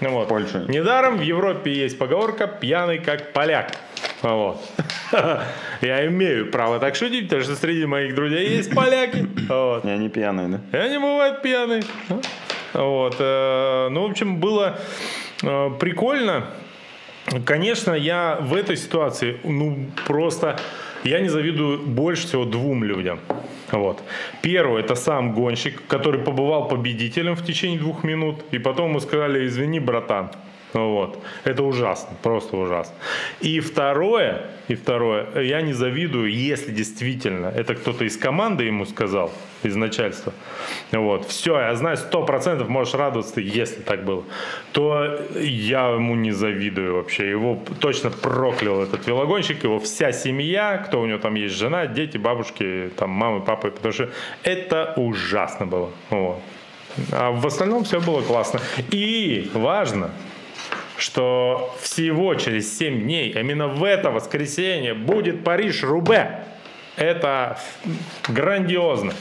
Ну, 0.00 0.10
вот. 0.10 0.28
Польшу. 0.28 0.60
Недаром 0.68 1.16
в 1.16 1.22
Европе 1.22 1.72
есть 1.72 1.98
поговорка 1.98 2.46
«пьяный 2.46 2.98
как 2.98 3.32
поляк». 3.32 3.72
Вот. 4.22 4.60
Я 5.80 6.06
имею 6.06 6.50
право 6.50 6.78
так 6.78 6.94
шутить, 6.94 7.24
потому 7.24 7.42
что 7.42 7.56
среди 7.56 7.86
моих 7.86 8.14
друзей 8.14 8.48
есть 8.56 8.72
поляки. 8.72 9.26
Вот. 9.48 9.84
И 9.84 9.90
они 9.90 10.08
пьяные, 10.08 10.48
да? 10.48 10.78
И 10.78 10.80
они 10.80 10.98
бывают 10.98 11.42
пьяные. 11.42 11.82
Вот. 12.72 13.16
Э, 13.18 13.88
ну, 13.90 14.06
в 14.06 14.10
общем, 14.10 14.38
было 14.38 14.78
э, 15.42 15.70
прикольно. 15.80 16.46
Конечно, 17.44 17.92
я 17.92 18.38
в 18.40 18.54
этой 18.54 18.76
ситуации, 18.76 19.36
ну, 19.44 19.86
просто, 20.06 20.58
я 21.04 21.20
не 21.20 21.28
завидую 21.28 21.78
больше 21.78 22.26
всего 22.26 22.44
двум 22.44 22.84
людям. 22.84 23.20
Вот. 23.70 24.02
Первый– 24.40 24.82
это 24.84 24.94
сам 24.94 25.34
гонщик, 25.34 25.82
который 25.88 26.20
побывал 26.20 26.68
победителем 26.68 27.34
в 27.34 27.44
течение 27.44 27.78
двух 27.78 28.02
минут, 28.02 28.36
и 28.50 28.58
потом 28.58 28.90
ему 28.90 29.00
сказали, 29.00 29.46
извини, 29.46 29.78
братан, 29.78 30.30
вот. 30.72 31.18
Это 31.44 31.62
ужасно, 31.62 32.16
просто 32.22 32.56
ужасно. 32.56 32.94
И 33.40 33.60
второе, 33.60 34.46
и 34.68 34.74
второе, 34.74 35.42
я 35.42 35.62
не 35.62 35.72
завидую, 35.72 36.30
если 36.32 36.72
действительно 36.72 37.46
это 37.46 37.74
кто-то 37.74 38.04
из 38.04 38.16
команды 38.16 38.64
ему 38.64 38.84
сказал, 38.84 39.32
из 39.62 39.76
начальства. 39.76 40.32
Вот. 40.92 41.26
Все, 41.26 41.58
я 41.58 41.74
знаю, 41.74 41.96
сто 41.96 42.24
процентов 42.24 42.68
можешь 42.68 42.94
радоваться, 42.94 43.40
если 43.40 43.80
так 43.80 44.04
было. 44.04 44.24
То 44.72 45.20
я 45.40 45.88
ему 45.88 46.14
не 46.14 46.32
завидую 46.32 46.96
вообще. 46.96 47.28
Его 47.30 47.62
точно 47.80 48.10
проклял 48.10 48.82
этот 48.82 49.06
велогонщик, 49.06 49.64
его 49.64 49.78
вся 49.78 50.12
семья, 50.12 50.78
кто 50.78 51.00
у 51.00 51.06
него 51.06 51.18
там 51.18 51.34
есть, 51.34 51.54
жена, 51.54 51.86
дети, 51.86 52.18
бабушки, 52.18 52.90
там 52.96 53.10
мамы, 53.10 53.40
папы, 53.40 53.70
потому 53.70 53.92
что 53.92 54.10
это 54.42 54.92
ужасно 54.96 55.66
было. 55.66 55.90
Вот. 56.10 56.40
А 57.12 57.30
в 57.30 57.46
остальном 57.46 57.84
все 57.84 58.00
было 58.00 58.22
классно. 58.22 58.60
И 58.90 59.50
важно, 59.54 60.10
что 60.98 61.74
всего 61.80 62.34
через 62.34 62.76
7 62.76 63.02
дней, 63.02 63.32
именно 63.32 63.68
в 63.68 63.84
это 63.84 64.10
воскресенье, 64.10 64.94
будет 64.94 65.44
Париж-Рубе. 65.44 66.44
Это 66.96 67.58
грандиозно. 68.28 69.14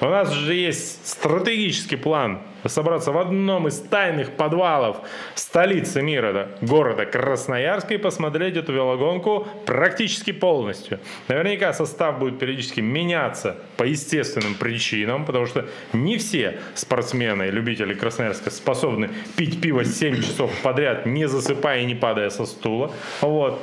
У 0.00 0.04
нас 0.04 0.30
уже 0.30 0.54
есть 0.54 1.08
стратегический 1.08 1.96
план 1.96 2.42
собраться 2.68 3.12
в 3.12 3.18
одном 3.18 3.68
из 3.68 3.78
тайных 3.78 4.32
подвалов 4.32 4.98
столицы 5.34 6.02
мира, 6.02 6.32
да, 6.32 6.48
города 6.60 7.04
Красноярска 7.04 7.94
и 7.94 7.98
посмотреть 7.98 8.56
эту 8.56 8.72
велогонку 8.72 9.46
практически 9.66 10.32
полностью. 10.32 11.00
Наверняка 11.28 11.72
состав 11.72 12.18
будет 12.18 12.38
периодически 12.38 12.80
меняться 12.80 13.56
по 13.76 13.84
естественным 13.84 14.54
причинам, 14.54 15.24
потому 15.24 15.46
что 15.46 15.66
не 15.92 16.18
все 16.18 16.60
спортсмены 16.74 17.48
и 17.48 17.50
любители 17.50 17.94
Красноярска 17.94 18.50
способны 18.50 19.10
пить 19.36 19.60
пиво 19.60 19.84
7 19.84 20.16
часов 20.22 20.50
подряд, 20.62 21.06
не 21.06 21.26
засыпая 21.28 21.80
и 21.80 21.84
не 21.84 21.94
падая 21.94 22.30
со 22.30 22.46
стула. 22.46 22.92
Вот. 23.20 23.62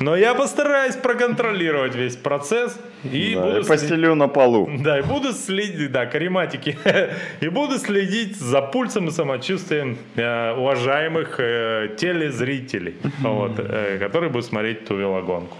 Но 0.00 0.16
я 0.16 0.34
постараюсь 0.34 0.96
проконтролировать 0.96 1.94
весь 1.94 2.16
процесс 2.16 2.78
и 3.04 3.34
да, 3.34 3.42
буду 3.42 3.60
и 3.60 3.64
постелю 3.64 4.08
след... 4.08 4.16
на 4.16 4.28
полу. 4.28 4.70
Да, 4.78 4.98
и 4.98 5.02
буду 5.02 5.32
следить, 5.32 5.92
да, 5.92 6.06
карематики, 6.06 6.78
и 7.40 7.48
буду 7.48 7.78
следить 7.78 8.25
за 8.34 8.62
пульсом 8.62 9.08
и 9.08 9.10
самочувствием 9.10 9.98
э, 10.16 10.52
уважаемых 10.54 11.36
э, 11.38 11.94
телезрителей, 11.98 12.96
вот, 13.20 13.52
э, 13.58 13.98
которые 13.98 14.30
будут 14.30 14.46
смотреть 14.46 14.84
ту 14.86 14.96
велогонку. 14.96 15.56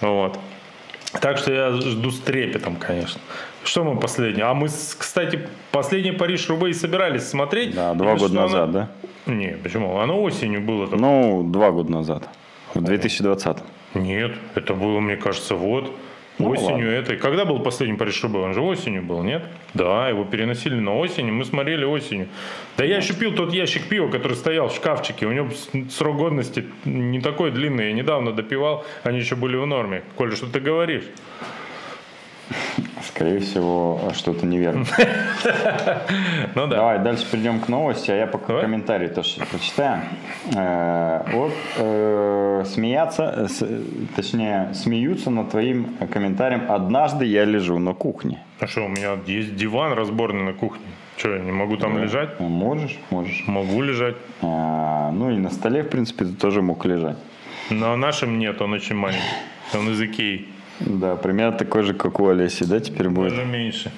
Вот. 0.00 0.38
Так 1.20 1.38
что 1.38 1.52
я 1.52 1.72
жду 1.72 2.10
с 2.10 2.20
трепетом, 2.20 2.76
конечно. 2.76 3.20
Что 3.64 3.82
мы 3.82 3.98
последнее? 3.98 4.44
А 4.44 4.54
мы, 4.54 4.68
кстати, 4.68 5.48
последний 5.72 6.12
Париж 6.12 6.48
Рубей 6.48 6.74
собирались 6.74 7.28
смотреть. 7.28 7.74
Да, 7.74 7.94
два 7.94 8.14
года 8.14 8.34
назад, 8.34 8.64
оно... 8.64 8.72
да? 8.72 8.88
Не, 9.26 9.56
почему? 9.62 9.98
Оно 9.98 10.22
осенью 10.22 10.60
было. 10.60 10.86
Только... 10.86 11.02
Ну, 11.02 11.42
два 11.44 11.70
года 11.70 11.90
назад. 11.90 12.28
В 12.74 12.82
2020. 12.82 13.58
Нет, 13.94 14.32
это 14.54 14.74
было, 14.74 15.00
мне 15.00 15.16
кажется, 15.16 15.54
вот 15.54 15.90
Ну, 16.38 16.50
осенью 16.50 16.86
ладно. 16.86 16.90
этой. 16.90 17.16
Когда 17.16 17.44
был 17.44 17.58
последний 17.60 17.96
Париж-Roubaix? 17.96 18.44
Он 18.44 18.54
же 18.54 18.60
осенью 18.60 19.02
был, 19.02 19.22
нет? 19.22 19.44
Да, 19.74 20.08
его 20.08 20.24
переносили 20.24 20.76
на 20.76 20.96
осень, 20.96 21.30
мы 21.32 21.44
смотрели 21.44 21.84
осенью. 21.84 22.28
Да 22.76 22.84
я 22.84 22.98
еще 22.98 23.14
пил 23.14 23.34
тот 23.34 23.52
ящик 23.52 23.88
пива, 23.88 24.08
который 24.08 24.34
стоял 24.34 24.68
в 24.68 24.74
шкафчике. 24.74 25.26
У 25.26 25.32
него 25.32 25.48
срок 25.90 26.16
годности 26.16 26.64
не 26.84 27.20
такой 27.20 27.50
длинный. 27.50 27.88
Я 27.88 27.92
недавно 27.92 28.32
допивал, 28.32 28.84
они 29.02 29.18
еще 29.18 29.34
были 29.34 29.56
в 29.56 29.66
норме. 29.66 30.02
Коля, 30.16 30.36
что 30.36 30.46
ты 30.46 30.60
говоришь? 30.60 31.04
Скорее 33.06 33.40
всего, 33.40 34.00
что-то 34.14 34.46
неверно. 34.46 34.84
Ну 36.54 36.66
да. 36.66 36.76
Давай 36.76 36.98
дальше 36.98 37.24
перейдем 37.30 37.60
к 37.60 37.68
новости, 37.68 38.10
а 38.10 38.16
я 38.16 38.26
пока 38.26 38.46
Давай. 38.48 38.62
комментарий 38.62 39.08
тоже 39.08 39.40
прочитаю. 39.50 40.02
Э, 40.56 41.22
Вот 41.32 41.52
э, 41.76 42.64
смеяться, 42.66 43.48
э, 43.60 43.80
точнее, 44.16 44.72
смеются 44.74 45.30
над 45.30 45.50
твоим 45.50 45.96
комментарием 46.12 46.62
«Однажды 46.68 47.24
я 47.26 47.44
лежу 47.44 47.78
на 47.78 47.94
кухне». 47.94 48.42
А 48.60 48.66
что, 48.66 48.84
у 48.84 48.88
меня 48.88 49.16
есть 49.26 49.54
диван 49.56 49.92
разборный 49.92 50.42
на 50.44 50.52
кухне. 50.52 50.86
Что, 51.16 51.34
я 51.34 51.38
не 51.40 51.52
могу 51.52 51.76
там 51.76 51.98
лежать? 51.98 52.40
Можешь, 52.40 52.98
можешь. 53.10 53.44
Могу 53.46 53.82
лежать. 53.82 54.16
А, 54.42 55.10
Ну 55.12 55.30
и 55.30 55.36
на 55.36 55.50
столе, 55.50 55.82
в 55.82 55.88
принципе, 55.88 56.24
ты 56.24 56.32
тоже 56.32 56.62
мог 56.62 56.84
лежать. 56.86 57.16
Но 57.70 57.96
нашем 57.96 58.38
нет, 58.38 58.60
он 58.62 58.72
очень 58.72 58.96
маленький. 58.96 59.22
Он 59.74 59.90
из 59.90 60.00
Икеи. 60.00 60.46
Да, 60.80 61.16
примерно 61.16 61.56
такой 61.56 61.82
же, 61.82 61.94
как 61.94 62.20
у 62.20 62.28
Олеси, 62.28 62.64
да, 62.64 62.80
теперь 62.80 63.08
будет? 63.08 63.30
Даже 63.30 63.44
меньше. 63.44 63.90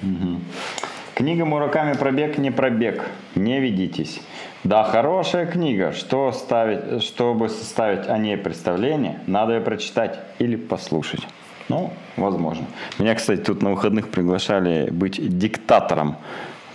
Книга 1.13 1.45
Мураками 1.45 1.93
«Пробег, 1.93 2.37
не 2.37 2.51
пробег». 2.51 3.03
Не 3.35 3.59
ведитесь. 3.59 4.21
Да, 4.63 4.83
хорошая 4.83 5.45
книга. 5.45 5.91
Что 5.91 6.31
ставить, 6.31 7.03
чтобы 7.03 7.49
составить 7.49 8.07
о 8.07 8.17
ней 8.17 8.37
представление, 8.37 9.19
надо 9.27 9.53
ее 9.53 9.61
прочитать 9.61 10.19
или 10.39 10.55
послушать. 10.55 11.21
Ну, 11.69 11.93
возможно. 12.17 12.65
Меня, 12.97 13.15
кстати, 13.15 13.41
тут 13.41 13.61
на 13.61 13.71
выходных 13.71 14.09
приглашали 14.09 14.89
быть 14.89 15.19
диктатором. 15.37 16.17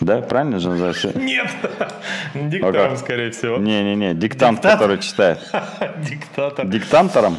Да, 0.00 0.20
правильно 0.20 0.58
же 0.58 0.68
называется? 0.68 1.12
Нет! 1.18 1.48
Как? 2.60 2.98
скорее 2.98 3.30
всего. 3.30 3.56
Не-не-не, 3.56 4.14
диктант, 4.14 4.60
который 4.60 4.98
читает. 4.98 5.38
Диктатор. 6.08 6.66
Диктантором? 6.66 7.36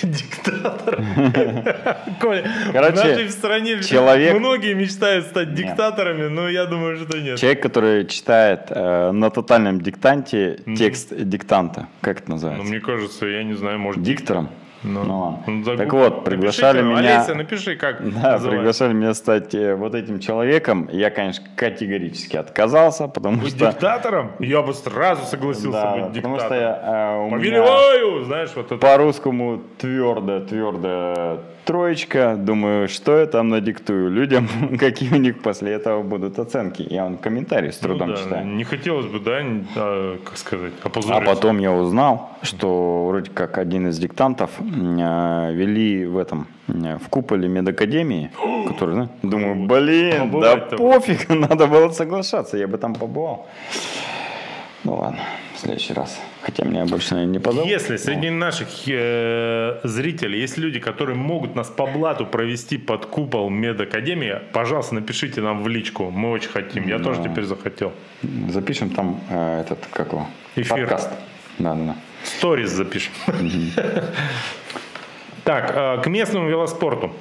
Диктатор. 0.06 0.96
Коля, 2.20 2.44
Короче, 2.72 2.92
в 2.92 2.96
нашей 3.04 3.30
стране 3.30 3.82
человек- 3.82 4.38
многие 4.38 4.74
мечтают 4.74 5.26
стать 5.26 5.54
диктаторами, 5.54 6.28
но 6.28 6.48
я 6.48 6.66
думаю, 6.66 6.96
что 6.96 7.18
нет. 7.18 7.38
Человек, 7.38 7.62
который 7.62 8.06
читает 8.06 8.66
э, 8.70 9.10
на 9.12 9.30
тотальном 9.30 9.80
диктанте 9.80 10.58
текст 10.76 11.14
диктанта. 11.16 11.86
Как 12.00 12.18
это 12.18 12.28
Ну, 12.28 12.34
называется? 12.34 12.64
мне 12.64 12.80
кажется, 12.80 13.26
я 13.26 13.42
не 13.44 13.54
знаю, 13.54 13.78
может... 13.78 14.02
Диктором? 14.02 14.48
Ну, 14.82 15.04
Ну 15.04 15.20
ладно. 15.20 15.42
ну, 15.46 15.62
загугли. 15.64 15.84
Так 15.84 15.92
вот, 15.92 16.24
приглашали 16.24 16.80
Напишите, 16.80 17.00
меня... 17.02 17.16
Олеся, 17.18 17.34
напиши, 17.34 17.76
как 17.76 17.98
Да, 17.98 18.04
называется. 18.04 18.48
приглашали 18.48 18.92
меня 18.94 19.14
стать 19.14 19.54
э, 19.54 19.74
вот 19.74 19.94
этим 19.94 20.20
человеком. 20.20 20.88
Я, 20.90 21.10
конечно, 21.10 21.44
категорически 21.54 22.36
отказался, 22.36 23.06
потому 23.08 23.42
Быть 23.42 23.56
что... 23.56 23.70
диктатором? 23.72 24.32
Я 24.38 24.62
бы 24.62 24.72
сразу 24.72 25.24
согласился 25.26 25.70
Да, 25.82 25.96
быть 25.96 26.14
потому 26.16 26.38
что 26.38 26.48
диктатором. 26.48 26.62
я, 26.62 27.26
э, 27.26 27.30
Повелеваю! 27.30 28.24
Знаешь, 28.24 28.50
вот 28.56 28.66
это... 28.66 28.76
по-русскому 28.76 29.60
твердо, 29.78 30.40
твердо 30.40 31.40
троечка. 31.64 32.36
Думаю, 32.38 32.88
что 32.88 33.18
я 33.18 33.26
там 33.26 33.48
надиктую 33.48 34.10
людям, 34.10 34.48
какие 34.78 35.12
у 35.12 35.16
них 35.16 35.42
после 35.42 35.72
этого 35.72 36.02
будут 36.02 36.38
оценки. 36.38 36.86
Я 36.90 37.04
вам 37.04 37.16
комментарии 37.18 37.70
с 37.70 37.80
Ну 37.82 37.88
трудом 37.88 38.10
да, 38.10 38.16
читаю. 38.16 38.46
Не 38.46 38.64
хотелось 38.64 39.06
бы, 39.06 39.20
да, 39.20 39.42
не- 39.42 39.64
а, 39.76 40.18
как 40.24 40.36
сказать, 40.36 40.72
А 40.82 40.86
опозориться. 40.88 41.34
потом 41.34 41.58
я 41.58 41.72
узнал, 41.72 42.30
что 42.42 43.06
вроде 43.08 43.30
как 43.30 43.58
один 43.58 43.88
из 43.88 43.98
диктантов 43.98 44.50
э, 44.60 45.52
вели 45.54 46.06
в 46.06 46.18
этом 46.18 46.46
в 46.68 47.08
куполе 47.08 47.48
медакадемии, 47.48 48.30
который, 48.68 48.94
да? 48.96 49.08
думаю, 49.22 49.66
блин, 49.66 50.30
да 50.40 50.56
пофиг, 50.56 51.28
надо 51.48 51.66
было 51.66 51.90
соглашаться, 51.90 52.56
я 52.56 52.68
бы 52.68 52.78
там 52.78 52.94
побывал. 52.94 53.46
Ну 54.84 54.94
ладно, 54.94 55.20
в 55.54 55.58
следующий 55.58 55.92
раз. 55.92 56.18
Хотя 56.42 56.64
меня 56.64 56.86
больше, 56.86 57.12
наверное, 57.14 57.34
не 57.34 57.38
позовут. 57.38 57.68
Если 57.68 57.98
среди 57.98 58.30
наших 58.30 58.68
э, 58.86 59.80
зрителей 59.84 60.40
есть 60.40 60.56
люди, 60.56 60.80
которые 60.80 61.16
могут 61.16 61.54
нас 61.54 61.68
по 61.68 61.86
блату 61.86 62.24
провести 62.24 62.78
под 62.78 63.04
купол 63.04 63.50
медакадемии, 63.50 64.38
пожалуйста, 64.52 64.94
напишите 64.94 65.42
нам 65.42 65.62
в 65.62 65.68
личку. 65.68 66.10
Мы 66.10 66.30
очень 66.30 66.48
хотим. 66.48 66.88
Я 66.88 66.98
тоже 66.98 67.22
теперь 67.22 67.44
захотел. 67.44 67.92
Запишем 68.48 68.90
там 68.90 69.20
э, 69.28 69.60
этот, 69.60 69.86
как 69.92 70.12
его, 70.12 70.26
Эфир. 70.56 70.78
подкаст. 70.78 71.10
Да, 71.58 71.74
да, 71.74 71.84
да. 71.84 71.96
Сторис 72.24 72.70
запишем. 72.70 73.12
Так, 75.44 75.72
э, 75.74 76.02
к 76.02 76.06
местному 76.06 76.48
велоспорту. 76.48 77.12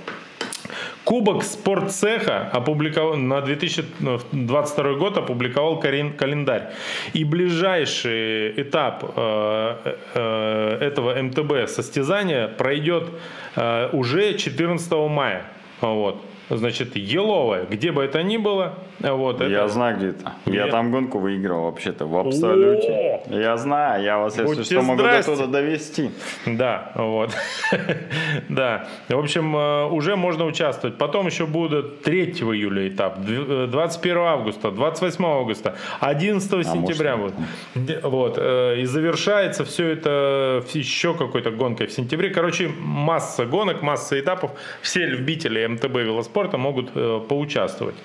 Кубок 1.09 1.43
спортцеха 1.43 2.51
опубликовал, 2.53 3.17
на 3.17 3.41
2022 3.41 4.93
год 4.93 5.17
опубликовал 5.17 5.79
календарь. 5.79 6.69
И 7.13 7.23
ближайший 7.23 8.51
этап 8.61 9.03
э, 9.15 9.95
э, 10.13 10.77
этого 10.81 11.19
МТБ 11.19 11.67
состязания 11.67 12.47
пройдет 12.47 13.09
э, 13.55 13.89
уже 13.91 14.35
14 14.35 14.91
мая. 15.09 15.45
Вот. 15.81 16.23
Значит, 16.49 16.95
Еловая, 16.95 17.65
где 17.65 17.91
бы 17.91 18.03
это 18.03 18.23
ни 18.23 18.37
было, 18.37 18.73
вот, 18.99 19.39
Я 19.41 19.47
это- 19.47 19.67
знаю, 19.67 19.97
где 19.97 20.07
это. 20.09 20.33
Я 20.45 20.63
Нет. 20.63 20.71
там 20.71 20.91
гонку 20.91 21.19
выиграл 21.19 21.63
вообще-то 21.65 22.05
в 22.07 22.17
абсолюте. 22.17 23.21
О! 23.29 23.33
Я 23.33 23.55
знаю, 23.57 24.03
я 24.03 24.17
вас, 24.17 24.33
если 24.33 24.47
Будьте 24.47 24.63
что, 24.63 24.81
могу 24.81 24.99
здрасте. 25.01 25.31
до 25.31 25.37
туда 25.37 25.51
довести. 25.61 26.09
Да, 26.47 26.91
вот. 26.95 27.31
да. 28.49 28.87
В 29.09 29.17
общем, 29.19 29.55
э, 29.55 29.85
уже 29.85 30.15
можно 30.15 30.45
участвовать. 30.45 30.97
Потом 30.97 31.27
еще 31.27 31.45
будет 31.45 32.01
3 32.01 32.25
июля 32.53 32.87
этап, 32.87 33.19
дв- 33.19 33.65
э, 33.65 33.67
21 33.67 34.17
августа, 34.17 34.71
28 34.71 35.25
августа, 35.25 35.75
11 35.99 36.63
сентября. 36.63 37.15
может, 37.15 37.35
Вот. 37.75 38.19
Вот. 38.19 38.37
э, 38.39 38.79
И 38.81 38.85
завершается 38.85 39.63
все 39.65 39.87
это 39.89 40.63
еще 40.73 41.13
какой-то 41.13 41.51
гонкой 41.51 41.87
в 41.87 41.91
сентябре. 41.91 42.29
Короче, 42.29 42.69
масса 42.79 43.45
гонок, 43.45 43.81
масса 43.81 44.19
этапов. 44.19 44.51
Все 44.81 45.05
любители 45.05 45.65
МТБ 45.65 45.95
велоспорта 45.95 46.38
могут 46.57 46.91
э, 46.95 47.19
поучаствовать. 47.27 47.95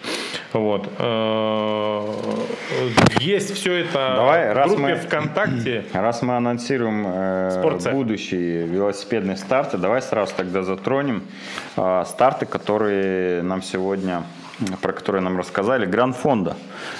Вот. 0.53 0.89
Э, 0.99 2.13
Есть 3.21 3.55
все 3.55 3.73
это 3.75 4.15
Давай, 4.17 4.51
в 4.53 4.57
раз 4.57 4.69
группе 4.71 4.83
мы- 4.83 4.97
ВКонтакте. 4.97 5.85
Раз 5.93 6.23
мы 6.23 6.37
анонсируем 6.37 7.05
э, 7.07 7.51
Спортцех. 7.61 7.93
будущие 7.93 8.67
велосипедные 8.67 9.37
старты, 9.37 9.79
давай 9.79 10.03
сразу 10.03 10.33
тогда 10.37 10.63
затронем 10.63 11.23
э, 11.77 12.05
старты, 12.07 12.47
которые 12.47 13.43
нам 13.43 13.63
сегодня, 13.63 14.23
про 14.83 14.93
которые 14.93 15.23
нам 15.23 15.39
рассказали. 15.39 15.87
Гранд 15.87 16.17
Фонда. 16.17 16.57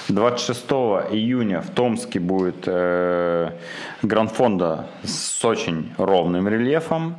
26 0.09 0.65
июня 1.11 1.61
в 1.61 1.69
Томске 1.69 2.19
будет 2.19 2.63
э, 2.67 3.51
Гранд 4.01 4.31
Фонда 4.31 4.87
с 5.03 5.43
очень 5.45 5.93
ровным 5.97 6.47
рельефом, 6.47 7.15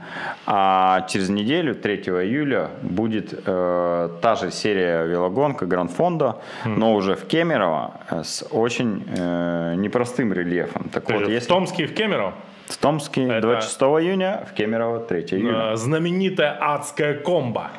а 0.47 1.07
через 1.09 1.29
неделю, 1.29 1.75
3 1.75 1.97
июля, 1.97 2.71
будет 2.83 3.33
э, 3.47 4.09
та 4.21 4.35
же 4.35 4.51
серия 4.51 5.05
велогонка 5.07 5.67
Гранд 5.67 5.91
Фонда, 5.91 6.37
но 6.65 6.95
уже 6.95 7.15
в 7.15 7.27
Кемерово 7.27 7.95
э, 8.11 8.23
с 8.25 8.45
очень 8.51 9.05
э, 9.17 9.75
непростым 9.77 10.33
рельефом. 10.33 10.89
Так 10.93 11.11
вот, 11.11 11.27
в 11.27 11.29
если 11.31 11.49
Томске 11.49 11.85
и 11.85 11.87
в 11.87 11.95
Кемерово. 11.95 12.35
в 12.67 12.77
Томске 12.77 13.25
Это- 13.25 13.41
26 13.41 13.81
июня, 13.83 14.45
в 14.51 14.55
Кемерово 14.55 15.01
3 15.01 15.21
июля. 15.33 15.73
Э, 15.73 15.77
знаменитая 15.77 16.57
адская 16.61 17.15
комба. 17.15 17.71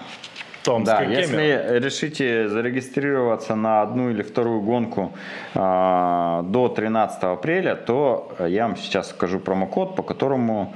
Да, 0.67 0.73
Томская 0.73 1.05
Кемерово. 1.05 1.41
если 1.41 1.79
решите 1.79 2.49
зарегистрироваться 2.49 3.55
на 3.55 3.81
одну 3.81 4.09
или 4.09 4.21
вторую 4.21 4.61
гонку 4.61 5.13
а, 5.55 6.43
до 6.43 6.67
13 6.67 7.23
апреля, 7.23 7.75
то 7.75 8.35
я 8.39 8.67
вам 8.67 8.75
сейчас 8.75 9.09
скажу 9.09 9.39
промокод, 9.39 9.95
по 9.95 10.03
которому 10.03 10.75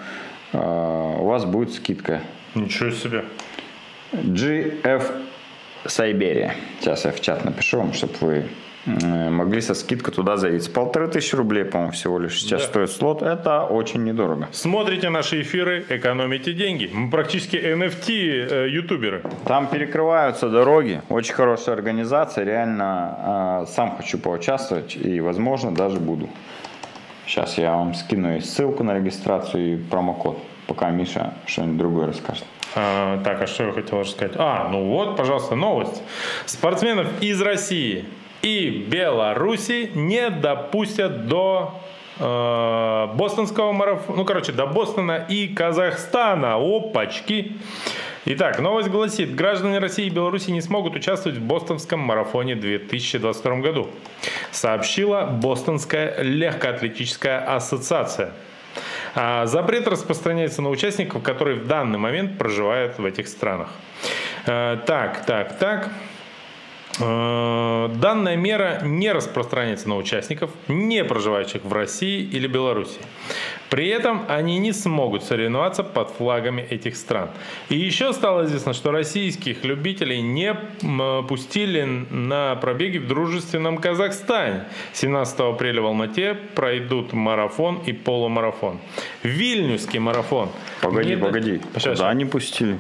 а, 0.53 1.17
у 1.19 1.25
вас 1.25 1.45
будет 1.45 1.73
скидка. 1.73 2.21
Ничего 2.55 2.91
себе. 2.91 3.25
GF 4.13 5.03
Siberia. 5.85 6.51
Сейчас 6.79 7.05
я 7.05 7.11
в 7.11 7.19
чат 7.21 7.45
напишу 7.45 7.77
вам, 7.77 7.93
чтобы 7.93 8.13
вы 8.21 8.45
могли 8.85 9.61
со 9.61 9.73
скидкой 9.73 10.13
туда 10.13 10.37
заявиться. 10.37 10.71
Полторы 10.71 11.07
тысячи 11.07 11.35
рублей, 11.35 11.65
по-моему, 11.65 11.91
всего 11.93 12.17
лишь 12.19 12.39
сейчас 12.41 12.61
Да. 12.63 12.67
стоит 12.67 12.89
слот. 12.91 13.21
Это 13.21 13.63
очень 13.63 14.03
недорого. 14.03 14.47
Смотрите 14.51 15.09
наши 15.09 15.41
эфиры, 15.41 15.85
экономите 15.89 16.53
деньги. 16.53 16.89
Мы 16.91 17.09
практически 17.11 17.55
NFT 17.57 18.09
э, 18.49 18.69
ютуберы. 18.69 19.21
Там 19.45 19.67
перекрываются 19.67 20.49
дороги, 20.49 21.01
очень 21.09 21.33
хорошая 21.33 21.75
организация, 21.75 22.43
реально 22.43 23.63
э, 23.63 23.71
сам 23.71 23.95
хочу 23.97 24.17
поучаствовать 24.17 24.95
и, 24.95 25.19
возможно, 25.21 25.73
даже 25.73 25.99
буду. 25.99 26.29
Сейчас 27.27 27.57
я 27.57 27.75
вам 27.75 27.93
скину 27.93 28.35
и 28.35 28.41
ссылку 28.41 28.83
на 28.83 28.95
регистрацию 28.95 29.73
и 29.73 29.77
промокод, 29.77 30.37
пока 30.67 30.89
Миша 30.89 31.35
что-нибудь 31.45 31.77
другое 31.77 32.07
расскажет. 32.07 32.43
А, 32.75 33.21
так, 33.23 33.41
а 33.41 33.47
что 33.47 33.65
я 33.65 33.71
хотел 33.73 33.99
рассказать? 33.99 34.33
А, 34.37 34.67
ну 34.69 34.85
вот, 34.89 35.17
пожалуйста, 35.17 35.55
новость. 35.55 36.01
Спортсменов 36.45 37.07
из 37.21 37.41
России 37.41 38.05
и 38.41 38.69
Беларуси 38.87 39.91
не 39.93 40.29
допустят 40.29 41.27
до 41.27 41.81
э, 42.19 43.07
бостонского 43.15 43.71
марафона, 43.71 44.17
ну, 44.17 44.25
короче, 44.25 44.51
до 44.51 44.65
Бостона 44.65 45.25
и 45.27 45.47
Казахстана. 45.47 46.55
Опачки! 46.55 47.57
Итак, 48.25 48.59
новость 48.59 48.89
гласит, 48.89 49.33
граждане 49.33 49.79
России 49.79 50.05
и 50.05 50.09
Беларуси 50.11 50.51
не 50.51 50.61
смогут 50.61 50.95
участвовать 50.95 51.39
в 51.39 51.41
бостонском 51.41 51.99
марафоне 51.99 52.53
в 52.53 52.59
2022 52.59 53.55
году, 53.57 53.89
сообщила 54.51 55.25
Бостонская 55.25 56.21
легкоатлетическая 56.21 57.39
ассоциация. 57.39 58.33
А 59.15 59.47
запрет 59.47 59.87
распространяется 59.87 60.61
на 60.61 60.69
участников, 60.69 61.23
которые 61.23 61.57
в 61.57 61.67
данный 61.67 61.97
момент 61.97 62.37
проживают 62.37 62.99
в 62.99 63.05
этих 63.05 63.27
странах. 63.27 63.69
Э, 64.45 64.77
так, 64.85 65.25
так, 65.25 65.57
так. 65.57 65.89
Э, 67.01 67.89
данная 67.95 68.35
мера 68.35 68.81
не 68.83 69.11
распространяется 69.11 69.89
на 69.89 69.97
участников, 69.97 70.51
не 70.67 71.03
проживающих 71.03 71.63
в 71.63 71.73
России 71.73 72.21
или 72.21 72.47
Беларуси. 72.47 72.99
При 73.69 73.87
этом 73.87 74.25
они 74.27 74.59
не 74.59 74.73
смогут 74.73 75.23
соревноваться 75.23 75.83
под 75.83 76.09
флагами 76.09 76.61
этих 76.61 76.97
стран. 76.97 77.29
И 77.69 77.77
еще 77.77 78.11
стало 78.11 78.43
известно, 78.43 78.73
что 78.73 78.91
российских 78.91 79.63
любителей 79.63 80.21
не 80.21 80.53
пустили 81.27 81.83
на 82.09 82.55
пробеги 82.55 82.97
в 82.97 83.07
дружественном 83.07 83.77
Казахстане. 83.77 84.65
17 84.93 85.39
апреля 85.39 85.81
в 85.81 85.85
Алмате 85.85 86.35
пройдут 86.53 87.13
марафон 87.13 87.79
и 87.85 87.93
полумарафон. 87.93 88.79
Вильнюсский 89.23 89.99
марафон. 89.99 90.49
Погоди, 90.81 91.15
не... 91.15 91.21
погоди. 91.21 91.61
Сейчас. 91.75 91.97
Куда 91.97 92.13
не 92.13 92.25
пустили? 92.25 92.77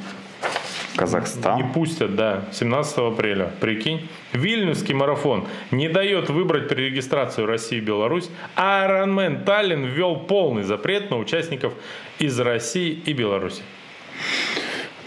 Казахстан. 0.95 1.57
Не 1.57 1.63
пустят, 1.63 2.15
да, 2.15 2.45
17 2.51 2.97
апреля. 2.97 3.51
Прикинь. 3.59 4.09
Вильнюсский 4.33 4.93
марафон 4.93 5.47
не 5.71 5.89
дает 5.89 6.29
выбрать 6.29 6.67
при 6.67 6.83
регистрации 6.83 7.43
России 7.43 7.77
и 7.77 7.81
Беларусь, 7.81 8.29
а 8.55 8.87
Ironman 8.87 9.43
Таллин 9.43 9.85
ввел 9.85 10.15
полный 10.15 10.63
запрет 10.63 11.09
на 11.09 11.17
участников 11.17 11.73
из 12.19 12.39
России 12.39 12.91
и 12.91 13.13
Беларуси. 13.13 13.63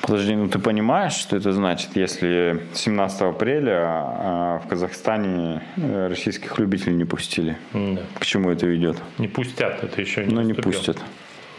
Подожди, 0.07 0.35
ну 0.35 0.49
ты 0.49 0.59
понимаешь, 0.59 1.15
что 1.15 1.37
это 1.37 1.53
значит, 1.53 1.91
если 1.95 2.67
17 2.75 3.23
апреля 3.23 3.81
а 3.87 4.61
в 4.63 4.69
Казахстане 4.69 5.63
э, 5.77 6.09
российских 6.09 6.59
любителей 6.59 6.95
не 6.95 7.07
пустили? 7.07 7.57
Да. 7.73 8.03
К 8.19 8.27
чему 8.27 8.51
это 8.51 8.67
ведет? 8.67 8.99
Не 9.17 9.29
пустят, 9.29 9.83
это 9.83 10.01
еще 10.01 10.27
не 10.27 10.35
Ну 10.35 10.43
не 10.43 10.53
пустят. 10.53 10.99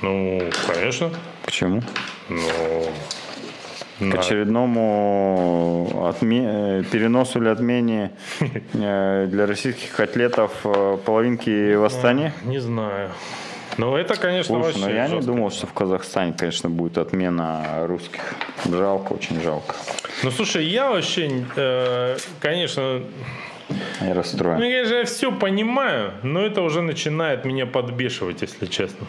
Ну, 0.03 0.43
конечно. 0.67 1.09
Почему? 1.43 1.81
Ну, 2.29 2.85
к 3.99 4.15
очередному 4.15 5.89
отме... 6.07 6.83
переносу 6.91 7.39
или 7.41 7.49
отмене 7.49 8.11
э, 8.73 9.27
для 9.27 9.45
российских 9.45 9.99
атлетов 9.99 10.51
э, 10.63 10.97
половинки 11.05 11.75
восстания? 11.75 12.33
Не 12.43 12.59
знаю. 12.59 13.11
Ну, 13.77 13.95
это, 13.95 14.15
конечно, 14.15 14.61
Слушай, 14.61 14.79
но 14.81 14.89
я 14.89 15.07
жестко. 15.07 15.15
не 15.19 15.25
думал, 15.25 15.51
что 15.51 15.67
в 15.67 15.73
Казахстане, 15.73 16.33
конечно, 16.37 16.69
будет 16.69 16.97
отмена 16.97 17.85
русских. 17.87 18.21
Жалко, 18.69 19.13
очень 19.13 19.41
жалко. 19.41 19.75
Ну, 20.23 20.31
слушай, 20.31 20.65
я 20.65 20.89
вообще, 20.89 21.45
э, 21.55 22.17
конечно... 22.39 23.01
Я 23.99 24.13
расстроен. 24.13 24.59
Ну, 24.59 24.65
я 24.65 24.85
же 24.85 25.03
все 25.05 25.31
понимаю, 25.31 26.13
но 26.23 26.41
это 26.41 26.61
уже 26.61 26.81
начинает 26.81 27.45
меня 27.45 27.65
подбешивать, 27.65 28.41
если 28.41 28.67
честно. 28.67 29.07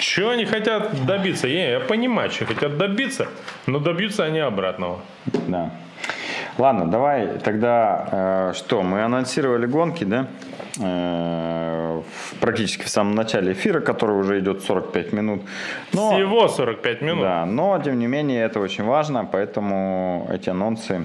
Чего 0.00 0.30
они 0.30 0.44
хотят 0.44 1.04
добиться? 1.06 1.48
Я, 1.48 1.70
я 1.72 1.80
понимаю, 1.80 2.30
что 2.30 2.46
хотят 2.46 2.76
добиться, 2.78 3.28
но 3.66 3.78
добьются 3.78 4.24
они 4.24 4.38
обратного. 4.38 5.00
Да. 5.48 5.70
Ладно, 6.56 6.90
давай 6.90 7.38
тогда 7.38 8.08
э, 8.10 8.52
что? 8.54 8.82
Мы 8.82 9.02
анонсировали 9.02 9.66
гонки, 9.66 10.04
да? 10.04 10.26
Э, 10.80 12.02
практически 12.40 12.84
в 12.84 12.88
самом 12.88 13.14
начале 13.14 13.52
эфира, 13.52 13.80
который 13.80 14.16
уже 14.16 14.40
идет 14.40 14.62
45 14.62 15.12
минут. 15.12 15.42
Но, 15.92 16.12
Всего 16.12 16.48
45 16.48 17.02
минут. 17.02 17.22
Да, 17.22 17.46
но 17.46 17.80
тем 17.82 17.98
не 17.98 18.06
менее 18.06 18.44
это 18.44 18.60
очень 18.60 18.84
важно, 18.84 19.24
поэтому 19.24 20.28
эти 20.32 20.50
анонсы 20.50 21.04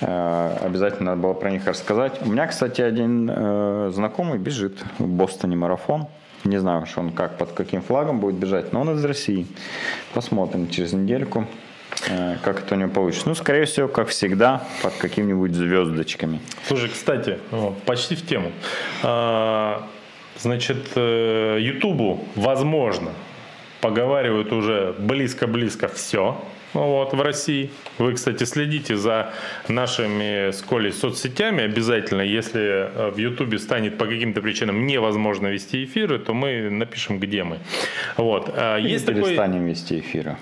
э, 0.00 0.56
обязательно 0.64 1.12
надо 1.12 1.22
было 1.22 1.34
про 1.34 1.50
них 1.50 1.66
рассказать. 1.66 2.20
У 2.22 2.28
меня, 2.30 2.46
кстати, 2.46 2.80
один 2.80 3.30
э, 3.32 3.90
знакомый 3.92 4.38
бежит 4.38 4.82
в 4.98 5.06
Бостоне 5.06 5.56
марафон. 5.56 6.08
Не 6.44 6.58
знаю, 6.58 6.86
что 6.86 7.00
он 7.00 7.12
как, 7.12 7.36
под 7.36 7.52
каким 7.52 7.82
флагом 7.82 8.20
будет 8.20 8.36
бежать, 8.36 8.72
но 8.72 8.80
он 8.80 8.96
из 8.96 9.04
России. 9.04 9.46
Посмотрим 10.14 10.70
через 10.70 10.92
недельку, 10.92 11.46
э, 12.08 12.36
как 12.42 12.60
это 12.60 12.74
у 12.74 12.78
него 12.78 12.90
получится. 12.90 13.28
Ну, 13.28 13.34
скорее 13.34 13.66
всего, 13.66 13.88
как 13.88 14.08
всегда, 14.08 14.62
под 14.82 14.94
какими-нибудь 14.94 15.54
звездочками. 15.54 16.40
Слушай, 16.66 16.88
кстати, 16.88 17.38
почти 17.84 18.14
в 18.14 18.26
тему. 18.26 18.52
А, 19.02 19.86
значит, 20.38 20.92
э, 20.94 21.58
Ютубу, 21.60 22.24
возможно, 22.36 23.10
поговаривают 23.80 24.52
уже 24.52 24.94
близко-близко 24.98 25.88
все 25.88 26.42
вот, 26.72 27.12
в 27.12 27.20
России. 27.20 27.70
Вы, 27.98 28.14
кстати, 28.14 28.44
следите 28.44 28.96
за 28.96 29.32
нашими 29.68 30.50
с 30.50 30.62
Колей 30.62 30.92
соцсетями 30.92 31.64
обязательно. 31.64 32.22
Если 32.22 32.60
э, 32.60 33.10
в 33.10 33.18
Ютубе 33.18 33.58
станет 33.58 33.98
по 33.98 34.06
каким-то 34.06 34.40
причинам 34.40 34.86
невозможно 34.86 35.48
вести 35.48 35.84
эфиры, 35.84 36.18
то 36.18 36.34
мы 36.34 36.70
напишем, 36.70 37.18
где 37.18 37.44
мы. 37.44 37.58
Вот. 38.16 38.48
Или 38.48 38.90
Есть 38.90 39.06
перестанем 39.06 39.52
такой... 39.52 39.70
вести 39.70 39.98
эфиры. 40.00 40.36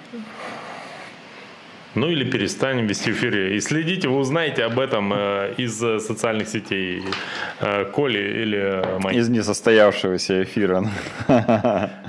Ну 1.95 2.11
или 2.11 2.30
перестанем 2.30 2.86
вести 2.86 3.11
эфиры. 3.11 3.57
И 3.57 3.61
следите, 3.61 4.09
вы 4.09 4.18
узнаете 4.18 4.64
об 4.64 4.78
этом 4.78 5.12
э, 5.12 5.55
из 5.57 5.78
социальных 5.78 6.49
сетей 6.49 7.03
э, 7.61 7.84
Коли 7.86 8.18
или 8.18 8.59
э, 8.59 8.99
моих. 8.99 9.18
Из 9.18 9.28
несостоявшегося 9.28 10.43
эфира. 10.43 10.84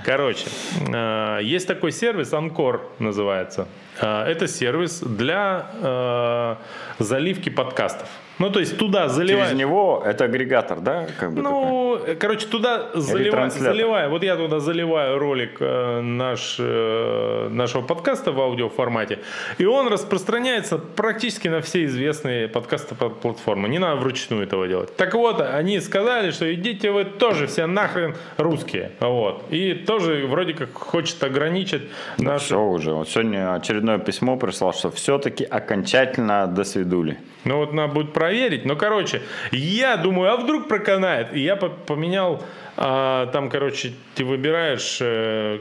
Короче, 0.06 0.46
э, 0.94 1.40
есть 1.44 1.68
такой 1.68 1.92
сервис, 1.92 2.34
Анкор 2.34 2.92
называется. 3.00 3.68
Э, 4.02 4.24
это 4.24 4.48
сервис 4.48 5.00
для 5.00 5.72
э, 5.82 6.56
заливки 7.00 7.50
подкастов. 7.50 8.08
Ну, 8.40 8.50
то 8.50 8.60
есть 8.60 8.78
туда 8.78 9.10
заливаешь... 9.10 9.50
Через 9.50 9.60
него 9.60 10.02
это 10.06 10.26
агрегатор, 10.26 10.80
да? 10.80 11.08
Как 11.20 11.34
бы 11.34 11.42
ну, 11.42 11.98
такой? 12.00 12.16
короче, 12.16 12.48
туда 12.48 12.90
заливаю, 12.96 13.52
заливаю. 13.52 14.10
Вот 14.10 14.24
я 14.24 14.38
туда 14.38 14.60
заливаю 14.60 15.20
ролик 15.20 15.58
э, 15.60 16.02
наш, 16.02 16.56
э, 16.58 17.50
нашего 17.52 17.82
подкаста 17.82 18.32
в 18.32 18.40
аудиоформате, 18.40 19.20
и 19.58 19.66
он 19.66 19.90
распространяется 19.90 20.78
практически 20.78 21.50
на 21.50 21.62
все 21.62 21.84
известные 21.86 22.48
подкасты 22.48 22.96
платформы. 22.96 23.68
Не 23.68 23.80
надо 23.80 23.98
вручную 23.98 24.44
этого 24.44 24.68
делать. 24.68 24.96
Так 24.96 25.14
вот, 25.16 25.42
они 25.42 25.80
сказали, 25.82 26.32
что 26.32 26.52
идите 26.54 26.92
вы 26.92 27.04
тоже 27.04 27.48
все 27.48 27.66
нахрен 27.66 28.16
русские. 28.38 28.92
Вот. 29.00 29.44
И 29.50 29.74
тоже 29.74 30.26
вроде 30.28 30.54
как 30.54 30.74
хочет 30.74 31.22
ограничить 31.24 31.84
да 32.18 32.34
наш... 32.34 32.44
Все 32.44 32.62
уже. 32.62 32.94
Вот 32.94 33.10
сегодня 33.10 33.54
очередное 33.54 33.98
письмо 33.98 34.38
прислал, 34.38 34.74
что 34.74 34.92
все-таки 34.92 35.44
окончательно 35.44 36.48
до 36.48 36.64
свидули. 36.64 37.18
Ну 37.46 37.58
вот 37.58 37.74
надо 37.74 37.94
будет 37.94 38.14
проверить. 38.14 38.66
Но, 38.66 38.76
короче, 38.76 39.22
я 39.52 39.98
думаю, 39.98 40.32
а 40.32 40.38
вдруг 40.38 40.68
проканает? 40.68 41.34
И 41.34 41.40
я 41.40 41.56
поменял, 41.56 42.44
а, 42.76 43.28
там, 43.28 43.50
короче, 43.50 43.94
ты 44.16 44.26
выбираешь 44.26 44.98
э, 45.02 45.60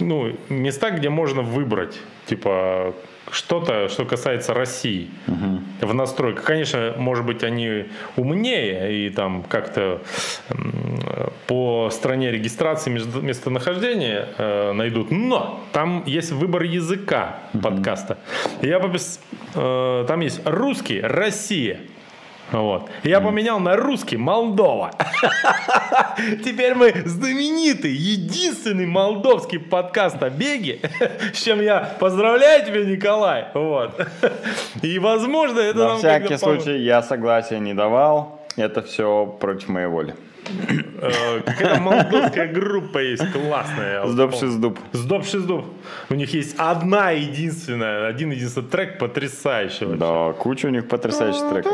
ну, 0.00 0.36
места, 0.48 0.90
где 0.90 1.08
можно 1.08 1.42
выбрать. 1.42 1.98
Типа, 2.26 2.94
что-то, 3.34 3.88
что 3.88 4.04
касается 4.04 4.54
России 4.54 5.10
угу. 5.26 5.60
в 5.80 5.94
настройках. 5.94 6.44
Конечно, 6.44 6.94
может 6.96 7.24
быть, 7.26 7.42
они 7.42 7.86
умнее 8.16 9.06
и 9.06 9.10
там 9.10 9.42
как-то 9.42 10.00
по 11.46 11.90
стране 11.90 12.30
регистрации 12.30 12.90
местонахождения 12.90 14.28
э, 14.38 14.72
найдут, 14.72 15.10
но 15.10 15.60
там 15.72 16.04
есть 16.06 16.30
выбор 16.30 16.62
языка 16.62 17.40
угу. 17.52 17.62
подкаста. 17.62 18.18
Я 18.62 18.78
попис... 18.78 19.20
э, 19.54 20.04
там 20.06 20.20
есть 20.20 20.40
русский, 20.44 21.00
Россия. 21.00 21.80
Вот. 22.52 22.88
Я 23.02 23.20
поменял 23.20 23.58
на 23.58 23.76
русский 23.76 24.16
Молдова. 24.16 24.92
Теперь 26.44 26.74
мы 26.74 26.92
знаменитый, 27.04 27.92
единственный 27.92 28.86
молдовский 28.86 29.58
подкаст 29.58 30.22
о 30.22 30.30
беге, 30.30 30.80
с 31.32 31.42
чем 31.42 31.60
я 31.60 31.96
поздравляю 31.98 32.64
тебя, 32.64 32.84
Николай. 32.84 33.46
Вот. 33.54 34.06
И, 34.82 34.98
возможно, 34.98 35.60
это 35.60 35.78
На 35.78 35.96
всякий 35.96 36.36
случай 36.36 36.78
я 36.78 37.02
согласия 37.02 37.58
не 37.58 37.74
давал. 37.74 38.40
Это 38.56 38.82
все 38.82 39.26
против 39.40 39.68
моей 39.68 39.88
воли. 39.88 40.14
Э, 41.00 41.40
какая 41.40 41.80
молдовская 41.80 42.52
группа 42.52 42.98
есть 42.98 43.24
классная. 43.32 44.06
Сдоб 44.06 44.34
Шиздуб. 44.34 44.78
Сдоб 44.92 45.24
Шиздуб. 45.24 45.64
У 46.10 46.14
них 46.14 46.32
есть 46.34 46.54
одна 46.58 47.10
единственная, 47.10 48.06
один 48.06 48.30
единственный 48.30 48.68
трек 48.68 48.98
потрясающий. 48.98 49.86
Да, 49.96 50.32
куча 50.32 50.66
у 50.66 50.70
них 50.70 50.88
потрясающих 50.88 51.48
треков 51.50 51.72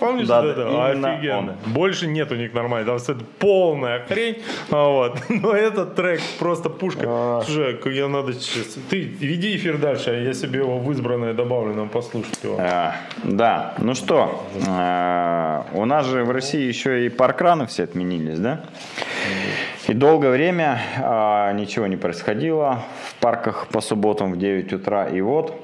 помнишь 0.00 0.26
Да, 0.26 0.42
да, 0.42 0.48
это? 0.50 0.60
именно 0.62 1.12
Офигенно. 1.14 1.56
Больше 1.66 2.06
нет 2.06 2.32
у 2.32 2.34
них 2.34 2.52
нормально. 2.54 2.86
Там 2.86 2.96
это 2.96 3.24
полная 3.38 4.04
хрень. 4.06 4.42
А 4.70 4.88
Вот. 4.88 5.18
Но 5.28 5.52
этот 5.52 5.94
трек 5.94 6.20
просто 6.38 6.68
пушка. 6.68 7.04
А. 7.06 7.42
Слушай, 7.44 7.78
я 7.94 8.08
надо 8.08 8.32
сейчас... 8.32 8.76
Ты 8.90 9.00
веди 9.00 9.56
эфир 9.56 9.78
дальше, 9.78 10.10
а 10.10 10.14
я 10.14 10.34
себе 10.34 10.60
его 10.60 10.78
в 10.78 10.90
избранное 10.92 11.34
добавлю, 11.34 11.74
нам 11.74 11.88
послушать 11.88 12.38
его. 12.42 12.56
А, 12.58 12.96
да, 13.22 13.74
ну 13.78 13.94
что, 13.94 14.44
а, 14.68 15.66
у 15.72 15.84
нас 15.84 16.06
же 16.06 16.24
в 16.24 16.30
России 16.30 16.66
еще 16.66 17.06
и 17.06 17.08
паркраны 17.08 17.66
все 17.66 17.84
отменились, 17.84 18.38
да? 18.38 18.64
И 19.88 19.94
долгое 19.94 20.30
время 20.30 20.80
а, 20.98 21.52
ничего 21.52 21.86
не 21.86 21.96
происходило 21.96 22.82
в 23.08 23.14
парках 23.16 23.66
по 23.68 23.80
субботам 23.80 24.32
в 24.32 24.38
9 24.38 24.72
утра. 24.72 25.06
И 25.06 25.20
вот 25.20 25.61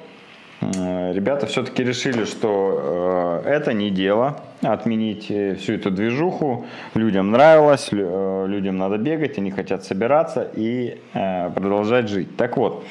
ребята 0.60 1.46
все-таки 1.46 1.84
решили, 1.84 2.24
что 2.24 3.42
э, 3.44 3.48
это 3.48 3.72
не 3.72 3.90
дело 3.90 4.40
отменить 4.62 5.30
э, 5.30 5.54
всю 5.54 5.74
эту 5.74 5.90
движуху. 5.90 6.66
Людям 6.94 7.30
нравилось, 7.30 7.88
э, 7.92 8.44
людям 8.48 8.76
надо 8.76 8.98
бегать, 8.98 9.38
они 9.38 9.50
хотят 9.50 9.84
собираться 9.84 10.48
и 10.54 11.00
продолжать 11.12 12.08
жить. 12.08 12.36
Так 12.36 12.56
вот, 12.56 12.84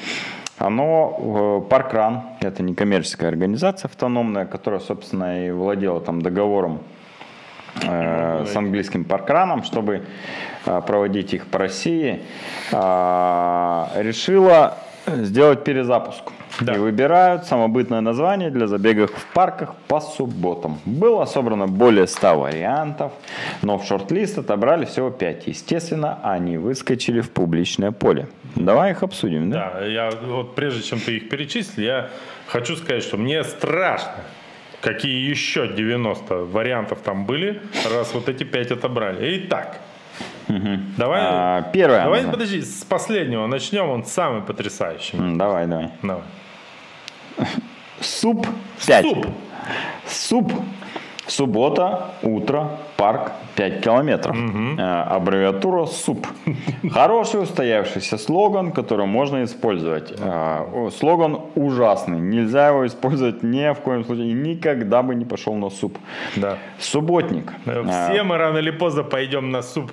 оно, 0.58 1.66
Паркран, 1.68 2.22
это 2.40 2.62
некоммерческая 2.62 3.28
организация 3.28 3.88
автономная, 3.88 4.46
которая, 4.46 4.80
собственно, 4.80 5.46
и 5.46 5.50
владела 5.50 6.00
там 6.00 6.22
договором 6.22 6.80
с 7.80 8.56
английским 8.56 9.04
паркраном, 9.04 9.62
чтобы 9.62 10.02
проводить 10.64 11.32
их 11.32 11.46
по 11.46 11.58
России, 11.58 12.22
э, 12.72 13.86
решила 14.02 14.78
сделать 15.06 15.62
перезапуск. 15.64 16.32
Да. 16.60 16.74
И 16.74 16.78
выбирают 16.78 17.44
самобытное 17.44 18.00
название 18.00 18.50
для 18.50 18.66
забегов 18.66 19.10
в 19.12 19.26
парках 19.32 19.74
по 19.86 20.00
субботам. 20.00 20.78
Было 20.84 21.24
собрано 21.24 21.66
более 21.68 22.06
100 22.06 22.38
вариантов, 22.40 23.12
но 23.62 23.78
в 23.78 23.84
шорт-лист 23.84 24.38
отобрали 24.38 24.84
всего 24.84 25.10
5. 25.10 25.46
Естественно, 25.46 26.18
они 26.22 26.56
выскочили 26.58 27.20
в 27.20 27.30
публичное 27.30 27.92
поле. 27.92 28.28
Давай 28.56 28.90
их 28.90 29.02
обсудим, 29.04 29.50
да? 29.50 29.72
Да, 29.74 29.84
я 29.84 30.10
вот 30.10 30.54
прежде 30.56 30.82
чем 30.82 30.98
ты 30.98 31.16
их 31.18 31.28
перечислил, 31.28 31.84
я 31.84 32.08
хочу 32.48 32.74
сказать, 32.76 33.04
что 33.04 33.16
мне 33.16 33.44
страшно, 33.44 34.10
какие 34.80 35.28
еще 35.30 35.68
90 35.68 36.34
вариантов 36.44 36.98
там 37.04 37.24
были, 37.24 37.60
раз 37.92 38.12
вот 38.14 38.28
эти 38.28 38.42
5 38.42 38.72
отобрали. 38.72 39.44
Итак, 39.46 39.78
давай, 40.48 41.20
А, 41.22 41.62
первое. 41.72 42.02
давай 42.04 42.24
подожди, 42.24 42.62
с 42.62 42.82
последнего 42.84 43.46
начнем, 43.46 43.88
он 43.90 44.04
самый 44.04 44.42
потрясающий. 44.42 45.16
Давай, 45.36 45.66
давай. 45.66 45.90
Давай. 46.02 46.22
Суп 48.00 48.46
5. 48.86 49.02
Суп. 49.02 49.26
Суп. 50.06 50.52
Суббота, 51.28 52.06
утро, 52.22 52.70
парк 52.96 53.32
5 53.56 53.80
километров. 53.82 54.34
Э, 54.78 55.02
Аббревиатура 55.02 55.84
СУП. 55.86 56.26
Хороший 56.90 57.42
устоявшийся 57.42 58.16
слоган, 58.18 58.72
который 58.72 59.06
можно 59.06 59.44
использовать. 59.44 60.12
Э, 60.18 60.88
Слоган 60.98 61.38
ужасный. 61.54 62.18
Нельзя 62.18 62.68
его 62.68 62.86
использовать 62.86 63.42
ни 63.42 63.72
в 63.74 63.80
коем 63.80 64.04
случае. 64.04 64.32
Никогда 64.32 65.02
бы 65.02 65.14
не 65.14 65.24
пошел 65.26 65.54
на 65.54 65.70
суп. 65.70 65.98
Да. 66.36 66.56
Субботник. 66.78 67.52
Э, 67.66 67.84
Все 68.10 68.22
мы 68.22 68.38
рано 68.38 68.58
или 68.58 68.70
поздно 68.70 69.02
пойдем 69.02 69.50
на 69.50 69.62
суп. 69.62 69.90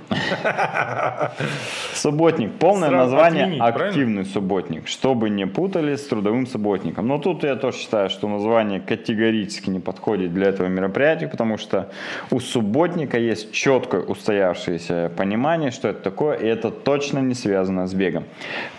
Субботник. 1.94 2.54
Полное 2.60 2.90
Сразу 2.90 3.12
название 3.16 3.44
отменить, 3.44 3.60
правильно? 3.60 3.88
активный 3.88 4.26
субботник, 4.26 4.88
чтобы 4.88 5.30
не 5.30 5.46
путали 5.48 5.96
с 5.96 6.08
трудовым 6.08 6.48
субботником. 6.48 7.08
Но 7.08 7.18
тут 7.18 7.44
я 7.44 7.56
тоже 7.56 7.78
считаю, 7.78 8.10
что 8.10 8.28
название 8.30 8.80
категорически 8.80 9.70
не 9.70 9.80
подходит 9.80 10.34
для 10.34 10.48
этого 10.48 10.68
мероприятия, 10.68 11.25
потому 11.28 11.58
что 11.58 11.90
у 12.32 12.40
субботника 12.40 13.18
есть 13.18 13.52
четкое 13.52 14.02
устоявшееся 14.02 15.12
понимание, 15.18 15.72
что 15.72 15.88
это 15.90 16.02
такое, 16.02 16.38
и 16.38 16.46
это 16.48 16.72
точно 16.72 17.20
не 17.20 17.34
связано 17.34 17.88
с 17.88 17.94
бегом. 17.94 18.24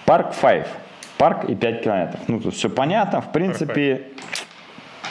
Парк 0.05 0.34
5. 0.40 0.66
Парк 1.18 1.44
и 1.49 1.55
5 1.55 1.82
километров. 1.82 2.20
Ну, 2.28 2.40
тут 2.40 2.55
все 2.55 2.68
понятно. 2.68 3.20
В 3.22 3.32
принципе, 3.32 4.03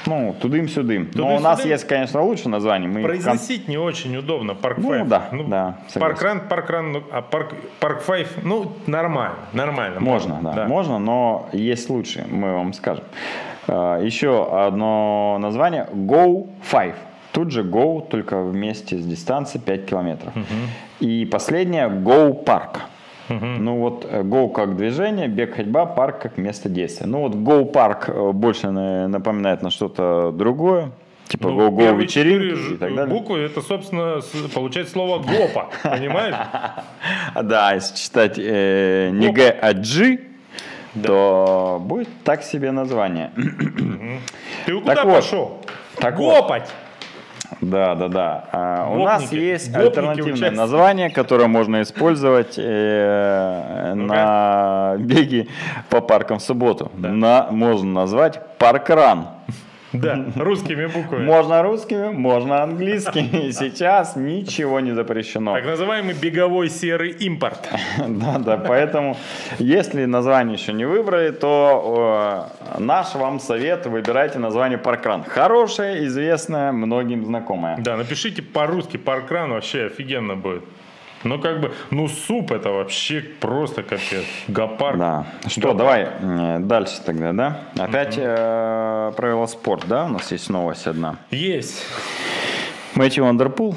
ну, 0.05 0.35
тудым-сюдым. 0.39 1.09
Но 1.15 1.35
у 1.35 1.39
нас 1.39 1.65
есть, 1.65 1.87
конечно, 1.87 2.21
лучше 2.21 2.47
название. 2.47 2.87
Мы 2.87 2.99
в 2.99 3.01
кон- 3.01 3.09
Произносить 3.09 3.67
не 3.67 3.77
очень 3.77 4.15
удобно. 4.15 4.53
Парк 4.53 4.77
Ну, 4.77 4.89
Five. 4.89 5.07
да, 5.07 5.29
да, 5.31 5.77
согласен. 5.87 5.99
Parkrun, 5.99 6.41
parkrun, 6.47 6.91
ну, 6.91 7.03
а 7.11 7.21
Park, 7.23 7.55
Park 7.79 8.01
Five, 8.01 8.29
ну, 8.43 8.71
нормально, 8.85 9.35
нормально. 9.53 9.99
Можно, 9.99 10.39
да, 10.43 10.65
можно, 10.67 10.99
но 10.99 11.49
есть 11.53 11.89
лучше, 11.89 12.25
мы 12.29 12.53
вам 12.53 12.73
скажем. 12.73 13.03
А, 13.67 13.99
Еще 13.99 14.47
одно 14.67 15.37
название 15.39 15.87
Go 15.91 16.47
5. 16.71 16.93
Тут 17.35 17.51
же 17.51 17.61
Go, 17.63 18.01
только 18.07 18.41
вместе 18.41 18.97
с 18.97 19.05
дистанцией 19.05 19.61
5 19.63 19.85
километров. 19.85 20.33
И 21.01 21.25
последнее 21.25 21.87
Go 21.89 22.43
Park. 22.43 22.77
Ну 23.29 23.79
вот 23.79 24.07
э, 24.09 24.21
Go 24.21 24.51
как 24.51 24.75
движение, 24.77 25.27
бег, 25.27 25.55
ходьба, 25.55 25.85
парк 25.85 26.19
как 26.21 26.37
место 26.37 26.69
действия. 26.69 27.07
Ну 27.07 27.21
вот 27.21 27.33
Go 27.35 27.71
Park 27.71 28.05
э, 28.07 28.31
больше 28.31 28.69
на- 28.71 29.07
напоминает 29.07 29.61
на 29.63 29.69
что-то 29.71 30.31
другое. 30.31 30.91
Типа 31.27 31.49
Ну, 31.49 31.75
первые 31.75 32.03
вечеринки 32.03 32.73
и 32.73 32.77
так 32.77 32.93
далее. 32.95 33.07
буквы, 33.07 33.39
это, 33.39 33.61
собственно, 33.61 34.21
получается 34.53 34.93
слово 34.93 35.17
ГОПа, 35.23 35.69
понимаешь? 35.83 36.35
А, 37.33 37.41
Да, 37.43 37.73
если 37.73 37.95
читать 37.95 38.35
э, 38.37 39.09
не. 39.11 39.29
Г, 39.33 39.49
а 39.59 39.73
G, 39.73 40.19
то 41.03 41.81
будет 41.83 42.09
так 42.23 42.43
себе 42.43 42.71
название. 42.71 43.31
Ты 44.67 44.79
куда 44.79 45.03
пошел? 45.03 45.61
Гопать! 45.99 46.69
Да, 47.69 47.95
да, 47.95 48.07
да. 48.07 48.43
А, 48.51 48.89
у 48.91 49.03
нас 49.03 49.31
есть 49.31 49.71
Гопники 49.71 49.87
альтернативное 49.87 50.33
участники. 50.33 50.57
название, 50.57 51.09
которое 51.09 51.47
можно 51.47 51.81
использовать 51.81 52.55
э, 52.57 53.93
на 53.95 54.95
беге 54.99 55.47
по 55.89 56.01
паркам 56.01 56.37
в 56.39 56.43
субботу. 56.43 56.91
На, 56.95 57.47
можно 57.49 57.91
назвать 57.91 58.39
паркран. 58.57 59.29
Да, 59.99 60.25
русскими 60.35 60.85
буквами. 60.87 61.25
Можно 61.25 61.63
русскими, 61.63 62.09
можно 62.09 62.63
английскими. 62.63 63.51
Сейчас 63.51 64.15
ничего 64.15 64.79
не 64.79 64.93
запрещено. 64.93 65.53
Так 65.53 65.65
называемый 65.65 66.13
беговой 66.13 66.69
серый 66.69 67.11
импорт. 67.11 67.69
Да, 68.07 68.37
да, 68.39 68.57
поэтому, 68.57 69.17
если 69.59 70.05
название 70.05 70.57
еще 70.57 70.73
не 70.73 70.85
выбрали, 70.85 71.31
то 71.31 72.49
э, 72.77 72.79
наш 72.79 73.15
вам 73.15 73.39
совет, 73.39 73.85
выбирайте 73.85 74.39
название 74.39 74.77
паркран. 74.77 75.23
Хорошее, 75.23 76.05
известное, 76.05 76.71
многим 76.71 77.25
знакомое. 77.25 77.77
Да, 77.79 77.97
напишите 77.97 78.41
по-русски 78.41 78.97
паркран, 78.97 79.51
вообще 79.51 79.85
офигенно 79.85 80.35
будет. 80.35 80.63
Ну, 81.25 81.39
как 81.39 81.59
бы, 81.59 81.71
ну, 81.89 82.07
суп 82.07 82.51
это 82.51 82.69
вообще 82.69 83.19
просто 83.39 83.81
капец. 83.81 84.25
Гопарк. 84.47 84.99
Да. 84.99 85.25
Что, 85.47 85.73
давай 85.73 86.07
э, 86.21 86.59
дальше 86.59 87.01
тогда, 87.03 87.33
да? 87.33 87.61
Опять 87.79 88.13
э, 88.15 89.11
про 89.17 89.27
велоспорт, 89.29 89.85
да? 89.87 90.05
У 90.05 90.09
нас 90.09 90.31
есть 90.31 90.51
новость 90.51 90.85
одна. 90.85 91.17
Есть. 91.31 91.83
Мэтью 92.93 93.25
Вандерпул, 93.25 93.75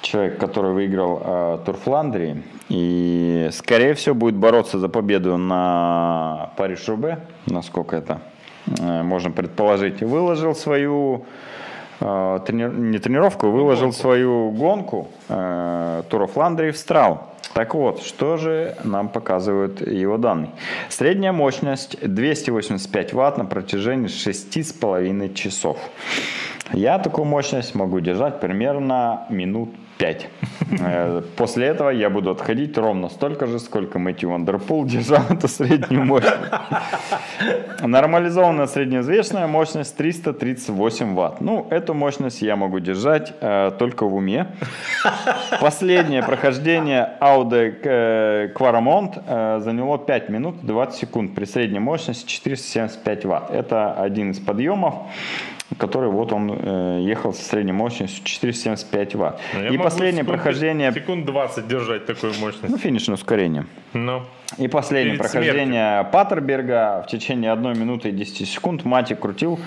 человек, 0.00 0.38
который 0.38 0.72
выиграл 0.72 1.20
э, 1.24 1.58
Тур 1.66 1.76
Фландрии, 1.76 2.44
и, 2.68 3.48
скорее 3.52 3.94
всего, 3.94 4.14
будет 4.14 4.36
бороться 4.36 4.78
за 4.78 4.88
победу 4.88 5.36
на 5.36 6.52
Париж-Рубе, 6.56 7.18
насколько 7.46 7.96
это 7.96 8.20
э, 8.78 9.02
можно 9.02 9.32
предположить, 9.32 10.02
выложил 10.02 10.54
свою 10.54 11.26
э, 12.00 12.04
трени- 12.46 12.72
не 12.72 12.98
тренировку, 12.98 13.50
выложил 13.50 13.92
свою 13.92 14.50
гонку 14.50 15.08
э, 15.28 16.02
Тура 16.08 16.26
Фландрии 16.26 16.70
в 16.70 16.76
Strava. 16.76 17.20
Так 17.54 17.74
вот, 17.74 18.02
что 18.02 18.36
же 18.36 18.76
нам 18.84 19.08
показывают 19.08 19.80
его 19.80 20.18
данные? 20.18 20.50
Средняя 20.90 21.32
мощность 21.32 21.96
285 22.02 23.12
ватт 23.14 23.38
на 23.38 23.44
протяжении 23.46 24.08
6,5 24.08 25.32
часов. 25.34 25.78
Я 26.72 26.98
такую 26.98 27.24
мощность 27.24 27.74
могу 27.74 28.00
держать 28.00 28.40
примерно 28.40 29.26
минут 29.30 29.70
5. 29.98 30.28
Э, 30.80 31.22
После 31.36 31.66
этого 31.66 31.90
я 31.90 32.10
буду 32.10 32.30
отходить 32.30 32.76
ровно 32.76 33.08
столько 33.08 33.46
же, 33.46 33.60
сколько 33.60 34.00
Мэтью 34.00 34.30
Вандерпул 34.30 34.84
держал 34.84 35.22
эту 35.30 35.46
среднюю 35.46 36.04
мощность. 36.04 36.50
Нормализованная 37.82 38.66
средневзвешенная 38.66 39.46
мощность 39.46 39.96
338 39.96 41.14
ватт. 41.14 41.40
Ну, 41.40 41.68
эту 41.70 41.94
мощность 41.94 42.42
я 42.42 42.56
могу 42.56 42.80
держать 42.80 43.32
э, 43.40 43.70
только 43.78 44.06
в 44.06 44.14
уме. 44.16 44.48
Последнее 45.60 46.22
прохождение 46.24 47.12
Oude 47.20 47.78
э, 47.84 48.52
Kwaremont 48.52 49.22
э, 49.24 49.60
заняло 49.60 49.98
5 49.98 50.28
минут 50.30 50.56
20 50.62 50.98
секунд 50.98 51.34
при 51.36 51.44
средней 51.44 51.78
мощности 51.78 52.28
475 52.28 53.24
ватт. 53.24 53.50
Это 53.52 53.92
один 53.94 54.32
из 54.32 54.40
подъемов. 54.40 54.94
Который 55.78 56.08
вот 56.10 56.32
он 56.32 56.50
э, 56.52 57.00
ехал 57.02 57.34
со 57.34 57.42
средней 57.44 57.72
мощностью 57.72 58.24
475 58.24 59.14
ватт. 59.16 59.40
Ну, 59.54 59.62
я 59.62 59.68
И 59.68 59.78
последнее 59.78 60.22
секунд- 60.24 60.28
прохождение, 60.42 60.92
Секунд 60.92 61.26
20 61.26 61.66
держать 61.68 62.06
такую 62.06 62.32
ну, 62.34 62.40
мощность. 62.46 62.78
финишное 62.80 63.14
ускорение. 63.14 63.66
Ну, 63.92 64.22
И 64.58 64.68
последнее 64.68 65.16
Перед 65.16 65.22
прохождение 65.32 66.04
Паттерберга 66.12 67.02
в 67.06 67.10
течение 67.10 67.52
1 67.52 67.78
минуты 67.78 68.08
и 68.10 68.12
10 68.12 68.48
секунд 68.48 68.84
Мати 68.84 69.14
крутил 69.14 69.58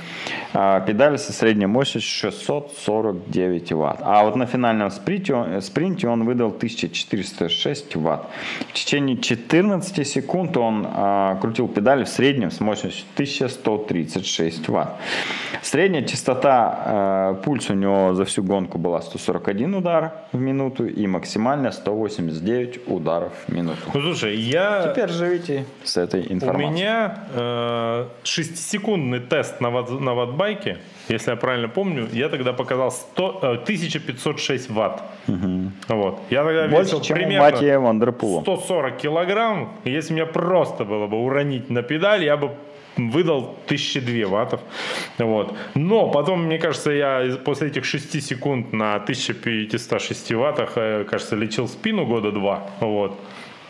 а, 0.53 0.79
педаль 0.79 1.17
со 1.19 1.33
средней 1.33 1.67
мощностью 1.67 2.31
649 2.31 3.71
ватт. 3.73 3.99
А 4.01 4.23
вот 4.23 4.35
на 4.35 4.45
финальном 4.45 4.89
спринте, 4.89 5.33
он- 5.35 5.51
э, 5.51 5.61
спринте 5.61 6.07
он 6.07 6.23
выдал 6.25 6.51
1406 6.51 7.95
ватт. 7.97 8.25
В 8.69 8.73
течение 8.73 9.17
14 9.17 10.03
секунд 10.07 10.57
он 10.57 10.87
а, 10.89 11.35
крутил 11.41 11.67
педаль 11.67 12.03
в 12.05 12.09
среднем 12.09 12.49
с 12.49 12.59
мощностью 12.61 13.05
1136 13.15 14.69
ватт. 14.69 14.89
Средняя 15.61 16.03
частота 16.03 17.35
э, 17.37 17.43
пульса 17.43 17.73
у 17.73 17.75
него 17.75 18.13
за 18.13 18.23
всю 18.23 18.43
гонку 18.43 18.77
была 18.77 19.01
141 19.01 19.75
удар 19.75 20.13
в 20.31 20.39
минуту 20.39 20.87
и 20.87 21.05
максимальная 21.05 21.71
189 21.71 22.87
ударов 22.87 23.33
в 23.47 23.51
минуту. 23.53 23.77
ну 23.93 24.01
слушай, 24.01 24.35
я... 24.37 24.68
Теперь 24.91 25.09
живите 25.09 25.65
с 25.83 25.97
этой 25.97 26.21
У 26.21 26.33
информацией. 26.33 26.71
меня 26.71 27.23
э, 27.33 28.05
тест 29.29 29.61
на, 29.61 29.69
ват, 29.69 29.89
на 29.91 30.13
ватбайке, 30.13 30.77
если 31.07 31.31
я 31.31 31.37
правильно 31.37 31.67
помню, 31.67 32.07
я 32.11 32.29
тогда 32.29 32.53
показал 32.53 32.91
100, 32.91 33.39
э, 33.41 33.57
1506 33.63 34.69
ватт. 34.69 35.01
Вот. 35.87 36.19
Я 36.29 36.43
тогда 36.43 36.67
Больше, 36.67 36.83
весил 36.83 37.01
чем 37.01 37.17
у 37.17 37.19
примерно 37.19 37.51
Матья 37.51 37.79
Вандерпула. 37.79 38.41
140 38.41 38.97
килограмм. 38.97 39.73
И 39.83 39.91
если 39.91 40.13
мне 40.13 40.25
просто 40.25 40.85
было 40.85 41.07
бы 41.07 41.17
уронить 41.17 41.69
на 41.69 41.81
педаль, 41.81 42.23
я 42.23 42.37
бы 42.37 42.51
выдал 42.97 43.55
1002 43.65 44.27
ваттов. 44.27 44.61
Вот. 45.17 45.55
Но 45.75 46.09
потом, 46.09 46.43
мне 46.43 46.57
кажется, 46.57 46.91
я 46.91 47.37
после 47.43 47.67
этих 47.67 47.85
6 47.85 48.21
секунд 48.21 48.73
на 48.73 48.95
1506 48.95 50.33
ваттах, 50.33 50.73
э, 50.75 51.05
кажется, 51.09 51.35
лечил 51.35 51.67
спину 51.67 52.05
года 52.05 52.31
два. 52.31 52.69
Вот. 52.79 53.17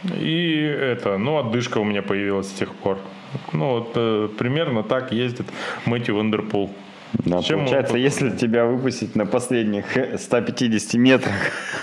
И 0.03 0.61
это, 0.61 1.17
ну, 1.17 1.37
отдышка 1.37 1.77
у 1.79 1.83
меня 1.83 2.01
появилась 2.01 2.47
с 2.47 2.53
тех 2.53 2.73
пор. 2.73 2.97
Ну, 3.53 3.71
вот 3.71 3.91
э, 3.95 4.29
примерно 4.37 4.83
так 4.83 5.11
ездит 5.11 5.47
Мэтью 5.85 6.15
Вандерпул. 6.15 6.71
Да, 7.13 7.41
Чем 7.41 7.59
он 7.59 7.65
получается, 7.65 7.93
тут- 7.93 8.01
если 8.01 8.29
тебя 8.29 8.65
выпустить 8.65 9.15
на 9.15 9.25
последних 9.25 9.97
э, 9.97 10.17
150 10.17 10.93
метрах, 10.99 11.33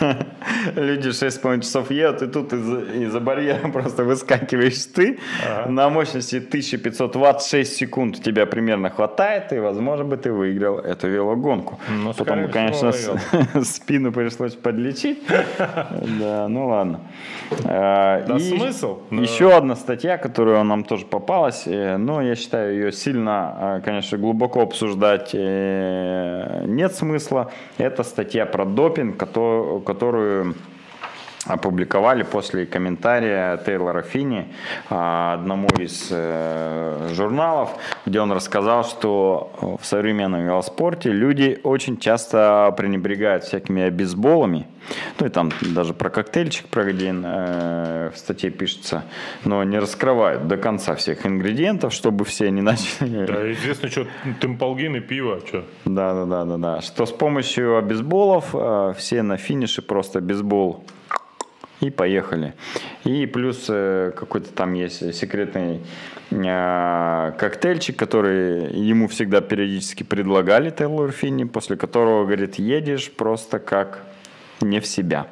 люди 0.76 1.08
6,5 1.08 1.60
часов 1.62 1.90
едут, 1.90 2.22
и 2.22 2.26
тут 2.26 2.52
из- 2.52 3.02
из-за 3.02 3.20
барьера 3.20 3.68
просто 3.72 4.04
выскакиваешь 4.04 4.86
ты 4.94 5.18
на 5.66 5.88
мощности 5.90 6.36
1500 6.36 7.16
ватт 7.16 7.42
6 7.42 7.76
секунд. 7.76 8.22
Тебя 8.22 8.46
примерно 8.46 8.90
хватает, 8.90 9.52
и, 9.52 9.58
возможно, 9.58 10.04
бы 10.04 10.16
ты 10.16 10.30
выиграл 10.32 10.78
эту 10.78 11.08
велогонку. 11.08 11.78
Ну, 11.88 12.12
Потом, 12.14 12.48
конечно, 12.50 12.92
спину 13.64 14.12
пришлось 14.12 14.54
подлечить. 14.54 15.18
Да, 16.20 16.46
ну 16.48 16.68
ладно. 16.68 17.00
Э, 17.64 18.24
Да 18.28 18.36
и 18.36 18.40
смысл? 18.40 18.98
Еще 19.10 19.52
одна 19.56 19.76
статья, 19.76 20.18
которая 20.18 20.62
нам 20.62 20.84
тоже 20.84 21.04
попалась, 21.06 21.64
э, 21.66 21.96
но 21.96 22.22
я 22.22 22.34
считаю 22.36 22.74
ее 22.74 22.92
сильно, 22.92 23.78
э, 23.78 23.80
конечно, 23.84 24.18
глубоко 24.18 24.60
обсуждать 24.62 25.15
э, 25.32 26.64
нет 26.66 26.94
смысла. 26.94 27.50
Это 27.78 28.02
статья 28.02 28.46
про 28.46 28.64
допинг, 28.64 29.16
кото- 29.16 29.80
которую 29.84 30.54
опубликовали 31.46 32.22
после 32.22 32.66
комментария 32.66 33.56
Тейлора 33.58 34.02
Финни 34.02 34.52
а, 34.90 35.34
одному 35.34 35.68
из 35.78 36.08
э, 36.10 37.08
журналов, 37.12 37.70
где 38.04 38.20
он 38.20 38.32
рассказал, 38.32 38.84
что 38.84 39.78
в 39.80 39.86
современном 39.86 40.44
велоспорте 40.44 41.10
люди 41.10 41.60
очень 41.62 41.98
часто 41.98 42.74
пренебрегают 42.76 43.44
всякими 43.44 43.82
обезболами. 43.82 44.66
Ну 45.18 45.26
и 45.26 45.30
там 45.30 45.50
даже 45.60 45.94
про 45.94 46.10
коктейльчик 46.10 46.68
про 46.68 46.82
один 46.82 47.24
э, 47.26 48.10
в 48.14 48.18
статье 48.18 48.50
пишется, 48.50 49.04
но 49.44 49.64
не 49.64 49.78
раскрывают 49.78 50.46
до 50.46 50.56
конца 50.56 50.94
всех 50.94 51.26
ингредиентов, 51.26 51.92
чтобы 51.92 52.24
все 52.24 52.50
не 52.50 52.62
начали 52.62 53.26
Да, 53.26 53.52
известно, 53.52 53.88
что 53.88 54.06
темполгин 54.40 54.96
и 54.96 55.00
пиво. 55.00 55.40
Что? 55.44 55.64
да, 55.84 56.14
да, 56.14 56.24
да, 56.24 56.44
да, 56.44 56.56
да. 56.56 56.80
Что 56.80 57.06
с 57.06 57.12
помощью 57.12 57.78
обезболов 57.78 58.50
э, 58.54 58.94
все 58.96 59.22
на 59.22 59.36
финише 59.36 59.82
просто 59.82 60.20
бейсбол 60.20 60.84
и 61.80 61.90
поехали. 61.90 62.54
И 63.04 63.26
плюс 63.26 63.66
э, 63.68 64.12
какой-то 64.16 64.52
там 64.52 64.74
есть 64.74 65.14
секретный 65.14 65.80
э, 66.30 67.32
коктейльчик, 67.38 67.96
который 67.96 68.72
ему 68.72 69.08
всегда 69.08 69.40
периодически 69.40 70.02
предлагали 70.02 70.70
Тейлор 70.70 71.12
Финни, 71.12 71.44
после 71.44 71.76
которого, 71.76 72.24
говорит, 72.24 72.56
едешь 72.56 73.10
просто 73.10 73.58
как 73.58 74.02
не 74.60 74.80
в 74.80 74.86
себя. 74.86 75.26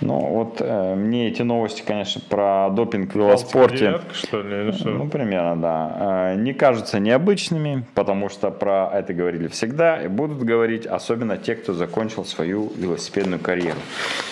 Ну, 0.00 0.18
вот 0.18 0.56
э, 0.60 0.94
мне 0.96 1.28
эти 1.28 1.42
новости, 1.42 1.82
конечно, 1.86 2.20
про 2.28 2.68
допинг 2.70 3.12
в 3.12 3.16
велоспорте... 3.16 3.76
Девятка, 3.78 4.14
что 4.14 4.42
ли, 4.42 4.72
что? 4.72 4.90
Ну, 4.90 5.08
примерно, 5.08 5.56
да. 5.56 6.32
Э, 6.32 6.36
Не 6.36 6.52
кажутся 6.52 6.98
необычными, 6.98 7.84
потому 7.94 8.28
что 8.28 8.50
про 8.50 8.90
это 8.92 9.14
говорили 9.14 9.46
всегда 9.48 10.02
и 10.02 10.08
будут 10.08 10.42
говорить, 10.42 10.86
особенно 10.86 11.36
те, 11.36 11.54
кто 11.54 11.72
закончил 11.72 12.24
свою 12.24 12.72
велосипедную 12.76 13.40
карьеру. 13.40 13.78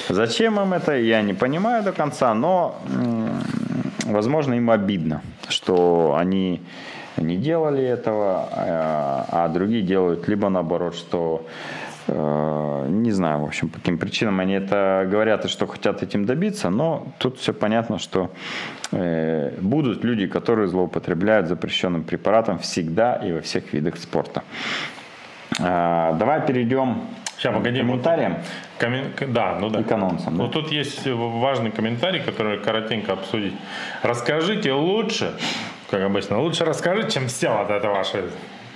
Зачем 0.09 0.61
им 0.61 0.73
это, 0.75 0.97
я 0.97 1.23
не 1.23 1.33
понимаю 1.35 1.83
до 1.85 1.93
конца, 1.93 2.35
но, 2.35 2.75
м, 2.89 3.31
возможно, 4.07 4.55
им 4.55 4.71
обидно, 4.71 5.23
что 5.49 6.17
они 6.19 6.61
не 7.17 7.37
делали 7.37 7.85
этого, 7.85 8.49
э, 8.51 9.25
а 9.31 9.49
другие 9.49 9.83
делают 9.83 10.29
либо 10.29 10.49
наоборот, 10.49 10.95
что 10.97 11.47
э, 11.47 11.82
не 12.09 13.11
знаю, 13.13 13.41
в 13.41 13.45
общем, 13.45 13.69
по 13.69 13.79
каким 13.79 13.99
причинам 13.99 14.41
они 14.41 14.55
это 14.55 15.07
говорят 15.11 15.45
и 15.45 15.49
что 15.49 15.67
хотят 15.67 16.03
этим 16.03 16.25
добиться, 16.27 16.71
но 16.71 17.07
тут 17.19 17.39
все 17.39 17.53
понятно, 17.53 17.99
что 17.99 18.31
э, 18.91 19.55
будут 19.61 20.05
люди, 20.05 20.27
которые 20.27 20.69
злоупотребляют 20.69 21.47
запрещенным 21.49 22.03
препаратом 22.05 22.59
всегда 22.59 23.15
и 23.17 23.33
во 23.33 23.41
всех 23.41 23.73
видах 23.73 23.97
спорта. 23.97 24.43
А, 25.61 26.15
давай 26.15 26.45
перейдем 26.47 27.03
к 27.41 27.53
погоди, 27.53 27.81
комментариям 27.81 28.37
Коммен- 28.79 29.33
Да, 29.33 29.59
ну 29.61 29.69
да. 29.69 29.81
и 29.81 29.85
к 29.85 29.93
анонсам. 29.93 30.37
да? 30.37 30.45
Ну, 30.45 30.49
тут 30.49 30.71
есть 30.73 31.07
важный 31.07 31.71
комментарий, 31.71 32.21
который 32.21 32.59
коротенько 32.59 33.13
обсудить. 33.13 33.55
Расскажите 34.03 34.73
лучше, 34.73 35.33
как 35.91 36.03
обычно, 36.03 36.41
лучше 36.41 36.65
расскажите, 36.65 37.11
чем 37.11 37.27
все 37.29 37.49
вот 37.57 37.71
это 37.71 37.89
ваши 37.89 38.31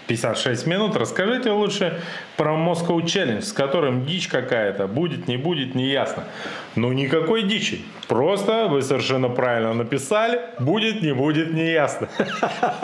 56 0.06 0.66
минут. 0.66 0.96
Расскажите 0.96 1.50
лучше 1.50 2.00
про 2.36 2.52
Moscow 2.52 3.00
Challenge, 3.02 3.42
с 3.42 3.52
которым 3.52 4.06
дичь 4.06 4.28
какая-то. 4.28 4.86
Будет, 4.86 5.28
не 5.28 5.36
будет, 5.36 5.74
не 5.74 5.88
ясно. 5.88 6.24
Ну, 6.76 6.92
никакой 6.92 7.42
дичи. 7.42 7.80
Просто 8.08 8.68
вы 8.68 8.82
совершенно 8.82 9.28
правильно 9.28 9.74
написали. 9.74 10.40
Будет, 10.60 11.02
не 11.02 11.12
будет, 11.12 11.52
не 11.52 11.70
ясно. 11.72 12.08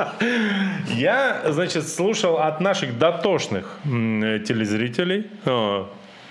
Я, 0.89 1.43
значит, 1.49 1.89
слушал 1.89 2.39
от 2.39 2.61
наших 2.61 2.99
дотошных 2.99 3.79
м, 3.85 4.43
телезрителей. 4.45 5.27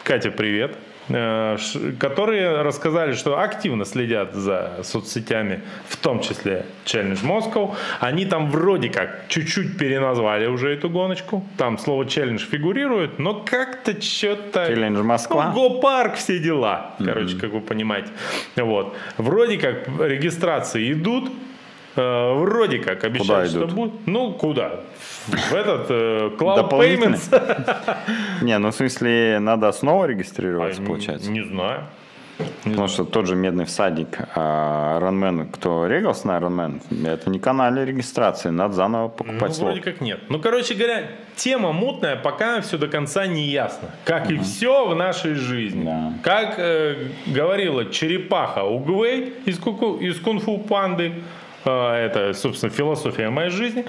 Катя, 0.04 0.32
привет. 0.32 0.76
Э, 1.10 1.58
Которые 2.00 2.62
рассказали, 2.62 3.14
что 3.14 3.40
активно 3.40 3.86
следят 3.86 4.34
за 4.34 4.80
соцсетями, 4.84 5.62
в 5.88 5.98
том 5.98 6.22
числе 6.22 6.66
Challenge 6.86 7.24
Moscow. 7.24 7.76
Они 8.00 8.26
там 8.26 8.50
вроде 8.52 8.90
как 8.90 9.28
чуть-чуть 9.28 9.78
переназвали 9.78 10.48
уже 10.48 10.74
эту 10.74 10.90
гоночку. 10.90 11.46
Там 11.58 11.78
слово 11.78 12.04
Challenge 12.04 12.40
фигурирует, 12.40 13.20
но 13.20 13.34
как-то 13.34 14.00
что-то... 14.02 14.72
Challenge 14.72 15.04
Москва. 15.04 15.52
Ну, 15.54 15.70
Го-парк, 15.70 16.16
все 16.16 16.40
дела. 16.40 16.96
Короче, 16.98 17.38
как 17.38 17.52
вы 17.52 17.62
понимаете. 17.62 18.10
Вот. 18.56 18.96
Вроде 19.18 19.58
как 19.58 19.88
регистрации 20.00 20.94
идут. 20.94 21.32
Э, 21.96 22.34
Вроде 22.36 22.80
как 22.80 23.04
обещают, 23.04 23.50
что 23.50 23.60
идут? 23.60 23.74
будет. 23.74 23.94
Ну, 24.08 24.34
куда? 24.34 24.82
В 25.28 25.54
этот 25.54 25.88
э, 25.90 26.30
Cloud? 26.38 26.70
Payments. 26.70 27.98
Не, 28.42 28.58
ну 28.58 28.72
в 28.72 28.76
смысле 28.76 29.40
надо 29.40 29.72
снова 29.72 30.06
регистрироваться, 30.06 30.82
А, 30.82 30.86
получается. 30.86 31.32
Не 31.32 31.42
знаю. 31.44 31.82
Потому 32.64 32.88
что 32.88 33.04
тот 33.06 33.28
же 33.28 33.36
медный 33.36 33.66
всадник, 33.66 34.18
а, 34.36 35.00
Ранмен, 35.00 35.48
кто 35.50 35.86
регался 35.86 36.26
на 36.28 36.40
Ранмен, 36.40 36.82
это 37.06 37.30
не 37.30 37.38
канале 37.38 37.86
регистрации, 37.86 38.50
надо 38.50 38.74
заново 38.74 39.04
Ну, 39.04 39.10
покупать 39.10 39.54
слот. 39.54 39.74
вроде 39.76 39.82
как 39.82 40.02
нет. 40.02 40.22
Ну, 40.30 40.40
короче 40.40 40.74
говоря, 40.74 41.04
тема 41.36 41.72
мутная, 41.72 42.16
пока 42.16 42.62
все 42.62 42.80
до 42.80 42.88
конца 42.88 43.28
не 43.28 43.44
ясно. 43.44 43.90
Как 44.06 44.32
и 44.32 44.40
все 44.40 44.88
в 44.88 44.96
нашей 44.96 45.36
жизни. 45.36 45.84
Да. 45.86 46.14
Как 46.24 46.56
э, 46.58 47.10
говорила 47.28 47.86
черепаха 47.86 48.64
Угвей 48.64 49.36
из, 49.46 49.60
куку- 49.60 49.98
из 50.00 50.20
кунг-фу 50.20 50.58
панды, 50.58 51.12
это, 51.66 52.34
собственно, 52.34 52.72
философия 52.72 53.30
моей 53.30 53.50
жизни. 53.50 53.86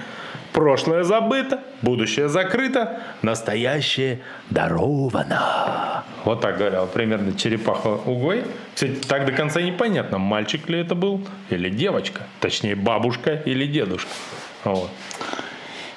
Прошлое 0.53 1.03
забыто, 1.03 1.61
будущее 1.81 2.29
закрыто, 2.29 2.99
настоящее 3.23 4.19
даровано. 4.51 6.03
Вот 6.25 6.41
так 6.41 6.57
говорила 6.59 6.85
примерно 6.85 7.33
черепаха 7.35 7.89
Угвей. 7.89 8.43
Кстати, 8.75 8.93
так 9.07 9.25
до 9.25 9.31
конца 9.31 9.61
непонятно, 9.61 10.19
мальчик 10.19 10.69
ли 10.69 10.79
это 10.79 10.93
был 10.93 11.25
или 11.49 11.69
девочка. 11.69 12.21
Точнее, 12.39 12.75
бабушка 12.75 13.33
или 13.33 13.65
дедушка. 13.65 14.11
Вот. 14.63 14.89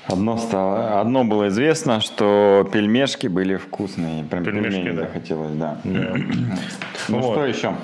Одно, 0.09 0.39
стало, 0.39 1.01
одно 1.01 1.25
было 1.25 1.49
известно, 1.49 2.01
что 2.01 2.69
пельмешки 2.73 3.27
были 3.27 3.57
вкусные. 3.57 4.25
Прям 4.25 4.45
Пельмешки, 4.45 4.91
да. 4.91 5.03
захотелось, 5.03 5.53
да. 5.55 5.79
Ну 5.85 7.19
Вот. 7.21 7.33
что 7.33 7.45
еще? 7.45 7.75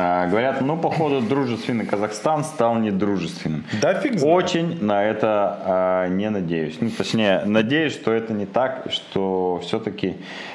А, 0.00 0.28
говорят, 0.28 0.60
ну, 0.60 0.76
походу, 0.76 1.20
дружественный 1.20 1.84
Казахстан 1.84 2.44
стал 2.44 2.76
недружественным. 2.76 3.64
Да 3.82 3.94
фиг 3.94 4.16
знает. 4.18 4.36
Очень 4.36 4.84
на 4.84 5.04
это 5.04 5.58
а, 5.64 6.06
не 6.06 6.30
надеюсь. 6.30 6.76
Ну, 6.80 6.88
точнее, 6.90 7.42
надеюсь, 7.44 7.94
что 7.94 8.12
это 8.12 8.32
не 8.32 8.46
так, 8.46 8.86
что 8.90 9.60
все-таки 9.64 10.14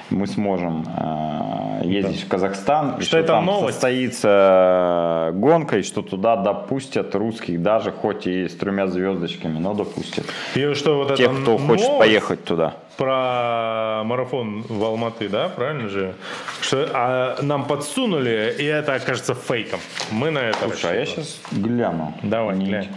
мы 0.09 0.27
сможем 0.27 0.85
а, 0.95 1.81
ездить 1.83 2.21
в 2.23 2.27
Казахстан, 2.29 2.95
и 2.99 3.03
Что 3.03 3.17
это 3.17 3.33
там 3.33 3.45
новость. 3.45 3.73
состоится 3.73 5.31
гонка, 5.33 5.79
и 5.79 5.81
что 5.83 6.03
туда 6.03 6.37
допустят 6.37 7.13
русских, 7.13 7.61
даже 7.61 7.91
хоть 7.91 8.27
и 8.27 8.47
с 8.47 8.55
тремя 8.55 8.87
звездочками, 8.87 9.57
но 9.59 9.73
допустят. 9.73 10.25
И 10.55 10.73
что 10.73 10.99
вот 10.99 11.15
Тех, 11.15 11.31
это 11.31 11.41
кто 11.41 11.57
хочет 11.57 11.85
новость 11.85 11.99
поехать 11.99 12.45
туда. 12.45 12.75
Про 12.97 14.03
марафон 14.05 14.61
в 14.63 14.83
Алматы, 14.83 15.29
да, 15.29 15.49
правильно 15.49 15.89
же? 15.89 16.13
Что 16.61 16.89
а, 16.93 17.41
нам 17.41 17.65
подсунули, 17.65 18.55
и 18.57 18.63
это 18.65 18.93
окажется 18.95 19.33
фейком. 19.35 19.79
Мы 20.11 20.31
на 20.31 20.39
это 20.39 20.59
Слушай, 20.69 20.91
а 20.91 20.95
я 20.95 21.05
сейчас 21.05 21.39
гляну. 21.51 22.13
Давай, 22.23 22.55
Не- 22.57 22.65
глянь. 22.67 22.89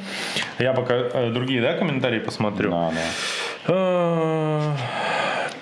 Я 0.59 0.73
пока 0.73 0.95
э, 0.95 1.31
другие, 1.31 1.63
да, 1.63 1.75
комментарии 1.75 2.21
посмотрю. 2.21 2.71
Да, 2.71 2.91
да. 2.91 3.01
А, 3.69 4.77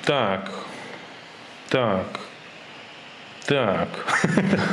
Так. 0.05 0.51
Так. 1.70 2.07
Так. 3.47 3.89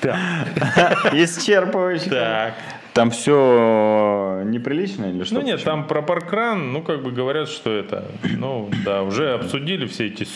Так. 0.00 0.16
Исчерпывающе. 1.14 2.10
Так. 2.10 2.54
Там 2.94 3.10
все 3.10 4.42
неприлично 4.44 5.06
или 5.06 5.24
что? 5.24 5.36
Ну 5.36 5.40
нет, 5.40 5.56
Почему? 5.56 5.70
там 5.70 5.86
про 5.86 6.02
паркран, 6.02 6.72
ну 6.72 6.82
как 6.82 7.02
бы 7.02 7.10
говорят, 7.10 7.48
что 7.48 7.72
это, 7.72 8.04
ну 8.22 8.68
да, 8.84 9.02
уже 9.02 9.32
обсудили 9.32 9.86
все 9.86 10.08
эти 10.08 10.26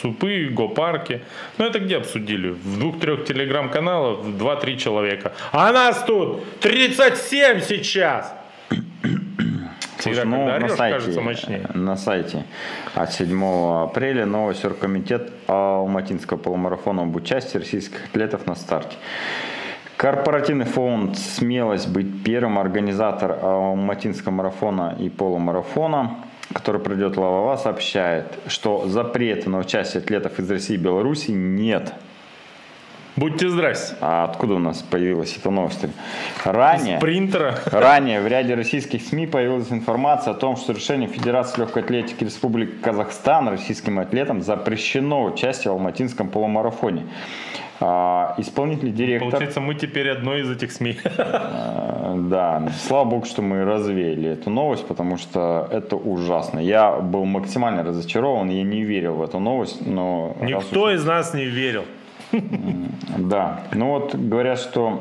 супы, 0.00 0.48
гопарки. 0.50 1.22
Ну 1.56 1.64
это 1.64 1.78
где 1.78 1.98
обсудили? 1.98 2.50
В 2.50 2.78
двух-трех 2.80 3.24
телеграм-каналах 3.26 4.24
2-3 4.24 4.76
человека. 4.76 5.32
А 5.52 5.72
нас 5.72 6.02
тут 6.04 6.42
37 6.60 7.60
сейчас! 7.60 8.34
Всегда, 8.70 8.82
Слушай, 9.98 10.24
ну, 10.26 10.46
на 10.46 10.54
орешь, 10.56 10.72
сайте, 10.72 10.98
кажется 10.98 11.20
мощнее. 11.20 11.70
на 11.74 11.96
сайте 11.96 12.44
от 12.94 13.12
7 13.12 13.84
апреля 13.84 14.26
новый 14.26 14.56
оргкомитет 14.64 15.30
Алматинского 15.46 16.38
полумарафона 16.38 17.02
об 17.02 17.14
участии 17.14 17.58
российских 17.58 18.04
атлетов 18.06 18.46
на 18.46 18.56
старте. 18.56 18.96
Корпоративный 19.98 20.64
фонд 20.64 21.18
«Смелость» 21.18 21.88
быть 21.88 22.22
первым 22.22 22.56
организатором 22.60 23.44
Алматинского 23.44 24.30
марафона 24.30 24.94
и 24.96 25.08
полумарафона, 25.08 26.18
который 26.52 26.80
пройдет 26.80 27.16
Лавова, 27.16 27.56
сообщает, 27.56 28.26
что 28.46 28.86
запрета 28.86 29.50
на 29.50 29.58
участие 29.58 30.00
атлетов 30.00 30.38
из 30.38 30.48
России 30.48 30.74
и 30.74 30.76
Беларуси 30.76 31.32
нет. 31.32 31.94
Будьте 33.16 33.48
здрасте. 33.48 33.96
А 34.00 34.22
откуда 34.22 34.54
у 34.54 34.58
нас 34.60 34.82
появилась 34.82 35.36
эта 35.36 35.50
новость? 35.50 35.84
Ранее... 36.44 37.00
Принтера. 37.00 37.58
Ранее 37.66 38.20
в 38.20 38.28
ряде 38.28 38.54
российских 38.54 39.02
СМИ 39.02 39.26
появилась 39.26 39.72
информация 39.72 40.30
о 40.30 40.34
том, 40.34 40.56
что 40.56 40.74
решением 40.74 41.10
Федерации 41.10 41.58
легкой 41.58 41.82
атлетики 41.82 42.22
Республики 42.22 42.74
Казахстан 42.80 43.48
российским 43.48 43.98
атлетам 43.98 44.42
запрещено 44.42 45.24
участие 45.24 45.72
в 45.72 45.74
Алматинском 45.74 46.28
полумарафоне. 46.28 47.06
А, 47.80 48.34
исполнительный 48.38 48.92
директор, 48.92 49.30
Получается, 49.30 49.60
мы 49.60 49.74
теперь 49.74 50.10
одно 50.10 50.34
из 50.36 50.50
этих 50.50 50.72
СМИ. 50.72 50.96
э, 51.04 52.14
да, 52.28 52.68
слава 52.86 53.04
богу, 53.08 53.24
что 53.26 53.40
мы 53.42 53.64
развеяли 53.64 54.30
эту 54.30 54.50
новость, 54.50 54.86
потому 54.88 55.16
что 55.16 55.68
это 55.70 55.94
ужасно. 55.96 56.58
Я 56.58 56.96
был 56.96 57.24
максимально 57.24 57.84
разочарован, 57.84 58.48
я 58.50 58.62
не 58.64 58.82
верил 58.82 59.14
в 59.14 59.22
эту 59.22 59.38
новость, 59.38 59.86
но 59.86 60.34
Никто 60.40 60.82
уж- 60.82 60.94
из 60.94 61.04
нас 61.04 61.34
не 61.34 61.44
верил. 61.44 61.84
Да, 63.18 63.60
ну 63.72 63.90
вот 63.90 64.14
говорят, 64.14 64.58
что 64.58 65.00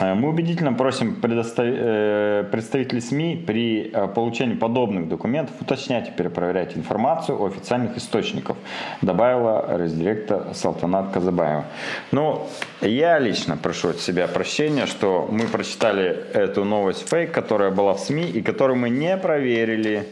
мы 0.00 0.30
убедительно 0.30 0.72
просим 0.72 1.20
э, 1.22 2.44
представителей 2.50 3.00
СМИ 3.00 3.44
при 3.46 3.90
э, 3.92 4.08
получении 4.08 4.54
подобных 4.54 5.08
документов 5.08 5.54
уточнять 5.60 6.08
и 6.08 6.10
перепроверять 6.12 6.76
информацию 6.76 7.38
у 7.38 7.46
официальных 7.46 7.98
источников, 7.98 8.56
добавила 9.02 9.66
раздиректор 9.68 10.54
Салтанат 10.54 11.12
Казабаева. 11.12 11.66
Ну, 12.10 12.46
я 12.80 13.18
лично 13.18 13.58
прошу 13.58 13.90
от 13.90 14.00
себя 14.00 14.28
прощения, 14.28 14.86
что 14.86 15.28
мы 15.30 15.46
прочитали 15.46 16.24
эту 16.32 16.64
новость 16.64 17.06
фейк, 17.08 17.30
которая 17.30 17.70
была 17.70 17.92
в 17.92 18.00
СМИ 18.00 18.30
и 18.30 18.40
которую 18.40 18.78
мы 18.78 18.88
не 18.88 19.16
проверили. 19.18 20.08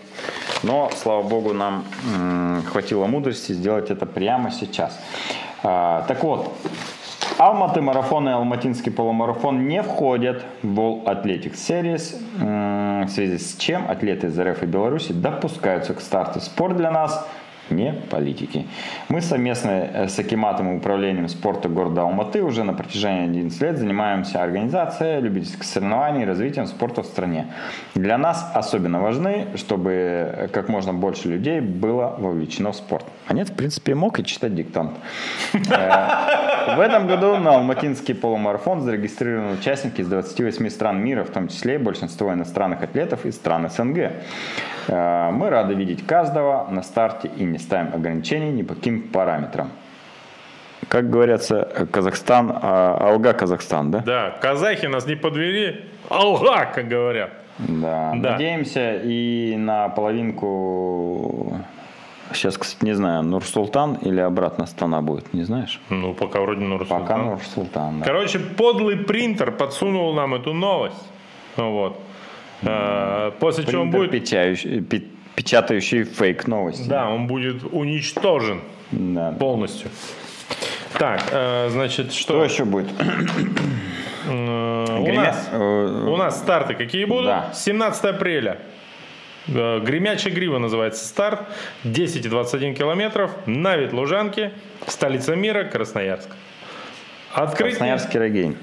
Но, 0.63 0.91
слава 0.95 1.23
богу, 1.23 1.55
нам 1.55 1.85
хватило 2.71 3.07
мудрости 3.07 3.53
сделать 3.53 3.91
это 3.91 4.05
прямо 4.05 4.51
сейчас. 4.51 4.99
А, 5.63 6.05
так 6.07 6.23
вот, 6.23 6.53
Алматы 7.41 7.81
марафон 7.81 8.29
и 8.29 8.33
Алматинский 8.33 8.93
полумарафон 8.93 9.67
не 9.67 9.83
входят 9.83 10.45
в 10.63 10.79
World 10.79 11.05
Athletics 11.05 11.55
Series, 11.55 12.15
м, 12.39 13.07
в 13.07 13.09
связи 13.09 13.39
с 13.39 13.57
чем 13.57 13.91
атлеты 13.91 14.27
из 14.27 14.39
РФ 14.39 14.63
и 14.63 14.67
Беларуси 14.67 15.15
допускаются 15.15 15.95
к 15.95 16.03
старту. 16.03 16.41
Спорт 16.41 16.77
для 16.77 16.91
нас 16.91 17.27
не 17.71 17.93
политики. 18.11 18.67
Мы 19.09 19.21
совместно 19.21 19.71
э, 19.71 20.09
с 20.09 20.19
Акиматом 20.19 20.73
и 20.73 20.77
управлением 20.77 21.29
спорта 21.29 21.69
города 21.69 22.03
Алматы 22.03 22.43
уже 22.43 22.65
на 22.65 22.73
протяжении 22.75 23.29
11 23.29 23.63
лет 23.63 23.79
занимаемся 23.79 24.43
организацией 24.43 25.21
любительских 25.21 25.65
соревнований 25.65 26.23
и 26.23 26.27
развитием 26.27 26.67
спорта 26.67 27.03
в 27.03 27.07
стране. 27.07 27.47
Для 27.95 28.19
нас 28.19 28.51
особенно 28.55 29.01
важны, 29.01 29.47
чтобы 29.57 29.93
э, 29.93 30.49
как 30.49 30.69
можно 30.69 30.93
больше 30.93 31.29
людей 31.29 31.61
было 31.61 32.17
вовлечено 32.19 32.73
в 32.73 32.77
спорт. 32.77 33.05
А 33.27 33.33
нет, 33.33 33.49
в 33.49 33.55
принципе, 33.55 33.95
мог 33.95 34.19
и 34.19 34.25
читать 34.25 34.55
диктант. 34.55 34.93
Э, 36.67 36.77
В 36.77 36.81
этом 36.81 37.07
году 37.07 37.37
на 37.37 37.55
Алматинский 37.57 38.15
полумарафон 38.15 38.81
зарегистрированы 38.81 39.55
участники 39.55 40.01
из 40.01 40.09
28 40.09 40.69
стран 40.71 40.99
мира, 41.03 41.25
в 41.25 41.31
том 41.31 41.49
числе 41.49 41.75
и 41.75 41.79
большинство 41.79 42.33
иностранных 42.33 42.83
атлетов 42.83 43.25
из 43.27 43.35
стран 43.37 43.69
СНГ. 43.71 44.13
Э, 44.89 45.31
Мы 45.31 45.51
рады 45.51 45.75
видеть 45.75 46.07
каждого 46.07 46.67
на 46.71 46.83
старте 46.83 47.31
и 47.37 47.45
не 47.45 47.59
ставим 47.59 47.95
ограничений 47.95 48.51
ни 48.51 48.63
по 48.63 48.75
каким 48.75 49.03
параметрам. 49.09 49.71
Как 50.89 51.09
говорится, 51.09 51.87
Казахстан, 51.93 52.51
а, 52.53 52.97
Алга 53.01 53.33
Казахстан, 53.33 53.91
да? 53.93 53.99
Да, 54.01 54.31
казахи 54.41 54.87
нас 54.87 55.07
не 55.07 55.15
подвели. 55.15 55.85
Алга, 56.09 56.67
как 56.75 56.89
говорят. 56.89 57.31
Да. 57.59 58.13
Да. 58.17 58.33
Надеемся 58.33 58.97
и 59.05 59.55
на 59.57 59.89
половинку... 59.91 61.61
Сейчас, 62.33 62.57
кстати, 62.59 62.85
не 62.85 62.95
знаю, 62.95 63.23
Нур-Султан 63.23 63.95
или 63.95 64.21
обратно 64.21 64.65
Астана 64.65 65.03
будет, 65.03 65.35
не 65.35 65.43
знаешь? 65.45 65.81
Ну, 65.91 66.15
пока 66.15 66.41
вроде 66.41 66.61
Нур-Султан. 66.61 67.01
Пока 67.03 67.17
Нур-Султан, 67.19 67.99
да. 68.01 68.05
Короче, 68.07 68.39
подлый 68.39 68.97
принтер 68.97 69.51
подсунул 69.53 70.15
нам 70.15 70.35
эту 70.35 70.53
новость. 70.55 71.03
Ну 71.57 71.73
вот. 71.73 72.01
А, 72.63 73.33
После 73.41 73.65
чего 73.65 73.83
он 73.83 73.91
Принтер, 73.91 74.11
будет... 74.11 74.23
печающий- 74.23 74.81
пе- 74.83 75.05
печатающий 75.35 76.05
фейк 76.05 76.47
новости. 76.47 76.89
Да, 76.89 77.09
он 77.09 77.27
будет 77.27 77.65
уничтожен 77.73 78.61
Да. 78.93 79.33
полностью. 79.33 79.91
Так, 80.99 81.23
э, 81.33 81.69
значит, 81.71 82.13
Что 82.13 82.33
что? 82.35 82.45
еще 82.45 82.65
будет? 82.65 82.89
Э, 84.29 84.99
У 84.99 85.13
нас, 85.15 85.51
у 85.55 86.17
нас 86.17 86.39
старты 86.39 86.75
какие 86.75 87.05
будут? 87.05 87.27
Да. 87.27 87.51
17 87.55 88.05
апреля. 88.05 88.59
Э, 89.49 89.81
Гремячая 89.81 90.33
грива 90.33 90.59
называется 90.59 91.05
старт. 91.07 91.41
10 91.85 92.27
и 92.27 92.29
21 92.29 92.75
километров. 92.75 93.31
На 93.47 93.77
вид 93.77 93.93
Лужанки. 93.93 94.53
Столица 94.87 95.35
мира, 95.37 95.65
Красноярск. 95.65 96.29
Открытие. 97.33 97.71
Красноярский 97.77 98.19
Рогейн. 98.19 98.57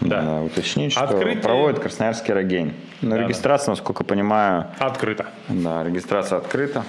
Да. 0.00 0.20
Надо 0.22 0.42
уточнить, 0.46 0.92
что 0.92 1.02
Открытие- 1.04 1.42
проводит 1.42 1.78
Красноярский 1.78 2.34
Рогейн. 2.34 2.74
Но 3.02 3.16
Да, 3.16 3.22
регистрация, 3.22 3.70
насколько 3.72 4.02
понимаю, 4.04 4.66
Открыто. 4.78 5.26
да, 5.48 5.84
регистрация 5.84 6.38
открыта. 6.38 6.84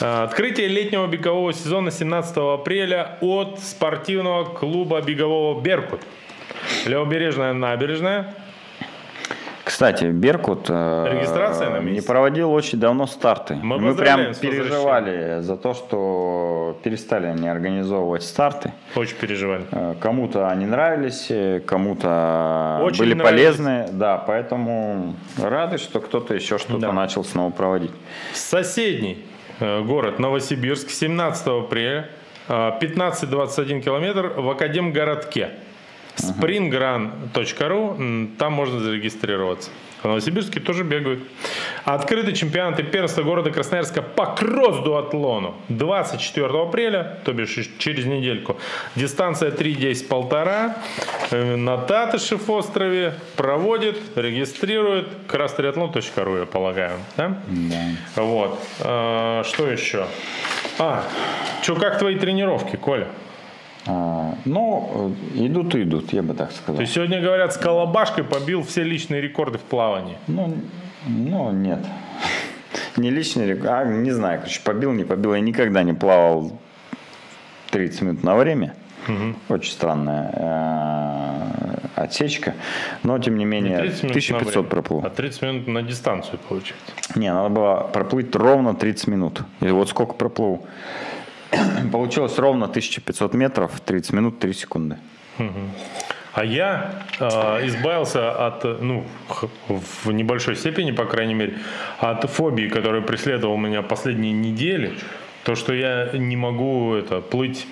Э, 0.00 0.24
Открытие 0.24 0.66
летнего 0.68 1.06
бегового 1.06 1.52
сезона 1.52 1.90
17 1.90 2.54
апреля 2.54 3.18
от 3.20 3.60
спортивного 3.60 4.44
клуба 4.44 5.00
бегового 5.00 5.60
«Беркут». 5.60 6.00
Левобережная 6.86 7.52
набережная. 7.52 8.34
Кстати, 9.66 10.04
Беркут 10.04 10.66
э, 10.68 11.08
Регистрация 11.12 11.70
на 11.70 11.78
не 11.80 12.00
проводил 12.00 12.52
очень 12.52 12.78
давно 12.78 13.08
старты. 13.08 13.56
Мы 13.56 13.80
Мы 13.80 13.96
прям 13.96 14.32
переживали 14.32 15.40
за 15.40 15.56
то, 15.56 15.74
что 15.74 16.78
перестали 16.84 17.26
они 17.26 17.48
организовывать 17.48 18.22
старты. 18.22 18.72
Очень 18.94 19.16
переживали. 19.16 19.64
Э, 19.72 19.94
Кому-то 20.00 20.48
они 20.48 20.66
нравились, 20.66 21.26
э, 21.30 21.58
кому-то 21.66 22.80
Очень 22.84 23.00
были 23.00 23.14
нравились. 23.14 23.56
полезны. 23.56 23.88
Да, 23.90 24.18
поэтому 24.18 25.16
рады, 25.42 25.78
что 25.78 25.98
кто-то 25.98 26.32
еще 26.34 26.58
что-то 26.58 26.78
Да. 26.82 26.92
начал 26.92 27.24
снова 27.24 27.50
проводить. 27.50 27.90
Соседний 28.34 29.24
город 29.58 30.20
Новосибирск 30.20 30.90
17 30.90 31.48
апреля. 31.64 32.08
э, 32.48 32.70
15-21 32.80 33.80
километр 33.82 34.28
в 34.36 34.48
Академгородке. 34.48 35.48
springrun.ru, 36.16 38.36
там 38.36 38.52
можно 38.52 38.80
зарегистрироваться. 38.80 39.70
В 40.02 40.08
Новосибирске 40.08 40.60
тоже 40.60 40.84
бегают. 40.84 41.20
Открытый 41.84 42.34
чемпионат 42.34 42.78
и 42.78 42.82
первенство 42.82 43.22
города 43.22 43.50
Красноярска 43.50 44.02
по 44.02 44.26
кросс-дуатлону 44.26 45.54
24 45.68 46.46
апреля, 46.46 47.18
то 47.24 47.32
бишь 47.32 47.58
через 47.78 48.04
недельку. 48.04 48.56
Дистанция 48.94 49.50
3.10 49.50 50.06
полтора. 50.06 50.76
Э, 51.30 51.56
на 51.56 51.78
Татышев 51.78 52.48
острове 52.48 53.14
проводит, 53.36 53.98
регистрирует 54.16 55.08
красстриатлон.ру, 55.26 56.36
я 56.36 56.46
полагаю. 56.46 56.98
Да? 57.16 57.38
Да. 57.48 58.22
Вот. 58.22 58.60
А, 58.80 59.42
что 59.44 59.68
еще? 59.68 60.06
А, 60.78 61.04
что, 61.62 61.74
как 61.74 61.98
твои 61.98 62.16
тренировки, 62.16 62.76
Коля? 62.76 63.08
А, 63.86 64.34
ну, 64.44 65.14
идут 65.34 65.74
и 65.74 65.82
идут, 65.82 66.12
я 66.12 66.22
бы 66.22 66.34
так 66.34 66.52
сказал. 66.52 66.76
То 66.76 66.82
есть 66.82 66.94
сегодня, 66.94 67.20
говорят, 67.20 67.54
с 67.54 67.56
Колобашкой 67.56 68.24
побил 68.24 68.62
все 68.62 68.82
личные 68.82 69.20
рекорды 69.20 69.58
в 69.58 69.62
плавании? 69.62 70.18
Ну, 70.26 70.56
ну 71.06 71.52
нет. 71.52 71.80
Не 72.96 73.10
личный 73.10 73.46
рекорд, 73.46 73.70
а 73.70 73.84
не 73.84 74.10
знаю, 74.10 74.40
короче, 74.40 74.60
побил, 74.64 74.92
не 74.92 75.04
побил. 75.04 75.34
Я 75.34 75.40
никогда 75.40 75.82
не 75.82 75.92
плавал 75.92 76.58
30 77.70 78.02
минут 78.02 78.24
на 78.24 78.36
время. 78.36 78.74
Угу. 79.06 79.54
Очень 79.54 79.72
странная 79.72 80.30
э, 80.34 81.76
отсечка. 81.94 82.54
Но, 83.02 83.18
тем 83.18 83.36
не 83.36 83.44
менее, 83.44 83.82
не 84.02 84.10
1500 84.10 84.68
проплыл. 84.68 85.02
А 85.04 85.10
30 85.10 85.42
минут 85.42 85.66
на 85.68 85.82
дистанцию, 85.82 86.38
получается? 86.48 86.92
Не, 87.14 87.32
надо 87.32 87.50
было 87.50 87.90
проплыть 87.92 88.34
ровно 88.34 88.74
30 88.74 89.06
минут. 89.08 89.42
И 89.60 89.68
вот 89.68 89.88
сколько 89.88 90.14
проплыл? 90.14 90.66
Получилось 91.92 92.38
ровно 92.38 92.66
1500 92.66 93.34
метров, 93.34 93.80
30 93.80 94.12
минут, 94.12 94.38
3 94.38 94.52
секунды. 94.52 94.96
А 96.36 96.44
я 96.44 97.02
э, 97.18 97.66
избавился 97.66 98.30
от, 98.46 98.62
ну, 98.82 99.06
в 99.68 100.12
небольшой 100.12 100.56
степени, 100.56 100.90
по 100.90 101.06
крайней 101.06 101.32
мере, 101.32 101.54
от 101.98 102.28
фобии, 102.30 102.68
которая 102.68 103.00
преследовала 103.00 103.56
меня 103.56 103.80
последние 103.80 104.34
недели. 104.34 104.92
То, 105.44 105.54
что 105.54 105.72
я 105.72 106.10
не 106.12 106.36
могу 106.36 106.92
это, 106.92 107.22
плыть 107.22 107.66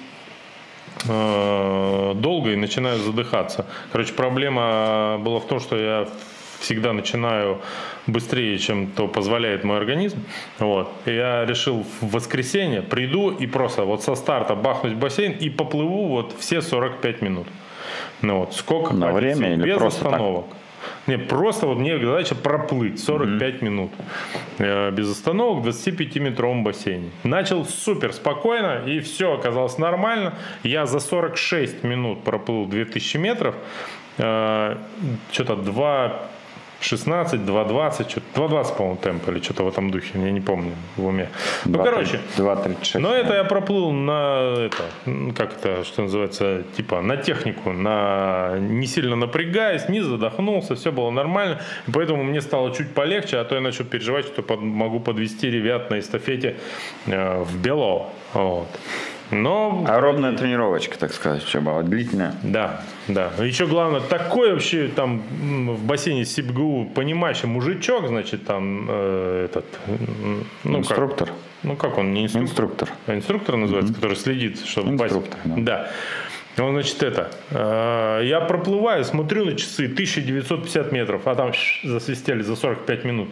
э, 1.07 2.13
долго 2.15 2.53
и 2.53 2.57
начинаю 2.57 2.99
задыхаться. 3.01 3.67
Короче, 3.93 4.15
проблема 4.15 5.19
была 5.21 5.41
в 5.41 5.47
том, 5.47 5.61
что 5.61 5.77
я 5.77 6.09
всегда 6.61 6.93
начинаю 6.93 7.61
быстрее, 8.07 8.59
чем 8.59 8.89
то 8.89 9.09
позволяет 9.09 9.65
мой 9.65 9.79
организм. 9.79 10.25
Вот. 10.59 10.91
И 11.07 11.13
я 11.13 11.45
решил 11.45 11.85
в 12.01 12.11
воскресенье 12.11 12.83
приду 12.83 13.31
и 13.31 13.47
просто 13.47 13.85
вот 13.85 14.03
со 14.03 14.15
старта 14.15 14.55
бахнуть 14.55 14.95
в 14.95 14.99
бассейн 14.99 15.33
и 15.33 15.51
поплыву 15.51 16.09
вот 16.09 16.35
все 16.39 16.61
45 16.61 17.23
минут. 17.23 17.47
Ну 18.23 18.41
вот, 18.41 18.55
сколько 18.55 18.95
На 18.95 19.13
время 19.13 19.55
или 19.55 19.65
без 19.65 19.77
просто 19.77 20.07
остановок. 20.07 20.47
Так? 20.49 20.59
Не, 21.07 21.19
просто 21.19 21.67
вот 21.67 21.79
мне 21.79 21.99
задача 21.99 22.35
проплыть 22.35 23.03
45 23.03 23.55
mm-hmm. 23.55 23.65
минут 23.65 23.91
э, 24.59 24.91
без 24.91 25.11
остановок 25.11 25.65
в 25.65 25.69
25-метровом 25.69 26.63
бассейне. 26.63 27.11
Начал 27.25 27.65
супер 27.65 28.13
спокойно, 28.13 28.83
и 28.87 29.01
все 29.01 29.35
оказалось 29.35 29.79
нормально. 29.79 30.35
Я 30.63 30.87
за 30.87 31.01
46 31.01 31.85
минут 31.85 32.25
проплыл 32.25 32.67
2000 32.67 33.17
метров. 33.19 33.55
Э, 34.17 34.77
что-то 35.31 35.57
2 35.57 36.31
16, 36.85 37.41
2.20, 37.41 38.11
что-то 38.11 38.41
2.20, 38.43 38.77
по-моему, 38.77 38.97
темп 38.97 39.29
или 39.29 39.41
что-то 39.41 39.65
в 39.65 39.69
этом 39.69 39.91
духе, 39.91 40.11
я 40.15 40.31
не 40.31 40.41
помню 40.41 40.73
в 40.97 41.07
уме. 41.07 41.31
Ну, 41.65 41.73
2, 41.73 41.85
короче, 41.85 42.21
2.36. 42.37 42.99
Но 42.99 43.15
это 43.15 43.35
я 43.35 43.45
проплыл 43.45 43.91
на 43.93 44.67
это, 44.67 44.85
как 45.35 45.55
это, 45.55 45.85
что 45.85 46.03
называется, 46.03 46.63
типа 46.77 47.01
на 47.01 47.17
технику, 47.17 47.73
на 47.73 48.59
не 48.59 48.87
сильно 48.87 49.17
напрягаясь, 49.17 49.89
не 49.89 50.03
задохнулся, 50.03 50.75
все 50.75 50.93
было 50.93 51.11
нормально. 51.11 51.61
И 51.89 51.91
поэтому 51.91 52.23
мне 52.23 52.43
стало 52.43 52.75
чуть 52.75 52.93
полегче, 52.93 53.39
а 53.39 53.45
то 53.45 53.55
я 53.55 53.63
начал 53.63 53.85
переживать, 53.85 54.27
что 54.27 54.43
под, 54.43 54.61
могу 54.61 55.01
подвести 55.01 55.51
ребят 55.51 55.91
на 55.91 55.99
эстафете 55.99 56.57
э, 57.07 57.43
в 57.43 57.57
Белово. 57.63 58.11
Вот. 58.35 58.69
Но... 59.35 59.85
Аэробная 59.89 60.37
тренировочка, 60.37 60.99
так 60.99 61.13
сказать, 61.13 61.43
что 61.43 61.61
была 61.61 61.83
длительная. 61.83 62.35
Да, 62.43 62.83
да. 63.09 63.31
Еще 63.39 63.67
главное, 63.67 64.01
такой 64.01 64.53
вообще 64.53 64.89
там 64.89 65.23
в 65.29 65.85
бассейне 65.85 66.25
СИБГУ 66.25 66.93
понимающий 66.95 67.49
мужичок, 67.49 68.09
значит, 68.09 68.47
там 68.47 68.87
э, 68.89 69.47
этот... 69.47 69.67
Ну, 70.65 70.79
инструктор. 70.79 71.29
Как, 71.29 71.37
ну, 71.63 71.77
как 71.77 71.99
он, 71.99 72.13
не 72.13 72.25
инструктор? 72.25 72.49
Инструктор. 72.49 72.89
А 73.07 73.15
инструктор 73.15 73.57
называется, 73.57 73.93
mm-hmm. 73.93 73.97
который 73.97 74.17
следит, 74.17 74.65
чтобы... 74.65 74.91
Инструктор, 74.93 75.39
да. 75.45 75.55
да. 75.57 75.91
Он, 76.57 76.73
значит, 76.73 77.03
это, 77.03 77.31
э, 77.51 78.21
я 78.27 78.41
проплываю, 78.41 79.05
смотрю 79.05 79.45
на 79.45 79.57
часы, 79.57 79.89
1950 79.89 80.93
метров, 80.93 81.27
а 81.27 81.35
там 81.35 81.53
засвистели 81.83 82.43
за 82.43 82.55
45 82.55 83.05
минут. 83.05 83.29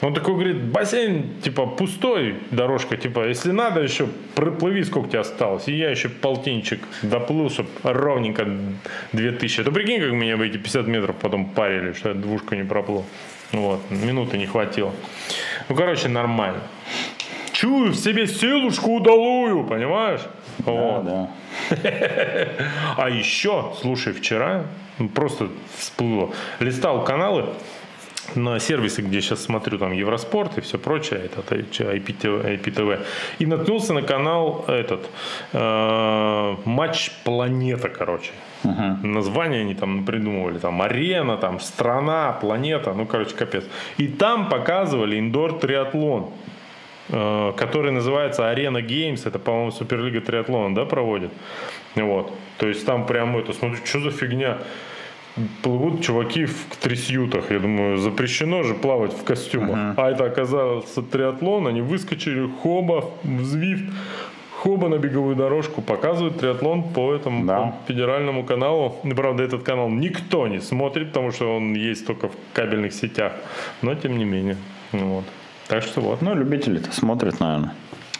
Он 0.00 0.14
такой 0.14 0.34
говорит, 0.34 0.62
бассейн, 0.62 1.40
типа, 1.42 1.66
пустой, 1.66 2.36
дорожка, 2.50 2.96
типа, 2.96 3.28
если 3.28 3.52
надо 3.52 3.80
еще, 3.80 4.06
проплыви, 4.34 4.82
сколько 4.84 5.08
тебе 5.10 5.20
осталось. 5.20 5.68
И 5.68 5.72
я 5.72 5.90
еще 5.90 6.08
полтинчик 6.08 6.80
доплыл, 7.02 7.50
чтобы 7.50 7.68
ровненько 7.82 8.46
2000. 9.12 9.64
То 9.64 9.70
прикинь, 9.70 10.00
как 10.00 10.12
меня 10.12 10.36
в 10.36 10.40
эти 10.40 10.56
50 10.56 10.86
метров 10.86 11.16
потом 11.16 11.50
парили, 11.50 11.92
что 11.92 12.08
я 12.08 12.14
двушку 12.14 12.54
не 12.54 12.64
проплыл. 12.64 13.04
Вот, 13.52 13.80
минуты 13.90 14.38
не 14.38 14.46
хватило. 14.46 14.92
Ну, 15.68 15.76
короче, 15.76 16.08
нормально. 16.08 16.60
Чую 17.52 17.92
в 17.92 17.96
себе 17.96 18.26
силушку 18.26 18.96
удалую, 18.96 19.64
понимаешь? 19.64 20.22
Да, 20.58 20.72
вот. 20.72 21.04
да. 21.04 21.30
А 22.96 23.10
еще, 23.10 23.72
слушай, 23.80 24.12
вчера 24.12 24.64
просто 25.14 25.48
всплыло. 25.78 26.30
Листал 26.60 27.04
каналы 27.04 27.46
на 28.34 28.58
сервисы, 28.58 29.02
где 29.02 29.20
сейчас 29.20 29.42
смотрю, 29.42 29.78
там 29.78 29.92
Евроспорт 29.92 30.58
и 30.58 30.60
все 30.60 30.78
прочее, 30.78 31.20
этот 31.24 31.52
IPTV, 31.52 32.60
IPTV 32.60 33.00
и 33.38 33.46
наткнулся 33.46 33.92
на 33.92 34.02
канал 34.02 34.64
этот 34.66 35.08
э, 35.52 36.56
Матч 36.64 37.10
Планета, 37.24 37.88
короче. 37.88 38.32
Uh-huh. 38.64 39.06
Название 39.06 39.60
они 39.60 39.74
там 39.74 40.04
придумывали, 40.04 40.58
там 40.58 40.80
арена, 40.80 41.36
там 41.36 41.60
страна, 41.60 42.32
планета, 42.32 42.94
ну 42.94 43.06
короче 43.06 43.34
капец. 43.36 43.64
И 43.98 44.08
там 44.08 44.48
показывали 44.48 45.18
индор 45.18 45.58
триатлон. 45.58 46.30
Э, 47.10 47.52
который 47.56 47.92
называется 47.92 48.48
Арена 48.48 48.80
Геймс, 48.80 49.26
это, 49.26 49.38
по-моему, 49.38 49.70
Суперлига 49.72 50.20
триатлона, 50.20 50.74
да, 50.74 50.84
проводит. 50.84 51.30
Вот. 51.94 52.32
То 52.58 52.66
есть 52.66 52.86
там 52.86 53.06
прямо 53.06 53.40
это, 53.40 53.52
смотрю, 53.52 53.78
что 53.84 54.00
за 54.00 54.10
фигня. 54.10 54.58
Плывут 55.62 56.00
чуваки 56.02 56.46
в 56.46 56.76
трясютах. 56.80 57.50
Я 57.50 57.58
думаю, 57.58 57.98
запрещено 57.98 58.62
же 58.62 58.74
плавать 58.74 59.12
в 59.12 59.24
костюмах. 59.24 59.76
Uh-huh. 59.76 59.94
А 59.96 60.10
это 60.12 60.26
оказался 60.26 61.02
триатлон. 61.02 61.66
Они 61.66 61.80
выскочили, 61.80 62.48
хоба, 62.62 63.10
взвив, 63.24 63.80
хоба 64.52 64.88
на 64.88 64.98
беговую 64.98 65.34
дорожку. 65.34 65.82
Показывают 65.82 66.38
триатлон 66.38 66.84
по 66.84 67.12
этому 67.12 67.44
да. 67.44 67.58
по 67.58 67.92
федеральному 67.92 68.44
каналу. 68.44 68.94
Правда, 69.16 69.42
этот 69.42 69.64
канал 69.64 69.90
никто 69.90 70.46
не 70.46 70.60
смотрит, 70.60 71.08
потому 71.08 71.32
что 71.32 71.56
он 71.56 71.74
есть 71.74 72.06
только 72.06 72.28
в 72.28 72.34
кабельных 72.52 72.92
сетях. 72.92 73.32
Но 73.82 73.96
тем 73.96 74.16
не 74.16 74.24
менее. 74.24 74.56
Вот. 74.92 75.24
Так 75.68 75.82
что 75.82 76.00
вот. 76.00 76.22
Ну, 76.22 76.34
любители-то 76.34 76.92
смотрят, 76.92 77.40
наверное. 77.40 77.74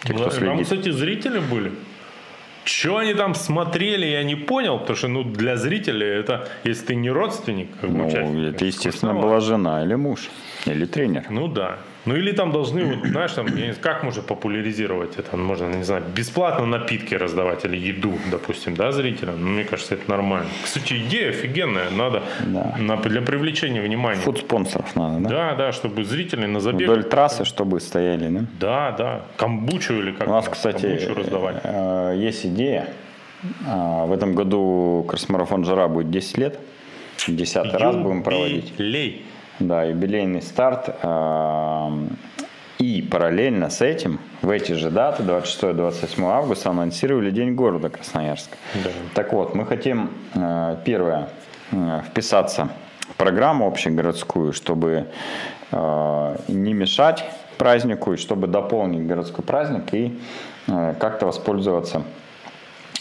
Те, 0.05 0.15
кто 0.15 0.31
следит. 0.31 0.49
Там, 0.49 0.63
кстати, 0.63 0.91
зрители 0.91 1.39
были. 1.39 1.73
Что 2.65 2.97
они 2.97 3.13
там 3.13 3.35
смотрели, 3.35 4.07
я 4.07 4.25
не 4.25 4.37
понял, 4.37 4.79
потому 4.79 4.97
что 4.97 5.09
ну, 5.09 5.23
для 5.23 5.57
зрителей 5.57 6.07
это, 6.07 6.49
если 6.65 6.87
ты 6.87 6.95
не 6.95 7.11
родственник, 7.11 7.69
как 7.79 7.91
бы, 7.91 7.99
ну, 7.99 8.43
это, 8.49 8.65
естественно, 8.65 9.13
была 9.13 9.41
жена 9.41 9.85
или 9.85 9.95
муж, 9.95 10.31
или 10.65 10.87
тренер. 10.87 11.27
Ну 11.29 11.49
да. 11.49 11.79
Ну 12.07 12.17
или 12.17 12.33
там 12.33 12.53
должны, 12.53 12.85
вот, 12.85 13.07
знаешь, 13.07 13.33
там, 13.33 13.47
как 13.81 14.03
можно 14.03 14.23
популяризировать 14.23 15.17
это? 15.17 15.37
Можно, 15.37 15.75
не 15.75 15.85
знаю, 15.85 16.03
бесплатно 16.15 16.67
напитки 16.67 17.15
раздавать 17.15 17.65
или 17.65 17.77
еду, 17.77 18.13
допустим, 18.31 18.75
да, 18.75 18.93
зрителям. 18.93 19.41
Ну, 19.41 19.49
мне 19.51 19.65
кажется, 19.65 19.95
это 19.95 20.11
нормально. 20.11 20.49
Кстати, 20.63 20.95
идея 20.95 21.31
офигенная. 21.31 21.91
Надо 21.91 22.23
да. 22.41 22.75
на, 22.79 22.97
для 22.97 23.23
привлечения 23.23 23.81
внимания. 23.81 24.21
Фуд-спонсоров 24.21 24.95
надо, 24.97 25.21
да? 25.21 25.29
Да, 25.31 25.55
да, 25.55 25.73
чтобы 25.73 26.05
зрители 26.05 26.47
на 26.47 26.61
забег... 26.61 26.89
Вдоль 26.89 27.05
трассы, 27.05 27.45
чтобы 27.45 27.81
стояли, 27.81 28.29
да? 28.29 28.45
Да, 28.61 28.91
да. 28.93 29.23
Камбучу 29.37 29.95
или 29.95 30.13
как 30.13 30.29
У 30.29 30.31
нас, 30.31 30.49
кстати, 30.49 30.87
раздавать. 30.87 31.61
Э, 31.65 32.15
есть 32.17 32.45
идея. 32.45 32.89
А, 33.67 34.07
в 34.07 34.13
этом 34.13 34.35
году 34.35 35.05
кросс-марафон 35.09 35.65
Жара 35.65 35.89
будет 35.89 36.11
10 36.11 36.39
лет. 36.39 36.59
Десятый 37.29 37.79
раз 37.79 37.97
будем 37.97 38.23
проводить. 38.23 38.73
Лей. 38.79 39.25
Да, 39.61 39.85
юбилейный 39.85 40.43
старт. 40.43 40.91
И 42.79 43.03
параллельно 43.03 43.71
с 43.71 43.81
этим, 43.81 44.19
в 44.43 44.51
эти 44.51 44.73
же 44.73 44.91
даты, 44.91 45.23
26-28 45.23 46.23
августа, 46.25 46.71
анонсировали 46.71 47.31
День 47.31 47.55
города 47.55 47.89
Красноярска. 47.89 48.57
Да. 48.83 48.91
Так 49.15 49.33
вот, 49.33 49.55
мы 49.55 49.65
хотим, 49.65 50.11
э, 50.35 50.77
первое, 50.85 51.29
э, 51.71 52.01
вписаться 52.07 52.69
в 53.09 53.15
программу 53.15 53.67
общегородскую, 53.69 54.53
чтобы 54.53 55.07
э, 55.71 56.37
не 56.49 56.75
мешать 56.75 57.25
празднику, 57.59 58.13
и 58.13 58.17
чтобы 58.17 58.49
дополнить 58.49 59.07
городской 59.07 59.45
праздник 59.45 59.95
и 59.95 60.19
как-то 60.67 61.27
воспользоваться 61.27 62.03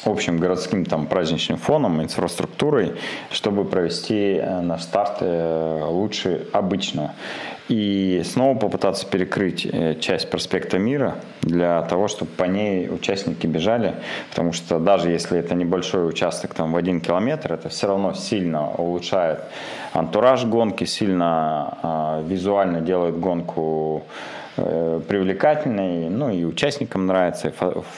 общим 0.06 0.38
городским 0.38 0.86
там 0.86 1.08
праздничным 1.08 1.58
фоном, 1.58 2.02
инфраструктурой, 2.02 2.94
чтобы 3.32 3.66
провести 3.66 4.36
э, 4.36 4.62
наш 4.62 4.84
старт 4.84 5.18
э, 5.22 5.84
лучше 5.88 6.48
обычного. 6.52 7.12
И 7.70 8.22
снова 8.26 8.58
попытаться 8.58 9.08
перекрыть 9.08 9.66
э, 9.66 9.96
часть 10.00 10.30
проспекта 10.30 10.78
Мира 10.78 11.16
для 11.42 11.82
того, 11.84 12.10
чтобы 12.10 12.32
по 12.32 12.44
ней 12.44 12.90
участники 12.90 13.48
бежали, 13.48 13.96
потому 14.30 14.52
что 14.52 14.80
даже 14.80 15.10
если 15.10 15.40
это 15.40 15.56
небольшой 15.56 16.08
участок 16.08 16.54
там 16.54 16.74
в 16.74 16.76
один 16.76 17.00
километр, 17.00 17.54
это 17.54 17.70
все 17.70 17.88
равно 17.88 18.14
сильно 18.14 18.70
улучшает 18.72 19.40
антураж 19.94 20.44
гонки, 20.46 20.84
сильно 20.84 21.78
э, 21.82 22.24
визуально 22.28 22.82
делает 22.82 23.18
гонку 23.18 24.04
привлекательный, 24.56 26.10
ну 26.10 26.30
и 26.30 26.44
участникам 26.44 27.08
нравится, 27.08 27.48
и 27.48 27.52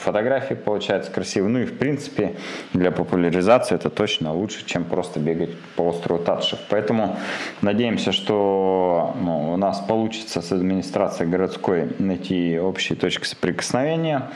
фотографии 0.04 0.54
получаются 0.54 1.10
красивые, 1.10 1.50
ну 1.50 1.58
и 1.60 1.64
в 1.66 1.76
принципе 1.76 2.34
для 2.72 2.90
популяризации 2.90 3.74
это 3.74 3.90
точно 3.90 4.32
лучше, 4.32 4.64
чем 4.64 4.84
просто 4.84 5.20
бегать 5.20 5.50
по 5.76 5.82
острову 5.82 6.22
Татшев. 6.22 6.58
Поэтому 6.70 7.16
надеемся, 7.60 8.12
что 8.12 9.14
ну, 9.20 9.52
у 9.52 9.56
нас 9.56 9.80
получится 9.80 10.40
с 10.40 10.52
администрацией 10.52 11.28
городской 11.28 11.90
найти 11.98 12.58
общие 12.58 12.96
точки 12.96 13.26
соприкосновения, 13.26 14.30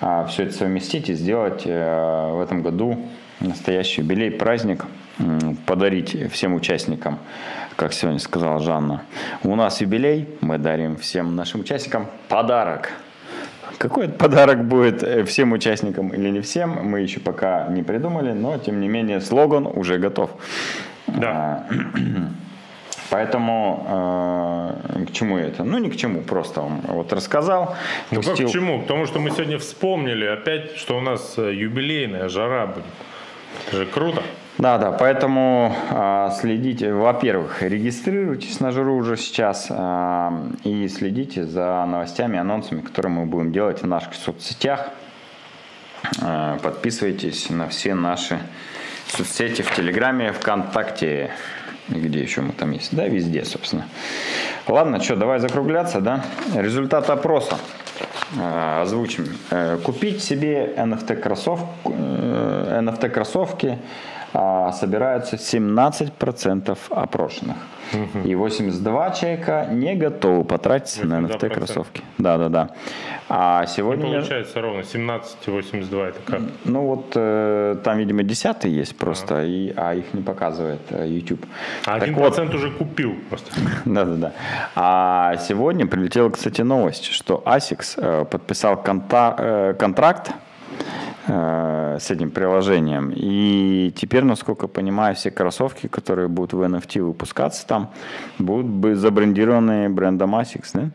а 0.00 0.24
все 0.26 0.44
это 0.44 0.54
совместить 0.54 1.08
и 1.08 1.14
сделать 1.14 1.62
э, 1.66 2.32
в 2.32 2.40
этом 2.40 2.62
году 2.62 2.98
настоящий 3.40 4.02
юбилей, 4.02 4.30
праздник, 4.30 4.84
подарить 5.66 6.32
всем 6.32 6.54
участникам 6.54 7.18
как 7.80 7.94
сегодня 7.94 8.18
сказала 8.20 8.58
Жанна. 8.58 9.04
У 9.42 9.56
нас 9.56 9.80
юбилей, 9.80 10.28
мы 10.42 10.58
дарим 10.58 10.98
всем 10.98 11.34
нашим 11.34 11.60
участникам 11.60 12.08
подарок. 12.28 12.92
Какой 13.78 14.04
это 14.04 14.18
подарок 14.18 14.68
будет 14.68 15.02
э, 15.02 15.24
всем 15.24 15.52
участникам 15.52 16.10
или 16.10 16.28
не 16.28 16.42
всем, 16.42 16.72
мы 16.84 17.00
еще 17.00 17.20
пока 17.20 17.68
не 17.68 17.82
придумали, 17.82 18.32
но 18.32 18.58
тем 18.58 18.80
не 18.80 18.88
менее 18.88 19.22
слоган 19.22 19.66
уже 19.66 19.96
готов. 19.96 20.30
Да. 21.06 21.30
А, 21.30 21.66
поэтому 23.10 24.76
э, 24.94 25.06
к 25.06 25.12
чему 25.12 25.38
это? 25.38 25.64
Ну, 25.64 25.78
ни 25.78 25.88
к 25.88 25.96
чему, 25.96 26.20
просто 26.20 26.60
он 26.60 26.82
вот 26.86 27.14
рассказал. 27.14 27.76
Ну, 28.10 28.16
пустил... 28.16 28.36
как 28.36 28.46
к 28.46 28.50
чему? 28.50 28.82
К 28.82 28.86
тому, 28.86 29.06
что 29.06 29.20
мы 29.20 29.30
сегодня 29.30 29.58
вспомнили 29.58 30.26
опять, 30.26 30.76
что 30.76 30.98
у 30.98 31.00
нас 31.00 31.38
э, 31.38 31.54
юбилейная 31.54 32.28
жара 32.28 32.66
будет. 32.66 32.84
Это 33.68 33.76
же 33.78 33.86
круто. 33.86 34.22
Да, 34.60 34.76
да, 34.76 34.92
поэтому 34.92 35.74
э, 35.90 36.30
следите, 36.38 36.92
во-первых, 36.92 37.62
регистрируйтесь 37.62 38.60
на 38.60 38.72
жиру 38.72 38.94
уже 38.94 39.16
сейчас 39.16 39.68
э, 39.70 40.30
и 40.64 40.86
следите 40.88 41.46
за 41.46 41.86
новостями, 41.86 42.38
анонсами, 42.38 42.82
которые 42.82 43.10
мы 43.10 43.24
будем 43.24 43.52
делать 43.52 43.80
в 43.80 43.86
наших 43.86 44.12
соцсетях. 44.12 44.90
Э, 46.20 46.58
подписывайтесь 46.62 47.48
на 47.48 47.68
все 47.68 47.94
наши 47.94 48.38
соцсети 49.06 49.62
в 49.62 49.74
Телеграме, 49.74 50.32
ВКонтакте, 50.32 51.30
где 51.88 52.20
еще 52.20 52.42
мы 52.42 52.52
там 52.52 52.72
есть, 52.72 52.94
да, 52.94 53.06
везде, 53.06 53.46
собственно. 53.46 53.88
Ладно, 54.68 55.00
что, 55.00 55.16
давай 55.16 55.38
закругляться, 55.38 56.02
да? 56.02 56.22
Результат 56.54 57.08
опроса 57.08 57.56
э, 58.38 58.82
озвучим. 58.82 59.26
Э, 59.50 59.78
купить 59.82 60.22
себе 60.22 60.74
NFT 60.76 61.16
кроссов, 61.16 61.60
а, 64.32 64.72
собираются 64.72 65.36
17% 65.36 66.78
опрошенных. 66.90 67.56
Угу. 67.92 68.28
И 68.28 68.34
82 68.34 69.10
человека 69.10 69.68
не 69.70 69.94
готовы 69.96 70.44
потратиться 70.44 71.06
на 71.06 71.20
NFT 71.20 71.48
кроссовки. 71.50 72.02
Да, 72.18 72.38
да, 72.38 72.48
да. 72.48 72.70
А 73.28 73.66
сегодня... 73.66 74.06
Не 74.06 74.12
получается 74.14 74.60
ровно 74.60 74.84
17 74.84 75.36
и 75.46 75.50
82 75.50 76.08
это 76.08 76.18
как? 76.24 76.40
Ну 76.64 76.86
вот 76.86 77.12
э, 77.14 77.76
там, 77.82 77.98
видимо, 77.98 78.22
десятые 78.22 78.76
есть 78.76 78.96
просто, 78.96 79.38
а, 79.38 79.44
и, 79.44 79.72
а 79.76 79.94
их 79.94 80.14
не 80.14 80.22
показывает 80.22 80.80
э, 80.90 81.06
YouTube. 81.08 81.44
А 81.86 81.94
один 81.94 82.14
процент 82.14 82.54
уже 82.54 82.70
купил 82.70 83.14
просто. 83.28 83.50
Да, 83.84 84.04
да, 84.04 84.14
да. 84.14 84.32
А 84.76 85.36
сегодня 85.38 85.86
прилетела, 85.86 86.30
кстати, 86.30 86.62
новость, 86.62 87.06
что 87.06 87.42
ASICS 87.44 87.94
э, 87.96 88.24
подписал 88.24 88.74
конта- 88.82 89.34
э, 89.38 89.74
контракт 89.74 90.32
с 91.30 92.10
этим 92.10 92.30
приложением. 92.30 93.12
И 93.14 93.92
теперь, 93.96 94.24
насколько 94.24 94.68
понимаю, 94.68 95.14
все 95.14 95.30
кроссовки, 95.30 95.86
которые 95.86 96.28
будут 96.28 96.52
в 96.52 96.62
NFT 96.62 97.02
выпускаться 97.02 97.66
там, 97.66 97.90
будут 98.38 98.66
быть 98.66 98.96
забрендированы 98.96 99.88
брендом 99.88 100.34
ASICS, 100.34 100.70
да? 100.74 100.90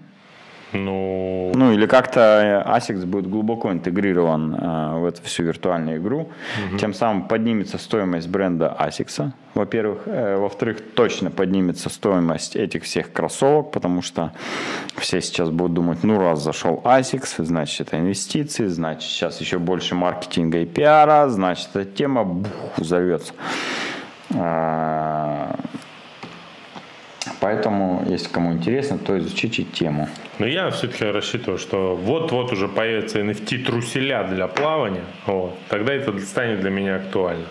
Ну... 0.76 1.52
ну 1.56 1.72
или 1.72 1.85
как-то 1.85 2.64
ASICS 2.68 3.06
будет 3.06 3.30
глубоко 3.30 3.72
интегрирован 3.72 4.56
э, 4.56 4.99
в 4.99 5.06
эту 5.06 5.22
всю 5.23 5.43
виртуальную 5.43 5.97
игру. 5.97 6.30
Угу. 6.69 6.77
Тем 6.77 6.93
самым 6.93 7.27
поднимется 7.27 7.77
стоимость 7.77 8.27
бренда 8.27 8.76
ASICS, 8.80 9.31
во-первых. 9.53 10.03
Э, 10.06 10.38
во-вторых, 10.38 10.77
точно 10.95 11.31
поднимется 11.31 11.89
стоимость 11.89 12.56
этих 12.56 12.84
всех 12.84 13.11
кроссовок, 13.11 13.72
потому 13.72 14.02
что 14.02 14.31
все 14.97 15.22
сейчас 15.22 15.49
будут 15.49 15.73
думать, 15.73 16.03
ну 16.03 16.19
раз 16.19 16.43
зашел 16.43 16.81
ASICS, 16.84 17.43
значит 17.43 17.88
это 17.88 17.99
инвестиции, 17.99 18.68
значит 18.68 19.10
сейчас 19.10 19.41
еще 19.41 19.60
больше 19.60 19.95
маркетинга 19.95 20.60
и 20.60 20.65
пиара, 20.65 21.30
значит 21.30 21.69
эта 21.73 21.85
тема 21.85 22.23
бух, 22.23 22.77
взорвется. 22.77 23.34
А, 24.34 25.56
Поэтому, 27.40 28.03
если 28.07 28.30
кому 28.30 28.53
интересно, 28.53 28.98
то 28.98 29.18
изучите 29.18 29.64
тему. 29.64 30.07
Но 30.40 30.45
я 30.45 30.70
все-таки 30.72 31.06
рассчитываю, 31.06 31.57
что 31.57 31.95
вот-вот 31.95 32.52
уже 32.52 32.68
появятся 32.68 33.20
NFT-труселя 33.20 34.28
для 34.28 34.48
плавания. 34.48 35.03
Вот, 35.26 35.57
тогда 35.70 35.94
это 35.94 36.18
станет 36.20 36.62
для 36.62 36.70
меня 36.70 36.95
актуально. 36.95 37.45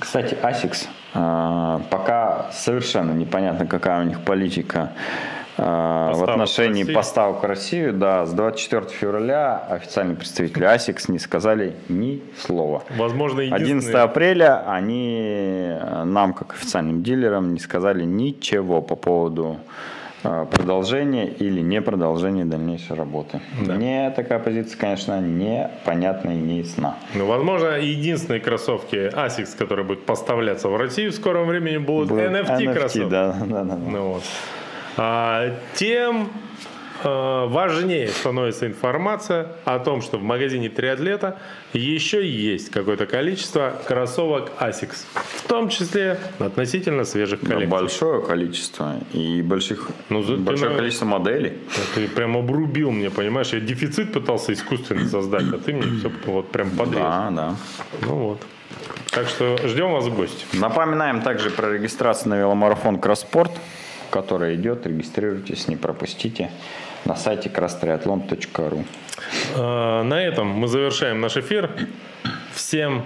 Кстати, 0.00 0.36
ASICS 0.42 0.88
а, 1.14 1.80
пока 1.90 2.50
совершенно 2.52 3.12
непонятно, 3.12 3.66
какая 3.66 4.00
у 4.00 4.04
них 4.04 4.20
политика 4.20 4.92
а, 5.58 6.12
в 6.12 6.22
отношении 6.22 6.84
в 6.84 6.92
поставок 6.92 7.42
в 7.42 7.46
Россию, 7.46 7.94
да, 7.94 8.26
с 8.26 8.32
24 8.32 8.88
февраля 8.88 9.56
официальные 9.70 10.16
представители 10.16 10.66
ASICS 10.66 11.10
не 11.10 11.18
сказали 11.18 11.74
ни 11.88 12.20
слова. 12.38 12.82
Возможно, 12.96 13.40
единственные... 13.40 13.72
11 13.72 13.94
апреля 13.94 14.70
они 14.70 15.68
э, 15.70 16.04
нам, 16.04 16.34
как 16.34 16.52
официальным 16.52 17.02
дилерам, 17.02 17.54
не 17.54 17.60
сказали 17.60 18.04
ничего 18.04 18.82
по 18.82 18.96
поводу 18.96 19.56
э, 20.24 20.46
продолжения 20.50 21.26
или 21.26 21.62
не 21.62 21.80
продолжения 21.80 22.44
дальнейшей 22.44 22.94
работы. 22.94 23.40
Да. 23.66 23.74
Мне 23.74 24.10
такая 24.10 24.38
позиция, 24.38 24.78
конечно, 24.78 25.18
непонятна 25.22 26.32
и 26.32 26.36
не 26.36 26.58
ясна. 26.58 26.96
Ну, 27.14 27.24
возможно, 27.24 27.78
единственные 27.78 28.40
кроссовки 28.40 29.10
ASICS, 29.10 29.56
которые 29.56 29.86
будут 29.86 30.04
поставляться 30.04 30.68
в 30.68 30.76
Россию 30.76 31.12
в 31.12 31.14
скором 31.14 31.46
времени, 31.46 31.78
будут, 31.78 32.10
будут 32.10 32.24
NFT, 32.24 32.58
NFT 32.58 32.74
кроссовки. 32.74 33.08
Да, 33.08 33.36
да, 33.46 33.64
да. 33.64 33.76
Ну, 33.76 34.12
вот. 34.12 34.22
А, 34.96 35.54
тем 35.74 36.30
а, 37.04 37.46
важнее 37.46 38.08
становится 38.08 38.66
информация 38.66 39.52
о 39.64 39.78
том, 39.78 40.00
что 40.00 40.18
в 40.18 40.22
магазине 40.22 40.68
триатлета 40.68 41.38
еще 41.72 42.26
есть 42.26 42.70
какое-то 42.70 43.06
количество 43.06 43.80
кроссовок 43.86 44.50
ASICS, 44.58 45.04
в 45.44 45.48
том 45.48 45.68
числе 45.68 46.18
относительно 46.38 47.04
свежих 47.04 47.40
коллекций. 47.40 47.66
Да, 47.66 47.70
большое 47.70 48.22
количество 48.22 48.96
и 49.12 49.42
больших, 49.42 49.88
ну, 50.08 50.22
большое 50.38 50.70
ты, 50.70 50.76
количество 50.76 51.06
моделей. 51.06 51.58
Ты 51.94 52.08
прям 52.08 52.36
обрубил 52.36 52.90
мне, 52.90 53.10
понимаешь? 53.10 53.48
Я 53.52 53.60
дефицит 53.60 54.12
пытался 54.12 54.52
искусственно 54.52 55.06
создать, 55.08 55.52
а 55.52 55.58
ты 55.58 55.74
мне 55.74 55.98
все 55.98 56.10
вот 56.24 56.50
прям 56.50 56.70
подрезал. 56.70 57.02
Да, 57.02 57.30
да. 57.30 57.56
Ну 58.02 58.14
вот. 58.14 58.42
Так 59.10 59.28
что 59.28 59.56
ждем 59.66 59.92
вас 59.92 60.06
в 60.06 60.14
гости. 60.14 60.44
Напоминаем 60.54 61.22
также 61.22 61.50
про 61.50 61.72
регистрацию 61.72 62.30
на 62.30 62.38
веломарафон 62.38 62.98
Кросспорт 62.98 63.52
которая 64.16 64.54
идет. 64.54 64.86
Регистрируйтесь, 64.86 65.68
не 65.68 65.76
пропустите 65.76 66.50
на 67.04 67.16
сайте 67.16 67.50
краstriathlon.ru. 67.50 68.86
А, 69.54 70.02
на 70.04 70.22
этом 70.22 70.48
мы 70.48 70.68
завершаем 70.68 71.20
наш 71.20 71.36
эфир. 71.36 71.70
Всем 72.54 73.04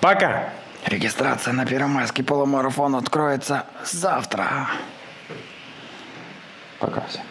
пока! 0.00 0.50
Регистрация 0.84 1.52
на 1.52 1.64
Первомайский 1.64 2.24
полумарафон 2.24 2.96
откроется 2.96 3.66
завтра. 3.84 4.68
Пока 6.80 7.02
всем. 7.02 7.22